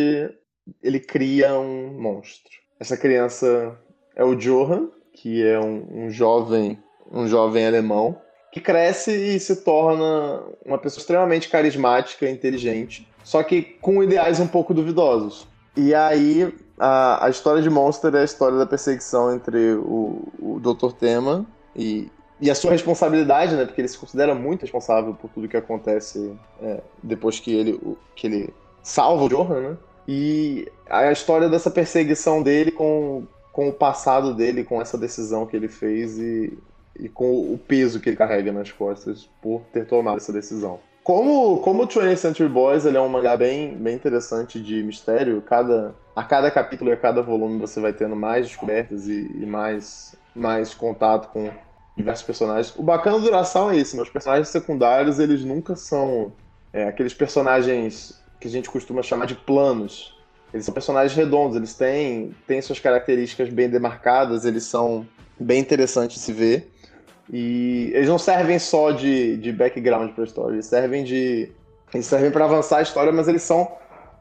ele 0.81 1.01
cria 1.01 1.59
um 1.59 1.91
monstro. 1.91 2.53
Essa 2.79 2.95
criança 2.95 3.77
é 4.15 4.23
o 4.23 4.33
Johan, 4.33 4.87
que 5.11 5.45
é 5.45 5.59
um, 5.59 6.05
um 6.05 6.09
jovem 6.09 6.81
um 7.11 7.27
jovem 7.27 7.65
alemão 7.65 8.17
que 8.57 8.63
cresce 8.63 9.11
e 9.11 9.39
se 9.39 9.57
torna 9.57 10.41
uma 10.65 10.77
pessoa 10.77 10.99
extremamente 10.99 11.47
carismática 11.47 12.29
inteligente, 12.29 13.07
só 13.23 13.43
que 13.43 13.61
com 13.61 14.03
ideais 14.03 14.39
um 14.39 14.47
pouco 14.47 14.73
duvidosos. 14.73 15.47
E 15.75 15.93
aí 15.93 16.53
a, 16.79 17.25
a 17.25 17.29
história 17.29 17.61
de 17.61 17.69
Monster 17.69 18.13
é 18.15 18.21
a 18.21 18.23
história 18.23 18.57
da 18.57 18.65
perseguição 18.65 19.33
entre 19.33 19.73
o, 19.73 20.27
o 20.39 20.59
Dr. 20.59 20.91
Tema 20.93 21.45
e, 21.75 22.09
e 22.41 22.49
a 22.49 22.55
sua 22.55 22.71
responsabilidade, 22.71 23.55
né? 23.55 23.65
Porque 23.65 23.81
ele 23.81 23.87
se 23.87 23.97
considera 23.97 24.33
muito 24.33 24.61
responsável 24.61 25.13
por 25.13 25.29
tudo 25.29 25.47
que 25.47 25.57
acontece 25.57 26.35
é, 26.61 26.81
depois 27.01 27.39
que 27.39 27.53
ele, 27.53 27.79
que 28.15 28.27
ele 28.27 28.53
salva 28.81 29.25
o 29.25 29.29
Johan, 29.29 29.59
né? 29.59 29.77
E 30.07 30.67
a 30.89 31.11
história 31.11 31.49
dessa 31.49 31.69
perseguição 31.69 32.41
dele 32.41 32.71
com, 32.71 33.27
com 33.51 33.67
o 33.67 33.73
passado 33.73 34.33
dele, 34.33 34.63
com 34.63 34.81
essa 34.81 34.97
decisão 34.97 35.45
que 35.45 35.55
ele 35.55 35.67
fez 35.67 36.17
e, 36.17 36.57
e 36.99 37.09
com 37.09 37.53
o 37.53 37.57
peso 37.57 37.99
que 37.99 38.09
ele 38.09 38.17
carrega 38.17 38.51
nas 38.51 38.71
costas 38.71 39.29
por 39.41 39.61
ter 39.71 39.85
tomado 39.85 40.17
essa 40.17 40.33
decisão. 40.33 40.79
Como, 41.03 41.59
como 41.59 41.83
o 41.83 41.87
20th 41.87 42.17
Century 42.17 42.49
Boys 42.49 42.85
ele 42.85 42.97
é 42.97 43.01
um 43.01 43.07
mangá 43.07 43.37
bem, 43.37 43.75
bem 43.77 43.95
interessante 43.95 44.59
de 44.59 44.83
mistério, 44.83 45.41
cada, 45.41 45.95
a 46.13 46.23
cada 46.23 46.51
capítulo 46.51 46.89
e 46.89 46.93
a 46.93 46.97
cada 46.97 47.21
volume 47.21 47.59
você 47.59 47.79
vai 47.79 47.93
tendo 47.93 48.15
mais 48.15 48.45
descobertas 48.47 49.07
e, 49.07 49.31
e 49.41 49.45
mais, 49.45 50.15
mais 50.35 50.73
contato 50.73 51.29
com 51.31 51.49
diversos 51.95 52.25
personagens. 52.25 52.75
O 52.75 52.83
bacana 52.83 53.19
do 53.19 53.23
Duração 53.23 53.71
é 53.71 53.77
isso, 53.77 53.95
meus 53.95 54.09
personagens 54.09 54.49
secundários 54.49 55.17
eles 55.17 55.45
nunca 55.45 55.77
são 55.77 56.33
é, 56.73 56.89
aqueles 56.89 57.13
personagens 57.13 58.21
que 58.39 58.47
a 58.47 58.51
gente 58.51 58.69
costuma 58.69 59.01
chamar 59.01 59.25
de 59.25 59.35
planos. 59.35 60.13
Eles 60.53 60.65
são 60.65 60.73
personagens 60.73 61.15
redondos, 61.15 61.55
eles 61.55 61.73
têm, 61.73 62.35
têm 62.45 62.61
suas 62.61 62.79
características 62.79 63.49
bem 63.49 63.69
demarcadas, 63.69 64.45
eles 64.45 64.63
são 64.63 65.07
bem 65.39 65.59
interessantes 65.59 66.17
de 66.17 66.21
se 66.21 66.33
ver. 66.33 66.71
E 67.31 67.91
eles 67.93 68.07
não 68.07 68.17
servem 68.17 68.57
só 68.57 68.91
de, 68.91 69.37
de 69.37 69.51
background 69.51 70.11
para 70.11 70.23
a 70.23 70.27
história, 70.27 70.53
eles 70.53 70.65
servem 70.65 71.03
de. 71.03 71.51
Eles 71.93 72.05
servem 72.05 72.31
para 72.31 72.45
avançar 72.45 72.79
a 72.79 72.81
história, 72.81 73.11
mas 73.11 73.27
eles 73.27 73.41
são 73.41 73.71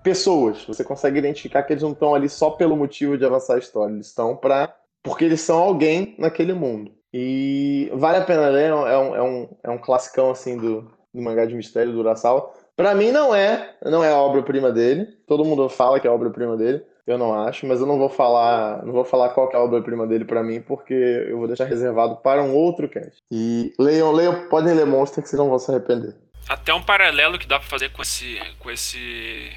pessoas. 0.02 0.64
Você 0.66 0.84
consegue 0.84 1.18
identificar 1.18 1.62
que 1.62 1.72
eles 1.72 1.82
não 1.82 1.92
estão 1.92 2.14
ali 2.14 2.28
só 2.28 2.50
pelo 2.50 2.76
motivo 2.76 3.18
de 3.18 3.24
avançar 3.24 3.54
a 3.54 3.58
história, 3.58 3.92
eles 3.92 4.06
estão 4.06 4.36
para. 4.36 4.74
porque 5.02 5.24
eles 5.24 5.40
são 5.40 5.58
alguém 5.58 6.14
naquele 6.18 6.52
mundo. 6.52 6.92
E 7.12 7.90
vale 7.94 8.18
a 8.18 8.24
pena 8.24 8.48
ler, 8.48 8.70
é 8.70 8.74
um, 8.74 9.16
é 9.16 9.22
um, 9.22 9.48
é 9.64 9.70
um 9.70 9.78
classicão 9.78 10.30
assim 10.30 10.56
do, 10.56 10.90
do 11.14 11.22
mangá 11.22 11.46
de 11.46 11.54
mistério 11.54 11.92
do 11.92 12.00
Urasawa. 12.00 12.52
Pra 12.76 12.94
mim 12.94 13.10
não 13.10 13.34
é, 13.34 13.74
não 13.82 14.04
é 14.04 14.12
a 14.12 14.18
obra-prima 14.18 14.70
dele. 14.70 15.06
Todo 15.26 15.44
mundo 15.44 15.68
fala 15.68 15.98
que 15.98 16.06
é 16.06 16.10
a 16.10 16.12
obra-prima 16.12 16.56
dele. 16.56 16.84
Eu 17.06 17.16
não 17.16 17.32
acho, 17.46 17.66
mas 17.66 17.80
eu 17.80 17.86
não 17.86 17.98
vou 17.98 18.08
falar, 18.08 18.84
não 18.84 18.92
vou 18.92 19.04
falar 19.04 19.28
qual 19.30 19.50
é 19.52 19.56
a 19.56 19.62
obra-prima 19.62 20.06
dele 20.06 20.24
para 20.24 20.42
mim, 20.42 20.60
porque 20.60 20.92
eu 20.92 21.38
vou 21.38 21.46
deixar 21.46 21.66
reservado 21.66 22.16
para 22.16 22.42
um 22.42 22.54
outro 22.54 22.88
cast. 22.88 23.18
E 23.30 23.72
leiam, 23.78 24.10
leiam, 24.10 24.48
podem 24.48 24.74
ler 24.74 24.86
Monster 24.86 25.22
que 25.22 25.28
vocês 25.28 25.38
não 25.38 25.48
vão 25.48 25.58
se 25.58 25.70
arrepender. 25.70 26.16
Até 26.48 26.74
um 26.74 26.82
paralelo 26.82 27.38
que 27.38 27.46
dá 27.46 27.58
para 27.58 27.68
fazer 27.68 27.92
com 27.92 28.02
esse 28.02 28.38
com 28.58 28.70
esse 28.70 29.52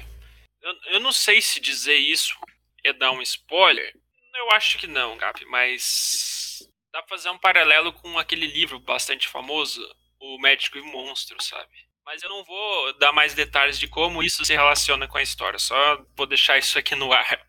eu, 0.62 0.94
eu 0.94 1.00
não 1.00 1.12
sei 1.12 1.40
se 1.40 1.60
dizer 1.60 1.96
isso 1.96 2.38
é 2.84 2.92
dar 2.92 3.12
um 3.12 3.22
spoiler. 3.22 3.92
Eu 4.34 4.52
acho 4.52 4.78
que 4.78 4.86
não, 4.86 5.16
Gap, 5.16 5.44
mas 5.46 6.68
dá 6.92 7.02
pra 7.02 7.16
fazer 7.16 7.30
um 7.30 7.38
paralelo 7.38 7.92
com 7.92 8.18
aquele 8.18 8.46
livro 8.46 8.78
bastante 8.78 9.28
famoso, 9.28 9.80
O 10.20 10.38
Médico 10.38 10.78
e 10.78 10.80
o 10.80 10.86
Monstro, 10.86 11.42
sabe? 11.42 11.89
Mas 12.12 12.24
eu 12.24 12.28
não 12.28 12.42
vou 12.42 12.92
dar 12.94 13.12
mais 13.12 13.34
detalhes 13.34 13.78
de 13.78 13.86
como 13.86 14.20
isso 14.20 14.44
se 14.44 14.52
relaciona 14.52 15.06
com 15.06 15.16
a 15.16 15.22
história, 15.22 15.60
só 15.60 16.04
vou 16.16 16.26
deixar 16.26 16.58
isso 16.58 16.76
aqui 16.76 16.96
no 16.96 17.12
ar. 17.12 17.46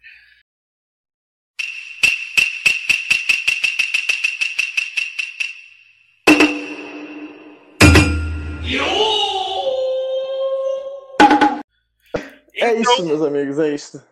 É 12.54 12.70
então, 12.78 12.94
isso, 12.94 13.06
meus 13.08 13.24
amigos, 13.24 13.58
é 13.58 13.74
isso. 13.74 14.08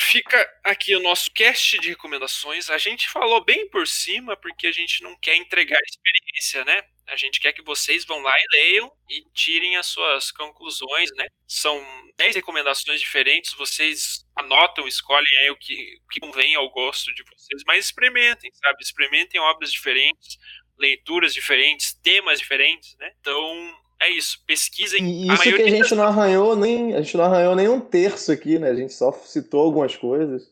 Fica 0.00 0.58
aqui 0.64 0.96
o 0.96 1.02
nosso 1.02 1.30
cast 1.32 1.78
de 1.80 1.90
recomendações. 1.90 2.70
A 2.70 2.78
gente 2.78 3.10
falou 3.10 3.44
bem 3.44 3.68
por 3.68 3.86
cima 3.86 4.38
porque 4.38 4.66
a 4.66 4.72
gente 4.72 5.02
não 5.02 5.14
quer 5.18 5.36
entregar 5.36 5.76
a 5.76 5.86
experiência, 5.86 6.64
né? 6.64 6.82
A 7.12 7.16
gente 7.16 7.38
quer 7.38 7.52
que 7.52 7.62
vocês 7.62 8.06
vão 8.06 8.22
lá 8.22 8.32
e 8.34 8.56
leiam 8.56 8.90
e 9.06 9.22
tirem 9.34 9.76
as 9.76 9.86
suas 9.86 10.30
conclusões, 10.30 11.10
né? 11.14 11.26
São 11.46 11.78
10 12.16 12.36
recomendações 12.36 13.00
diferentes, 13.00 13.52
vocês 13.52 14.24
anotam, 14.34 14.88
escolhem 14.88 15.38
aí 15.42 15.50
o 15.50 15.56
que, 15.56 15.98
o 16.04 16.08
que 16.08 16.20
convém 16.20 16.54
ao 16.54 16.70
gosto 16.70 17.12
de 17.14 17.22
vocês, 17.24 17.62
mas 17.66 17.84
experimentem, 17.84 18.50
sabe? 18.54 18.78
Experimentem 18.80 19.38
obras 19.38 19.70
diferentes, 19.70 20.38
leituras 20.78 21.34
diferentes, 21.34 21.92
temas 22.02 22.38
diferentes, 22.38 22.96
né? 22.96 23.12
Então, 23.20 23.76
é 24.00 24.08
isso, 24.08 24.42
pesquisem. 24.46 25.04
E 25.04 25.28
isso 25.30 25.42
que 25.42 25.62
a 25.62 25.68
gente 25.68 25.90
das... 25.90 25.92
não 25.92 26.04
arranhou 26.04 26.56
nem. 26.56 26.94
A 26.94 27.02
gente 27.02 27.16
não 27.18 27.24
arranhou 27.24 27.54
nem 27.54 27.68
um 27.68 27.80
terço 27.80 28.32
aqui, 28.32 28.58
né? 28.58 28.70
A 28.70 28.74
gente 28.74 28.94
só 28.94 29.12
citou 29.12 29.64
algumas 29.64 29.94
coisas. 29.94 30.50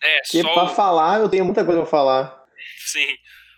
É, 0.00 0.20
Porque 0.22 0.42
só... 0.42 0.54
pra 0.54 0.68
falar, 0.68 1.20
eu 1.20 1.28
tenho 1.28 1.44
muita 1.44 1.64
coisa 1.64 1.80
pra 1.80 1.90
falar. 1.90 2.46
Sim. 2.78 3.16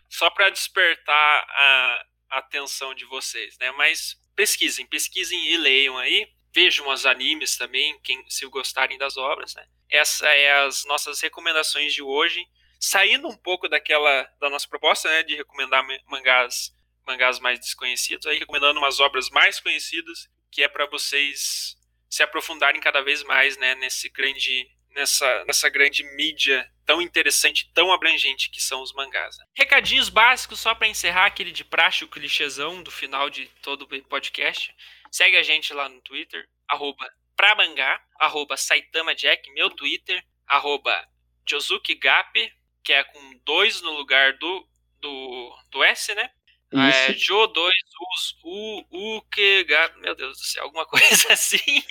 Só 0.08 0.28
para 0.30 0.50
despertar 0.50 1.44
a, 1.48 2.02
atenção 2.30 2.94
de 2.94 3.04
vocês, 3.04 3.56
né? 3.58 3.70
Mas 3.72 4.16
pesquisem, 4.34 4.86
pesquisem 4.86 5.48
e 5.48 5.56
leiam 5.56 5.98
aí. 5.98 6.28
Vejam 6.52 6.88
os 6.88 7.06
animes 7.06 7.56
também, 7.56 7.98
quem, 8.02 8.24
se 8.28 8.46
gostarem 8.46 8.98
das 8.98 9.16
obras, 9.16 9.54
né? 9.54 9.66
Essas 9.88 10.22
é 10.22 10.52
as 10.62 10.84
nossas 10.84 11.20
recomendações 11.20 11.92
de 11.92 12.02
hoje. 12.02 12.44
Saindo 12.78 13.28
um 13.28 13.36
pouco 13.36 13.68
daquela 13.68 14.22
da 14.40 14.48
nossa 14.48 14.66
proposta, 14.66 15.08
né, 15.08 15.22
de 15.22 15.36
recomendar 15.36 15.84
mangás, 16.06 16.72
mangás 17.06 17.38
mais 17.38 17.60
desconhecidos, 17.60 18.26
aí 18.26 18.38
recomendando 18.38 18.78
umas 18.78 19.00
obras 19.00 19.28
mais 19.28 19.60
conhecidas, 19.60 20.28
que 20.50 20.62
é 20.62 20.68
para 20.68 20.86
vocês 20.86 21.76
se 22.08 22.22
aprofundarem 22.22 22.80
cada 22.80 23.02
vez 23.02 23.22
mais, 23.22 23.56
né, 23.58 23.74
nesse 23.74 24.08
grande 24.08 24.66
nessa, 24.94 25.44
nessa 25.44 25.68
grande 25.68 26.02
mídia 26.14 26.68
tão 26.84 27.00
interessante, 27.00 27.70
tão 27.72 27.92
abrangente 27.92 28.50
que 28.50 28.60
são 28.60 28.82
os 28.82 28.92
mangás. 28.92 29.38
Né? 29.38 29.44
Recadinhos 29.54 30.08
básicos 30.08 30.58
só 30.58 30.74
para 30.74 30.88
encerrar 30.88 31.26
aquele 31.26 31.52
de 31.52 31.64
praxe, 31.64 32.04
o 32.04 32.08
clichêzão 32.08 32.82
do 32.82 32.90
final 32.90 33.30
de 33.30 33.46
todo 33.62 33.82
o 33.82 34.02
podcast. 34.04 34.74
Segue 35.10 35.36
a 35.36 35.42
gente 35.42 35.72
lá 35.72 35.88
no 35.88 36.00
Twitter, 36.00 36.48
arroba 36.68 37.08
mangá, 37.56 38.00
arroba 38.18 38.56
Saitama 38.56 39.14
Jack, 39.14 39.50
meu 39.52 39.70
Twitter, 39.70 40.22
arroba 40.46 41.08
Josuke 41.48 41.94
Gape, 41.94 42.52
que 42.84 42.92
é 42.92 43.02
com 43.04 43.40
dois 43.44 43.80
no 43.82 43.92
lugar 43.92 44.34
do, 44.34 44.68
do, 45.00 45.58
do 45.70 45.84
S, 45.84 46.14
né? 46.14 46.30
É, 46.72 47.12
Jo 47.14 47.48
2 47.48 47.72
Us 48.14 48.36
U 48.44 48.86
U 48.90 49.22
que 49.22 49.66
meu 49.96 50.14
Deus 50.14 50.38
do 50.38 50.44
céu, 50.44 50.64
alguma 50.64 50.86
coisa 50.86 51.32
assim. 51.32 51.84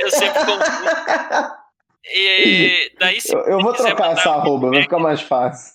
Eu 0.00 0.10
sempre 0.10 0.40
confundo. 0.40 0.64
E 2.06 2.92
daí, 2.98 3.18
eu, 3.32 3.40
eu 3.40 3.60
vou 3.60 3.72
trocar 3.72 4.12
essa 4.12 4.30
arroba, 4.30 4.70
vai 4.70 4.82
ficar 4.82 4.98
mais 4.98 5.20
fácil. 5.20 5.74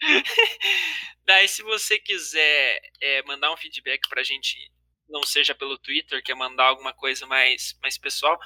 daí, 1.24 1.46
se 1.46 1.62
você 1.62 1.98
quiser 1.98 2.80
é, 3.00 3.22
mandar 3.22 3.52
um 3.52 3.56
feedback 3.56 4.08
pra 4.08 4.22
gente, 4.22 4.56
não 5.08 5.22
seja 5.22 5.54
pelo 5.54 5.78
Twitter, 5.78 6.22
quer 6.22 6.34
mandar 6.34 6.64
alguma 6.64 6.92
coisa 6.92 7.26
mais, 7.26 7.76
mais 7.82 7.96
pessoal, 7.96 8.38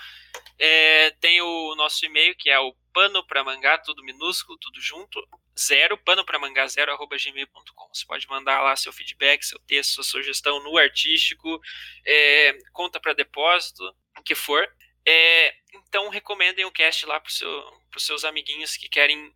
é, 0.59 1.11
tem 1.13 1.41
o 1.41 1.75
nosso 1.77 2.05
e-mail, 2.05 2.35
que 2.37 2.51
é 2.51 2.59
o 2.59 2.75
pano 2.93 3.27
pra 3.27 3.45
mangá, 3.45 3.79
tudo 3.79 4.05
minúsculo, 4.05 4.59
tudo 4.59 4.81
junto, 4.81 5.21
zero, 5.59 5.97
pano 5.99 6.25
pra 6.25 6.39
mangá 6.39 6.67
zero, 6.67 6.93
arroba 6.93 7.17
gmail.com. 7.17 7.89
Você 7.93 8.05
pode 8.07 8.29
mandar 8.29 8.61
lá 8.61 8.77
seu 8.77 8.93
feedback, 8.93 9.43
seu 9.43 9.59
texto, 9.61 9.95
sua 9.95 10.05
sugestão 10.05 10.63
no 10.63 10.77
artístico, 10.77 11.61
é, 12.07 12.59
conta 12.73 13.01
para 13.01 13.15
depósito, 13.15 13.83
o 14.19 14.23
que 14.23 14.35
for. 14.35 14.67
É, 15.07 15.55
então 15.73 16.09
recomendem 16.09 16.65
o 16.65 16.71
cast 16.71 17.07
lá 17.07 17.21
para 17.21 17.31
seu, 17.31 17.49
os 17.95 18.05
seus 18.05 18.25
amiguinhos 18.25 18.77
que 18.77 18.89
querem 18.89 19.33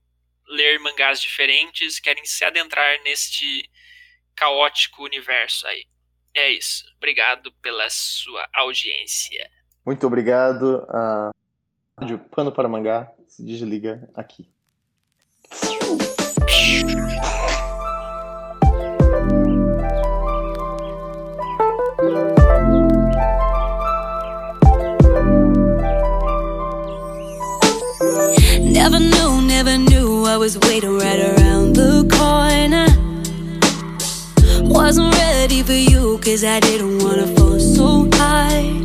ler 0.48 0.80
mangás 0.80 1.20
diferentes, 1.20 2.00
querem 2.00 2.24
se 2.24 2.44
adentrar 2.44 3.00
neste 3.04 3.70
caótico 4.34 5.04
universo 5.04 5.66
aí. 5.66 5.84
É 6.34 6.50
isso. 6.50 6.84
Obrigado 6.96 7.52
pela 7.62 7.88
sua 7.88 8.48
audiência. 8.52 9.48
Muito 9.84 10.06
obrigado. 10.06 10.84
A 10.88 11.30
Rádio 11.98 12.18
Pano 12.18 12.52
para 12.52 12.68
Mangá 12.68 13.12
se 13.28 13.44
desliga 13.44 14.08
aqui. 14.14 14.48
I 30.30 30.36
was 30.36 30.56
waiting 30.58 30.96
right 30.96 31.18
around 31.18 31.74
the 31.74 32.06
corner. 32.18 32.86
Wasn't 34.62 35.12
ready 35.12 35.60
for 35.64 35.72
you, 35.72 36.20
cause 36.22 36.44
I 36.44 36.60
didn't 36.60 37.02
wanna 37.02 37.26
fall 37.34 37.58
so 37.58 38.08
hard. 38.14 38.84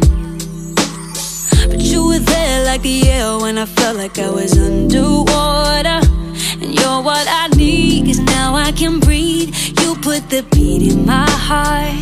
But 1.70 1.82
you 1.82 2.08
were 2.08 2.18
there 2.18 2.66
like 2.66 2.82
the 2.82 3.08
air 3.08 3.38
when 3.38 3.60
I 3.60 3.68
felt 3.68 3.96
like 3.96 4.18
I 4.18 4.32
was 4.32 4.58
underwater. 4.58 6.02
And 6.62 6.74
you're 6.80 7.04
what 7.04 7.28
I 7.30 7.50
need, 7.56 8.08
cause 8.08 8.22
now 8.22 8.56
I 8.56 8.72
can 8.72 9.00
breathe. 9.00 9.54
You 9.82 9.93
put 10.02 10.28
the 10.32 10.41
beat 10.52 10.91
in 10.91 11.06
my 11.06 11.30
heart. 11.30 12.02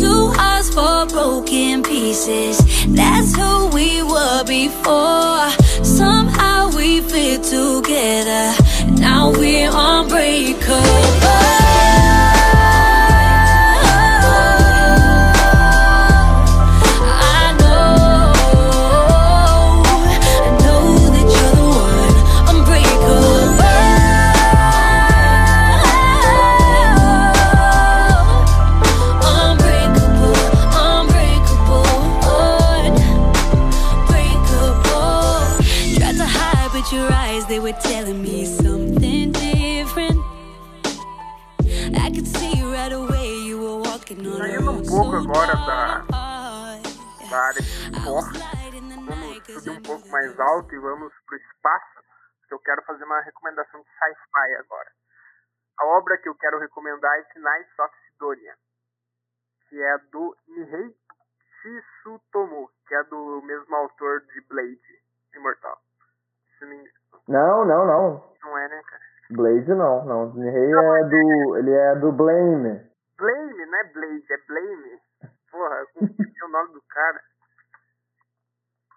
Two 0.00 0.28
hearts 0.38 0.70
for 0.70 1.04
broken 1.14 1.82
pieces. 1.82 2.56
That's 2.86 3.36
who 3.36 3.68
we 3.68 4.02
were 4.02 4.42
before. 4.44 5.50
Somehow 5.84 6.21
we 6.82 7.00
fit 7.00 7.44
together. 7.44 8.54
Now 9.00 9.30
we're 9.30 9.70
unbreakable. 9.72 11.01
Recomendação 53.32 53.80
de 53.80 53.88
sci-fi 53.88 54.54
agora. 54.60 54.90
A 55.80 55.86
obra 55.86 56.18
que 56.18 56.28
eu 56.28 56.34
quero 56.34 56.58
recomendar 56.58 57.18
é 57.18 57.38
Knights 57.38 57.78
of 57.78 57.94
Sidonia, 58.06 58.54
que 59.68 59.82
é 59.82 59.98
do 60.10 60.36
Nihei 60.48 60.94
Shisutomo, 61.60 62.70
que 62.86 62.94
é 62.94 63.02
do 63.04 63.42
mesmo 63.42 63.74
autor 63.74 64.20
de 64.20 64.40
Blade 64.48 65.02
Imortal. 65.34 65.78
Não, 67.26 67.64
não, 67.64 67.86
não. 67.86 68.34
Não 68.42 68.58
é, 68.58 68.68
né, 68.68 68.82
cara? 68.86 69.02
Blade 69.30 69.74
não, 69.74 70.04
não. 70.04 70.34
Nihei 70.34 70.70
é 70.70 71.04
do. 71.04 71.56
ele 71.56 71.72
é 71.72 71.94
do 71.96 72.12
Blame. 72.12 72.90
Blame, 73.16 73.66
não 73.66 73.78
é 73.78 73.84
Blade, 73.92 74.32
é 74.32 74.36
Blame. 74.46 75.00
Porra, 75.50 75.86
eu 76.00 76.46
o 76.46 76.48
nome 76.48 76.72
do 76.72 76.82
cara. 76.82 77.20